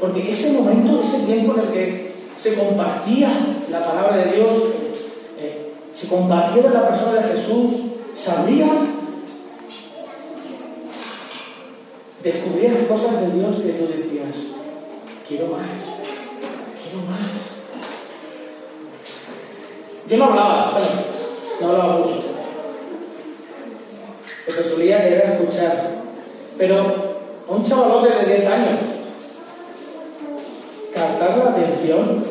Porque 0.00 0.30
ese 0.30 0.52
momento, 0.52 1.00
ese 1.00 1.20
tiempo 1.20 1.54
en 1.54 1.60
el 1.60 1.72
que 1.72 2.12
se 2.40 2.54
compartía 2.54 3.30
la 3.70 3.84
palabra 3.84 4.16
de 4.16 4.32
Dios, 4.36 4.48
eh, 5.40 5.72
se 5.92 6.08
compartía 6.08 6.62
de 6.62 6.70
la 6.70 6.88
persona 6.88 7.14
de 7.14 7.34
Jesús, 7.34 7.64
sabrían, 8.16 8.70
descubrían 12.22 12.86
cosas 12.86 13.20
de 13.20 13.38
Dios 13.38 13.56
que 13.56 13.72
tú 13.72 13.86
decías, 13.86 14.57
quiero 15.28 15.48
más, 15.48 15.68
quiero 16.82 17.04
más. 17.06 17.58
Yo 20.08 20.16
no 20.16 20.24
hablaba, 20.24 20.70
bueno, 20.72 20.88
no 21.60 21.68
hablaba 21.68 21.98
mucho, 21.98 22.22
porque 24.46 24.62
solía 24.62 25.04
querer 25.04 25.32
escuchar, 25.32 26.02
pero 26.56 27.18
un 27.46 27.62
chavalote 27.62 28.24
de 28.24 28.36
10 28.36 28.46
años, 28.46 28.80
captar 30.94 31.36
la 31.36 31.50
atención, 31.50 32.24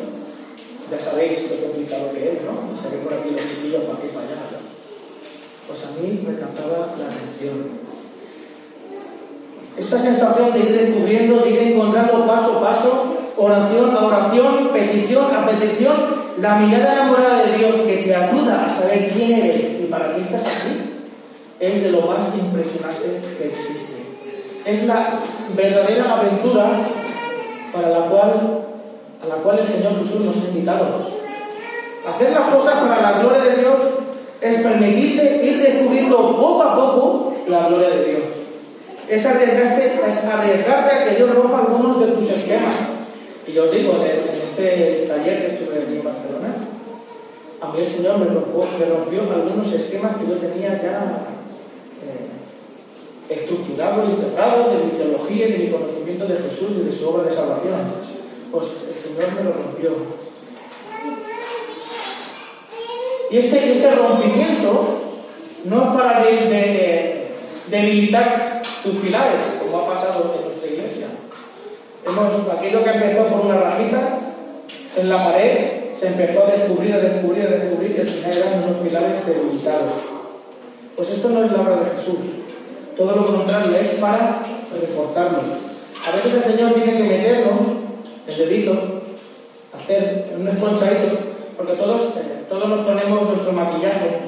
ya 0.90 0.98
sabéis 0.98 1.42
lo 1.42 1.68
complicado 1.68 2.12
que 2.12 2.32
es, 2.32 2.42
¿no? 2.42 2.68
Ve 2.90 2.98
por 3.04 3.14
aquí 3.14 3.30
los 3.30 3.42
chiquillos 3.42 3.84
para 3.84 3.98
aquí 3.98 4.08
para 4.08 4.26
allá. 4.26 4.36
Pues 5.68 5.84
a 5.84 5.90
mí 6.00 6.24
me 6.26 6.38
captaba 6.38 6.96
la 6.98 7.06
atención. 7.06 7.87
Esa 9.78 9.98
sensación 9.98 10.52
de 10.52 10.58
ir 10.58 10.72
descubriendo, 10.72 11.40
de 11.40 11.50
ir 11.50 11.72
encontrando 11.72 12.26
paso 12.26 12.58
a 12.58 12.60
paso, 12.60 13.04
oración 13.36 13.96
a 13.96 14.04
oración, 14.04 14.70
petición 14.72 15.26
a 15.34 15.46
petición, 15.46 15.94
la 16.40 16.56
mirada 16.56 16.94
enamorada 16.94 17.42
de 17.44 17.58
Dios 17.58 17.74
que 17.86 17.96
te 17.98 18.14
ayuda 18.14 18.66
a 18.66 18.70
saber 18.70 19.12
quién 19.12 19.32
eres 19.32 19.80
y 19.80 19.86
para 19.88 20.14
qué 20.14 20.22
estás 20.22 20.42
aquí, 20.42 21.06
es 21.60 21.82
de 21.82 21.90
lo 21.92 22.02
más 22.02 22.22
impresionante 22.36 23.20
que 23.38 23.48
existe. 23.48 23.98
Es 24.64 24.84
la 24.84 25.20
verdadera 25.56 26.18
aventura 26.18 26.70
para 27.72 27.88
la 27.88 28.06
cual, 28.06 28.64
a 29.22 29.26
la 29.26 29.34
cual 29.36 29.58
el 29.60 29.66
Señor 29.66 29.92
Jesús 30.02 30.20
nos 30.24 30.36
ha 30.36 30.48
invitado. 30.48 31.18
Hacer 32.06 32.32
las 32.32 32.54
cosas 32.54 32.78
para 32.78 33.00
la 33.00 33.20
gloria 33.20 33.44
de 33.44 33.56
Dios 33.60 33.78
es 34.40 34.60
permitirte 34.60 35.46
ir 35.46 35.58
descubriendo 35.58 36.36
poco 36.36 36.62
a 36.62 36.74
poco 36.74 37.34
la 37.46 37.68
gloria 37.68 37.90
de 37.90 38.04
Dios. 38.04 38.47
Es 39.08 39.24
arriesgarte, 39.24 39.86
es 40.06 40.24
arriesgarte 40.24 40.94
a 40.94 41.04
que 41.04 41.16
Dios 41.16 41.34
rompa 41.34 41.60
algunos 41.60 42.00
de 42.00 42.12
tus 42.12 42.30
esquemas. 42.30 42.76
Y 43.46 43.52
yo 43.52 43.64
os 43.64 43.72
digo, 43.72 44.04
en, 44.04 44.20
este 44.28 45.06
taller 45.08 45.40
que 45.40 45.54
estuve 45.54 45.82
aquí 45.82 45.96
en 45.96 46.04
Barcelona, 46.04 46.54
a 47.60 47.72
mí 47.72 47.78
el 47.78 47.86
Señor 47.86 48.18
me 48.18 48.26
rompió, 48.26 48.64
me 48.78 48.84
rompió 48.84 49.20
algunos 49.22 49.72
esquemas 49.72 50.16
que 50.16 50.28
yo 50.28 50.36
tenía 50.36 50.80
ya 50.82 51.26
eh, 52.04 53.34
estructurados 53.34 54.10
y 54.10 54.20
cerrados 54.20 54.76
de 54.76 54.84
mi 54.84 54.90
teología 54.90 55.48
y 55.48 55.52
de 55.52 55.58
mi 55.58 55.70
conocimiento 55.70 56.26
de 56.26 56.36
Jesús 56.36 56.76
y 56.78 56.84
de 56.84 56.92
su 56.92 57.08
obra 57.08 57.30
de 57.30 57.34
salvación. 57.34 57.80
Pues 58.52 58.66
el 58.88 58.94
Señor 58.94 59.32
me 59.36 59.44
lo 59.44 59.52
rompió. 59.54 60.18
Y 63.30 63.36
este, 63.38 63.72
este 63.72 63.90
rompimiento 63.90 64.98
no 65.64 65.82
es 65.82 66.00
para 66.00 66.24
debilitar 67.70 68.57
tus 68.82 68.94
pilares, 68.96 69.40
como 69.60 69.78
ha 69.78 69.94
pasado 69.94 70.34
en 70.38 70.48
nuestra 70.48 70.70
iglesia. 70.70 71.06
Hemos, 72.06 72.56
aquello 72.56 72.84
que 72.84 72.90
empezó 72.90 73.26
por 73.26 73.40
una 73.46 73.58
rajita 73.60 74.18
en 74.96 75.08
la 75.08 75.24
pared, 75.24 75.78
se 75.98 76.06
empezó 76.08 76.44
a 76.44 76.50
descubrir, 76.50 76.94
a 76.94 76.98
descubrir, 76.98 77.46
a 77.46 77.50
descubrir, 77.50 77.96
y 77.96 78.00
al 78.00 78.08
final 78.08 78.36
eran 78.36 78.64
unos 78.64 78.76
pilares 78.86 79.26
debilitados. 79.26 79.92
Pues 80.96 81.10
esto 81.10 81.28
no 81.28 81.44
es 81.44 81.52
la 81.52 81.60
obra 81.60 81.76
de 81.76 81.90
Jesús. 81.90 82.18
Todo 82.96 83.16
lo 83.16 83.26
contrario, 83.26 83.76
es 83.76 83.88
para 84.00 84.42
reforzarnos. 84.72 85.42
A 86.06 86.10
veces 86.12 86.34
el 86.34 86.42
Señor 86.42 86.74
tiene 86.74 86.96
que 86.96 87.02
meternos 87.04 87.60
el 88.26 88.36
dedito, 88.36 89.02
hacer 89.74 90.34
un 90.38 90.48
esponchadito, 90.48 91.18
porque 91.56 91.72
todos, 91.74 92.16
eh, 92.16 92.44
todos 92.48 92.68
nos 92.68 92.86
ponemos 92.86 93.28
nuestro 93.28 93.52
maquillaje, 93.52 94.18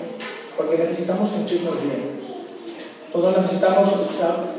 porque 0.56 0.78
necesitamos 0.78 1.30
sentirnos 1.30 1.74
bien. 1.82 2.19
Todos 3.12 3.36
necesitamos 3.38 3.88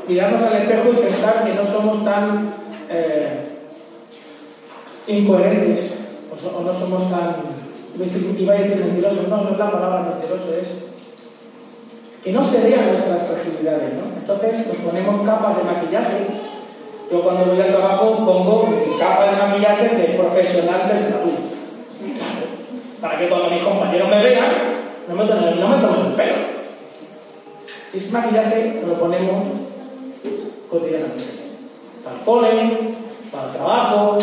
mirarnos 0.06 0.42
al 0.42 0.62
espejo 0.62 0.90
y 0.92 0.96
pensar 0.96 1.44
que 1.44 1.54
no 1.54 1.64
somos 1.64 2.04
tan 2.04 2.54
eh, 2.90 3.40
incoherentes 5.06 5.94
o, 6.30 6.62
no 6.62 6.72
somos 6.72 7.10
tan, 7.10 7.36
iba 8.38 8.54
a 8.54 8.58
decir 8.58 8.76
mentirosos, 8.76 9.28
no, 9.28 9.38
no 9.38 9.50
es 9.50 9.58
la 9.58 9.70
palabra 9.70 10.02
mentiroso, 10.02 10.54
es 10.54 10.68
que 12.22 12.32
no 12.32 12.42
se 12.42 12.68
vean 12.68 12.88
nuestras 12.88 13.26
fragilidades, 13.26 13.94
¿no? 13.94 14.16
Entonces 14.20 14.66
nos 14.66 14.76
ponemos 14.76 15.22
capas 15.26 15.56
de 15.56 15.64
maquillaje. 15.64 16.26
Yo 17.10 17.22
cuando 17.22 17.46
voy 17.46 17.60
al 17.60 17.74
trabajo 17.74 18.16
pongo 18.16 18.68
mi 18.68 18.98
capa 18.98 19.30
de 19.30 19.36
maquillaje 19.36 19.96
de 19.96 20.18
profesional 20.18 20.88
del 20.88 21.08
trabajo. 21.08 21.30
Para 23.00 23.18
que 23.18 23.28
cuando 23.28 23.50
mis 23.50 23.64
compañeros 23.64 24.08
me 24.08 24.22
vean, 24.22 24.52
no 25.08 25.14
me 25.14 25.24
tomen, 25.24 25.60
no 25.60 26.06
el 26.08 26.14
pelo. 26.14 26.61
Ese 27.92 28.10
maquillaje 28.10 28.82
lo 28.86 28.94
ponemos 28.94 29.44
cotidianamente. 30.70 31.24
Para 32.02 32.16
el 32.16 32.22
cole, 32.24 32.94
para 33.30 33.46
el 33.48 33.52
trabajo, 33.52 34.18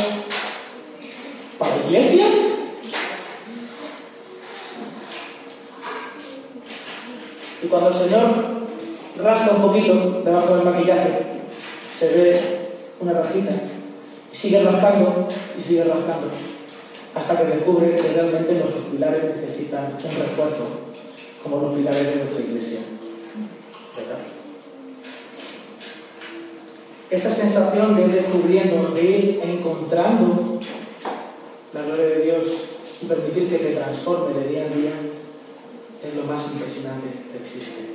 para 1.60 1.76
la 1.76 1.86
iglesia. 1.86 2.26
Y 7.62 7.68
cuando 7.68 7.90
el 7.90 7.94
Señor 7.94 8.22
rasca 9.22 9.56
un 9.56 9.62
poquito 9.62 10.22
debajo 10.26 10.56
del 10.56 10.66
maquillaje, 10.66 11.20
se 12.00 12.08
ve 12.08 12.42
una 13.00 13.14
rajita. 13.14 13.52
Sigue 14.32 14.64
rascando 14.64 15.28
y 15.58 15.62
sigue 15.62 15.84
rascando. 15.84 16.30
Hasta 17.14 17.38
que 17.38 17.56
descubre 17.56 17.96
que 17.96 18.14
realmente 18.14 18.54
nuestros 18.54 18.86
pilares 18.86 19.24
necesitan 19.36 19.94
un 19.94 20.00
refuerzo, 20.00 20.68
como 21.44 21.58
los 21.58 21.76
pilares 21.76 22.06
de 22.06 22.16
nuestra 22.16 22.42
iglesia. 22.42 22.80
Esa 27.10 27.34
sensación 27.34 27.96
de 27.96 28.02
ir 28.04 28.12
descubriendo, 28.12 28.90
de 28.90 29.04
ir 29.04 29.42
encontrando 29.44 30.60
la 31.74 31.82
gloria 31.82 32.06
de 32.06 32.22
Dios 32.22 32.44
y 33.02 33.06
permitir 33.06 33.50
que 33.50 33.58
te 33.58 33.76
transforme 33.76 34.40
de 34.40 34.48
día 34.48 34.66
en 34.68 34.82
día 34.82 34.92
es 36.04 36.16
lo 36.16 36.24
más 36.24 36.44
impresionante 36.52 37.08
que 37.32 37.38
existe. 37.40 37.90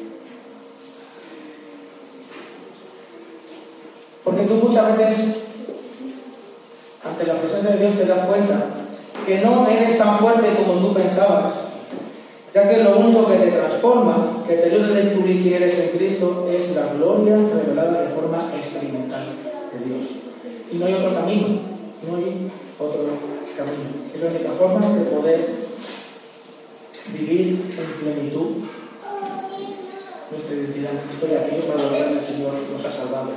Porque 4.24 4.45
tú 4.45 4.55
muchas 4.55 4.99
veces, 4.99 5.37
ante 7.05 7.27
la 7.27 7.35
presencia 7.35 7.70
de 7.70 7.79
Dios, 7.79 7.97
te 7.97 8.07
das 8.07 8.27
cuenta 8.27 8.65
que 9.27 9.39
no 9.41 9.66
eres 9.69 9.99
tan 9.99 10.19
fuerte 10.19 10.55
como 10.57 10.81
tú 10.81 10.95
pensabas, 10.95 11.53
ya 12.55 12.69
que 12.69 12.85
lo 12.85 12.99
único 12.99 13.27
que 13.27 13.37
te 13.37 13.51
transforma, 13.51 14.45
que 14.47 14.55
te 14.55 14.65
ayuda 14.67 14.87
a 14.87 15.01
descubrir 15.01 15.43
quién 15.43 15.55
eres 15.55 15.77
en 15.77 15.99
Cristo, 15.99 16.49
es 16.49 16.71
la 16.71 16.95
gloria 16.95 17.37
revelada 17.37 18.03
de 18.03 18.15
forma 18.15 18.49
experimental 18.57 19.25
de 19.73 19.85
Dios. 19.85 20.05
Y 20.71 20.77
no 20.77 20.87
hay 20.87 20.95
otro 20.95 21.15
camino, 21.15 21.49
no 22.09 22.17
hay 22.17 22.49
otro 22.79 23.03
camino. 23.57 24.05
Es 24.15 24.21
la 24.21 24.31
única 24.31 24.51
forma 24.51 24.89
de 24.95 25.05
poder 25.05 25.49
vivir 27.13 27.75
en 27.77 28.01
plenitud 28.01 28.51
nuestra 30.31 30.55
identidad. 30.55 30.93
Estoy 31.13 31.35
aquí 31.37 31.67
para 31.67 31.81
adorar 31.81 32.09
al 32.09 32.21
Señor 32.21 32.53
nos 32.53 32.85
ha 32.85 32.93
salvado. 32.93 33.31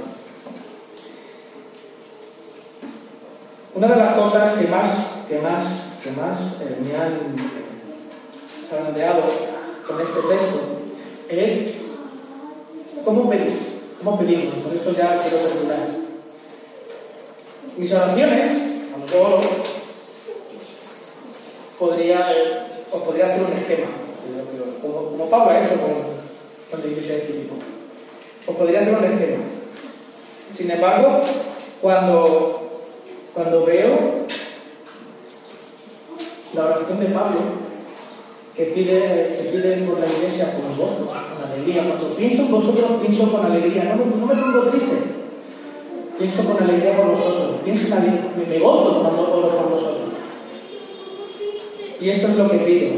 Una 3.74 3.88
de 3.88 3.96
las 3.96 4.14
cosas 4.14 4.54
que 4.60 4.68
más, 4.68 4.92
que 5.28 5.40
más, 5.40 5.66
que 6.04 6.12
más 6.12 6.40
eh, 6.62 6.78
me 6.84 6.96
han 6.96 7.67
zarandeado 8.70 9.24
con 9.88 10.02
este 10.02 10.20
texto 10.20 10.60
es 11.30 11.76
cómo 13.04 13.30
pedir, 13.30 13.54
cómo 14.04 14.20
pedimos. 14.20 14.56
Con 14.64 14.74
esto 14.74 14.92
ya 14.92 15.20
quiero 15.20 15.38
terminar. 15.38 15.90
Mis 17.78 17.94
oraciones, 17.94 18.52
cuando 18.92 19.14
yo 19.14 19.22
oro, 19.22 19.42
podría, 21.80 22.68
os 22.92 23.04
podría 23.04 23.28
hacer 23.28 23.42
un 23.44 23.54
esquema, 23.54 23.88
como, 24.82 25.10
como 25.12 25.30
Pablo 25.30 25.52
ha 25.52 25.64
hecho 25.64 25.76
con, 25.80 25.94
con 26.72 26.82
la 26.82 26.88
iglesia 26.88 27.16
de 27.16 27.22
Filipo. 27.22 27.56
Os 28.48 28.56
podría 28.56 28.82
hacer 28.82 28.96
un 28.96 29.04
esquema. 29.04 29.44
Sin 30.58 30.72
embargo, 30.72 31.22
cuando, 31.82 32.70
cuando 33.34 33.66
veo 33.66 34.26
la 36.54 36.66
oración 36.66 37.00
de 37.00 37.06
Pablo, 37.08 37.67
que 38.58 38.64
pide, 38.74 39.38
que 39.38 39.50
pide 39.52 39.78
por 39.86 40.00
la 40.00 40.08
iglesia 40.08 40.56
con 40.58 40.76
gozo, 40.76 41.06
con 41.06 41.52
alegría, 41.52 41.84
cuando 41.84 42.06
pienso 42.18 42.42
en 42.42 42.52
vosotros, 42.52 42.88
pienso 43.06 43.32
con 43.32 43.46
alegría, 43.46 43.84
no, 43.84 43.98
no 43.98 44.26
me 44.26 44.42
pongo 44.42 44.62
triste, 44.72 44.96
pienso 46.18 46.44
con 46.44 46.64
alegría 46.64 46.98
por 46.98 47.12
vosotros, 47.12 47.58
pienso 47.64 47.96
en 47.96 48.50
me, 48.50 48.60
gozo 48.60 49.00
cuando 49.04 49.22
oro 49.32 49.50
por 49.58 49.70
vosotros. 49.70 49.98
Y 52.02 52.10
esto 52.10 52.28
es 52.30 52.36
lo 52.36 52.50
que 52.50 52.58
pido, 52.58 52.90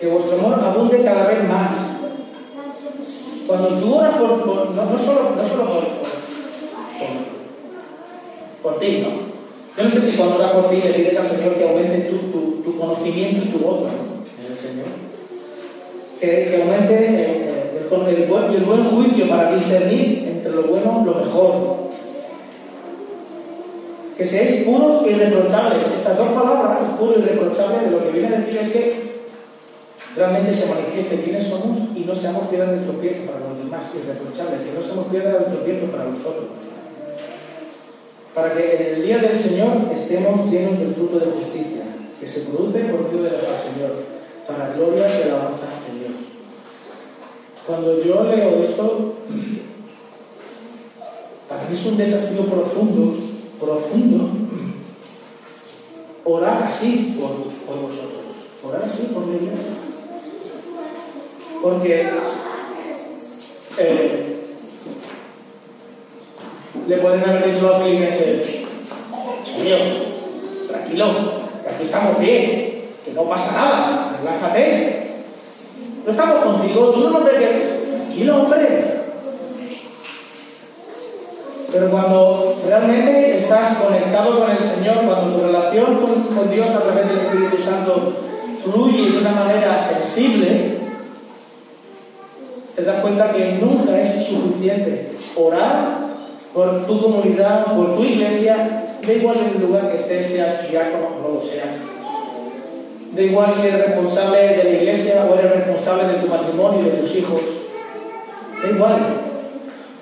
que 0.00 0.06
vuestro 0.08 0.38
amor 0.38 0.54
abunde 0.64 1.02
cada 1.04 1.26
vez 1.28 1.48
más. 1.48 1.70
Cuando 3.46 3.68
tú 3.78 3.94
oras 3.94 4.16
por, 4.16 4.44
por- 4.44 4.70
no, 4.72 4.98
solo, 4.98 5.30
no 5.36 5.48
solo 5.48 5.64
por, 5.64 5.84
por, 5.84 6.08
por- 6.98 8.72
por 8.72 8.78
ti, 8.80 8.98
¿no? 9.02 9.28
Yo 9.76 9.84
no 9.84 9.90
sé 9.90 10.00
si 10.02 10.16
cuando 10.16 10.36
oras 10.36 10.52
por 10.52 10.70
ti 10.70 10.76
le 10.76 10.92
pides 10.92 11.16
al 11.18 11.26
Señor 11.28 11.54
que 11.54 11.68
aumente 11.68 11.98
tu, 12.10 12.16
tu- 12.30 12.62
tu 12.62 12.76
conocimiento 12.78 13.44
y 13.46 13.48
tu 13.48 13.58
gozo 13.64 13.88
Señor. 14.68 14.86
Que, 16.20 16.26
que 16.50 16.62
aumente 16.62 16.94
eh, 16.94 17.70
el, 17.90 18.08
el- 18.08 18.22
el 18.22 18.28
buen, 18.28 18.44
el 18.54 18.62
buen 18.64 18.84
juicio 18.90 19.28
para 19.28 19.52
discernir 19.54 20.28
entre 20.28 20.52
lo 20.52 20.62
bueno 20.64 21.00
y 21.02 21.06
lo 21.06 21.14
mejor. 21.14 21.88
Que 24.16 24.24
seáis 24.24 24.64
puros 24.64 25.06
e 25.06 25.12
irreprochables. 25.12 25.86
Estas 25.96 26.18
dos 26.18 26.28
palabras, 26.30 26.78
puro 26.98 27.14
y 27.16 27.22
irreprochable, 27.22 27.84
de 27.86 27.90
lo 27.90 28.02
que 28.02 28.10
viene 28.18 28.34
a 28.34 28.40
decir 28.40 28.56
es 28.58 28.68
que 28.70 29.08
realmente 30.16 30.52
se 30.54 30.66
manifieste 30.66 31.22
quiénes 31.22 31.46
somos 31.46 31.78
y 31.94 32.00
no 32.00 32.14
seamos 32.14 32.48
piedras 32.48 32.72
de 32.72 32.78
tropiezo 32.86 33.22
para 33.30 33.38
los 33.46 33.58
demás, 33.58 33.82
irreprochables, 33.94 34.60
que 34.66 34.74
no 34.74 34.82
seamos 34.82 35.06
piedras 35.06 35.38
de 35.38 35.54
tropiezo 35.54 35.86
para 35.86 36.04
nosotros. 36.10 36.46
Para 38.34 38.54
que 38.54 38.74
en 38.76 38.94
el 38.96 39.02
día 39.06 39.18
del 39.18 39.34
Señor 39.36 39.86
estemos 39.94 40.50
llenos 40.50 40.78
del 40.80 40.94
fruto 40.94 41.20
de 41.20 41.26
justicia, 41.26 41.84
que 42.18 42.26
se 42.26 42.40
produce 42.40 42.80
por 42.90 43.06
medio 43.06 43.22
de 43.22 43.30
nuestro 43.30 43.54
Señor, 43.70 43.92
para 44.48 44.72
gloria 44.72 45.06
y 45.06 45.28
alabanza 45.28 45.66
de 45.86 45.98
Dios. 45.98 46.16
Cuando 47.66 48.02
yo 48.02 48.24
leo 48.24 48.62
esto, 48.62 49.14
para 51.46 51.62
mí 51.64 51.76
es 51.78 51.84
un 51.84 51.96
desafío 51.98 52.46
profundo, 52.46 53.18
profundo, 53.60 54.30
orar 56.24 56.62
así 56.62 57.14
por, 57.20 57.30
por 57.66 57.82
vosotros, 57.82 58.22
orar 58.66 58.84
así 58.84 59.08
por 59.12 59.28
la 59.28 59.36
iglesia. 59.36 59.72
Porque 61.60 62.08
eh, 63.76 64.36
le 66.86 66.96
pueden 66.96 67.28
haber 67.28 67.52
dicho 67.52 67.66
a 67.66 67.78
los 67.78 67.82
filipenses, 67.86 68.66
tranquilo, 70.68 71.06
aquí 71.68 71.84
estamos 71.84 72.18
bien, 72.18 72.77
no 73.14 73.24
pasa 73.24 73.52
nada, 73.52 74.12
relájate. 74.18 75.08
No 76.04 76.12
estamos 76.12 76.36
contigo, 76.36 76.90
tú 76.90 77.00
no 77.00 77.10
nos 77.10 77.24
debes. 77.24 77.88
Tranquilo, 77.90 78.42
hombre. 78.42 78.98
Pero 81.70 81.90
cuando 81.90 82.54
realmente 82.66 83.38
estás 83.38 83.76
conectado 83.76 84.40
con 84.40 84.50
el 84.50 84.58
Señor, 84.58 85.04
cuando 85.04 85.36
tu 85.36 85.46
relación 85.46 85.96
con, 85.96 86.22
con 86.34 86.50
Dios 86.50 86.68
a 86.70 86.80
través 86.80 87.08
del 87.08 87.18
Espíritu 87.18 87.58
Santo 87.62 88.14
fluye 88.64 89.10
de 89.10 89.18
una 89.18 89.32
manera 89.32 89.86
sensible, 89.86 90.78
te 92.74 92.84
das 92.84 93.00
cuenta 93.00 93.32
que 93.32 93.58
nunca 93.60 94.00
es 94.00 94.26
suficiente 94.26 95.12
orar 95.36 95.98
por 96.54 96.86
tu 96.86 97.02
comunidad, 97.02 97.64
por 97.66 97.96
tu 97.96 98.04
iglesia, 98.04 98.84
da 99.06 99.12
igual 99.12 99.38
en 99.38 99.56
el 99.56 99.66
lugar 99.66 99.90
que 99.90 99.98
estés, 99.98 100.26
seas 100.26 100.70
diácono 100.70 101.08
o 101.18 101.22
no 101.22 101.34
lo 101.34 101.40
seas. 101.40 101.97
Da 103.12 103.22
igual 103.22 103.52
si 103.54 103.66
eres 103.66 103.86
responsable 103.86 104.38
de 104.38 104.64
la 104.64 104.70
iglesia 104.70 105.26
o 105.28 105.38
eres 105.38 105.52
responsable 105.56 106.08
de 106.08 106.14
tu 106.14 106.26
matrimonio 106.26 106.84
de 106.84 106.90
tus 106.90 107.16
hijos. 107.16 107.40
Da 108.62 108.68
igual. 108.68 108.98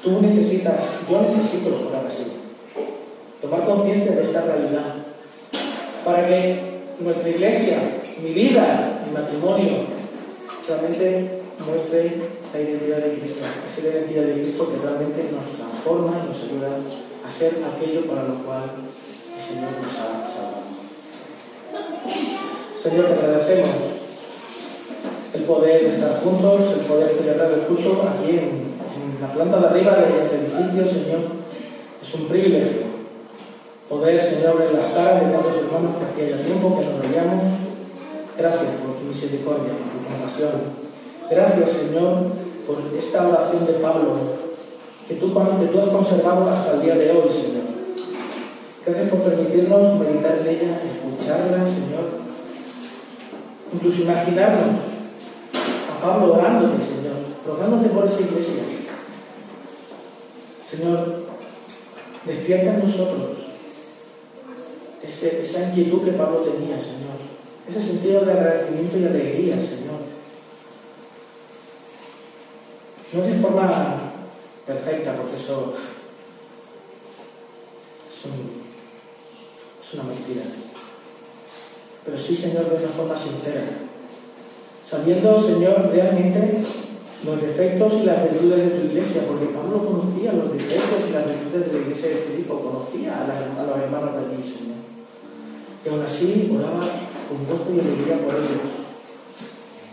Tú 0.03 0.21
necesitas, 0.23 0.81
yo 1.11 1.23
necesito 1.23 1.89
orar 1.89 2.07
así. 2.07 2.33
Tomar 3.41 3.65
conciencia 3.65 4.13
de 4.13 4.23
esta 4.23 4.43
realidad. 4.43 4.95
Para 6.05 6.29
que 6.29 6.61
nuestra 7.01 7.29
iglesia, 7.29 7.79
mi 8.23 8.31
vida, 8.33 9.03
mi 9.07 9.13
matrimonio, 9.13 9.87
realmente 10.69 11.43
muestre 11.65 12.21
la 12.53 12.61
identidad 12.61 12.99
de 12.99 13.19
Cristo. 13.19 13.45
Es 13.67 13.85
la 13.85 13.91
identidad 13.91 14.23
de 14.23 14.33
Cristo 14.35 14.71
que 14.71 14.87
realmente 14.87 15.31
nos 15.33 15.57
transforma 15.57 16.23
y 16.23 16.29
nos 16.29 16.43
ayuda 16.43 16.79
a 17.27 17.31
ser 17.31 17.59
aquello 17.65 18.07
para 18.07 18.25
lo 18.25 18.35
cual 18.45 18.63
el 18.83 19.43
Señor 19.43 19.71
nos 19.83 19.99
ha. 19.99 20.36
Señor, 22.87 23.07
te 23.07 23.15
agradecemos 23.15 23.69
el 25.35 25.43
poder 25.43 25.87
estar 25.87 26.23
juntos, 26.23 26.61
el 26.79 26.87
poder 26.87 27.11
celebrar 27.19 27.51
el 27.51 27.63
culto 27.63 27.99
aquí 28.07 28.31
en, 28.31 28.63
en 28.63 29.19
la 29.21 29.33
planta 29.35 29.59
de 29.59 29.67
arriba 29.67 29.97
del 29.97 30.39
edificio, 30.39 30.87
Señor. 30.87 31.21
Es 32.01 32.15
un 32.15 32.29
privilegio 32.29 32.87
poder, 33.89 34.23
Señor, 34.23 34.59
ver 34.59 34.73
las 34.73 34.93
caras 34.93 35.19
de 35.19 35.33
tantos 35.35 35.57
hermanos 35.57 35.97
que 35.99 36.23
hacía 36.31 36.47
tiempo 36.47 36.79
que 36.79 36.87
nos 36.87 37.03
veíamos. 37.03 37.45
Gracias 38.39 38.71
por 38.79 38.95
tu 38.95 39.05
misericordia, 39.11 39.75
por 39.75 39.91
tu 39.91 39.99
compasión. 40.07 40.55
Gracias, 41.29 41.71
Señor, 41.71 42.39
por 42.69 42.77
esta 42.97 43.27
oración 43.27 43.67
de 43.67 43.73
Pablo 43.83 44.15
que 45.09 45.15
tú, 45.15 45.35
que 45.35 45.67
tú 45.67 45.79
has 45.81 45.89
conservado 45.89 46.49
hasta 46.51 46.75
el 46.75 46.83
día 46.83 46.95
de 46.95 47.11
hoy, 47.11 47.27
Señor. 47.27 47.67
Gracias 48.87 49.11
por 49.11 49.21
permitirnos 49.23 49.99
meditar 49.99 50.39
en 50.39 50.47
ella, 50.47 50.81
escucharla, 50.87 51.67
Señor. 51.67 52.26
Incluso 53.77 54.03
imaginarnos 54.05 54.81
a 55.93 56.01
Pablo 56.01 56.33
orándote, 56.35 56.83
Señor, 56.83 57.17
rogándote 57.47 57.89
por 57.91 58.07
esa 58.07 58.21
iglesia. 58.23 58.63
Señor, 60.69 61.27
despierta 62.25 62.75
en 62.75 62.81
nosotros 62.81 63.37
ese- 65.03 65.43
esa 65.43 65.69
inquietud 65.69 66.03
que 66.05 66.13
Pablo 66.13 66.39
tenía, 66.39 66.77
Señor. 66.77 67.17
Ese 67.69 67.83
sentido 67.83 68.25
de 68.25 68.33
agradecimiento 68.33 68.99
y 68.99 69.05
alegría, 69.07 69.57
Señor. 69.57 70.01
No 73.13 73.23
de 73.23 73.39
forma 73.41 73.99
perfecta, 74.67 75.15
profesor. 75.15 75.75
Es, 78.09 78.25
un- 78.25 78.63
es 79.87 79.95
una 79.95 80.03
mentira. 80.05 80.43
Pero 82.07 82.17
sí, 82.17 82.37
Señor, 82.37 82.71
de 82.71 82.77
una 82.77 82.95
forma 82.95 83.19
sincera. 83.19 83.67
Sabiendo, 84.89 85.43
Señor, 85.43 85.91
realmente 85.91 86.63
los 87.27 87.43
defectos 87.43 87.93
y 87.95 88.03
las 88.05 88.23
virtudes 88.23 88.59
de 88.63 88.71
tu 88.71 88.87
iglesia, 88.87 89.23
porque 89.27 89.51
Pablo 89.51 89.83
conocía 89.83 90.33
los 90.33 90.53
defectos 90.53 91.11
y 91.11 91.13
las 91.13 91.27
virtudes 91.27 91.67
de 91.67 91.73
la 91.73 91.83
iglesia 91.83 92.09
de 92.09 92.23
Filipo, 92.31 92.63
conocía 92.63 93.19
a, 93.19 93.67
los 93.67 93.83
hermanos 93.83 94.15
de 94.15 94.21
allí, 94.23 94.39
Señor. 94.39 94.79
Y 95.83 95.89
aún 95.89 96.03
así 96.07 96.55
oraba 96.55 96.87
con 97.27 97.43
gozo 97.43 97.75
y 97.75 97.81
alegría 97.83 98.23
por 98.23 98.39
ellos. 98.39 98.87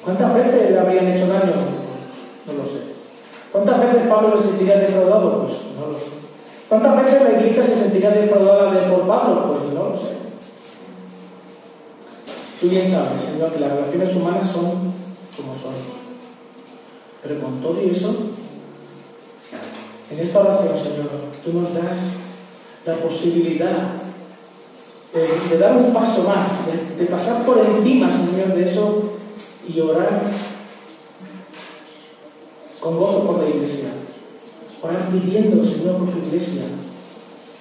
¿Cuántas 0.06 0.36
veces 0.36 0.70
le 0.70 0.80
habrían 0.80 1.08
hecho 1.08 1.26
daño? 1.26 1.58
No 2.46 2.54
lo 2.54 2.64
sé. 2.64 2.94
¿Cuántas 3.52 3.80
veces 3.82 4.08
Pablo 4.08 4.38
se 4.38 4.50
sentiría 4.50 4.78
defraudado? 4.78 5.42
Pues 5.42 5.54
no 5.80 5.90
lo 5.90 5.98
sé. 5.98 6.14
¿Cuántas 6.70 7.04
veces 7.04 7.22
la 7.24 7.40
iglesia 7.40 7.66
se 7.66 7.76
sentiría 7.76 8.12
defraudada 8.12 8.74
de 8.74 8.92
por 8.92 9.08
Pablo? 9.08 9.58
Pues 9.58 9.74
no 9.74 9.90
lo 9.90 9.98
sé. 9.98 10.23
Tú 12.64 12.70
bien 12.70 12.90
sabes, 12.90 13.22
Señor, 13.22 13.52
que 13.52 13.60
las 13.60 13.74
relaciones 13.74 14.16
humanas 14.16 14.48
son 14.48 14.94
como 15.36 15.54
son. 15.54 15.74
Pero 17.22 17.42
con 17.42 17.60
todo 17.60 17.84
y 17.84 17.90
eso, 17.90 18.16
en 20.10 20.20
esta 20.20 20.40
oración, 20.40 20.78
Señor, 20.78 21.10
tú 21.44 21.52
nos 21.60 21.74
das 21.74 22.00
la 22.86 22.96
posibilidad 23.04 23.96
de, 25.14 25.58
dar 25.58 25.76
un 25.76 25.94
paso 25.94 26.24
más, 26.24 26.66
de, 26.66 27.04
de 27.04 27.12
pasar 27.12 27.46
por 27.46 27.58
encima, 27.60 28.10
Señor, 28.10 28.56
de 28.56 28.64
eso 28.66 29.12
y 29.68 29.82
orar 29.82 30.22
con 32.80 32.98
gozo 32.98 33.28
por 33.28 33.44
la 33.44 33.50
iglesia. 33.50 33.90
Orar 34.82 35.10
pidiendo, 35.10 35.66
Señor, 35.66 35.98
por 35.98 36.12
tu 36.12 36.28
iglesia, 36.30 36.64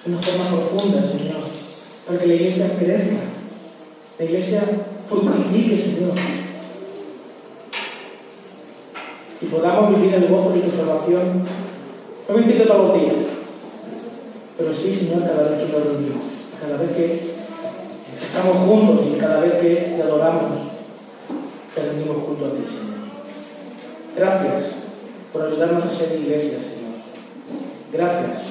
de 0.05 0.13
una 0.13 0.21
forma 0.21 0.45
profunda, 0.45 1.01
Señor, 1.05 1.41
para 2.07 2.19
que 2.19 2.27
la 2.27 2.33
iglesia 2.35 2.77
crezca, 2.79 3.19
la 4.17 4.25
iglesia 4.25 4.61
fructifique, 5.09 5.77
Señor, 5.77 6.13
y 9.41 9.45
podamos 9.45 9.99
vivir 9.99 10.13
el 10.13 10.27
gozo 10.27 10.51
de 10.51 10.61
tu 10.61 10.71
salvación, 10.71 11.43
no 12.29 12.35
decir 12.35 12.65
todos 12.65 12.89
los 12.89 13.01
días, 13.01 13.15
pero 14.57 14.73
sí, 14.73 14.93
Señor, 14.93 15.23
cada 15.23 15.49
vez 15.49 15.59
que 15.59 15.73
nos 15.73 15.85
reunimos, 15.85 16.23
cada 16.61 16.77
vez 16.77 16.91
que 16.91 17.33
estamos 18.21 18.57
juntos 18.57 19.05
y 19.13 19.19
cada 19.19 19.39
vez 19.41 19.53
que 19.55 19.75
te 19.95 20.01
adoramos, 20.01 20.59
te 21.75 21.81
rendimos 21.81 22.17
junto 22.25 22.45
a 22.45 22.49
ti, 22.51 22.63
Señor. 22.65 22.93
Gracias 24.15 24.75
por 25.33 25.41
ayudarnos 25.47 25.83
a 25.83 25.91
ser 25.91 26.19
iglesia, 26.21 26.59
Señor. 26.59 26.93
Gracias 27.91 28.43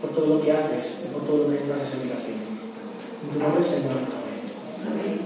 por 0.00 0.10
todo 0.10 0.26
lo 0.34 0.42
que 0.42 0.52
haces 0.52 1.00
y 1.04 1.12
por 1.12 1.26
todo 1.26 1.38
lo 1.38 1.48
que 1.48 1.58
haces 1.58 1.94
en 1.94 2.06
mi 2.06 2.12
En 2.12 3.32
tu 3.32 3.38
nombre, 3.38 3.62
Señor. 3.62 4.19
Amén. 4.86 5.20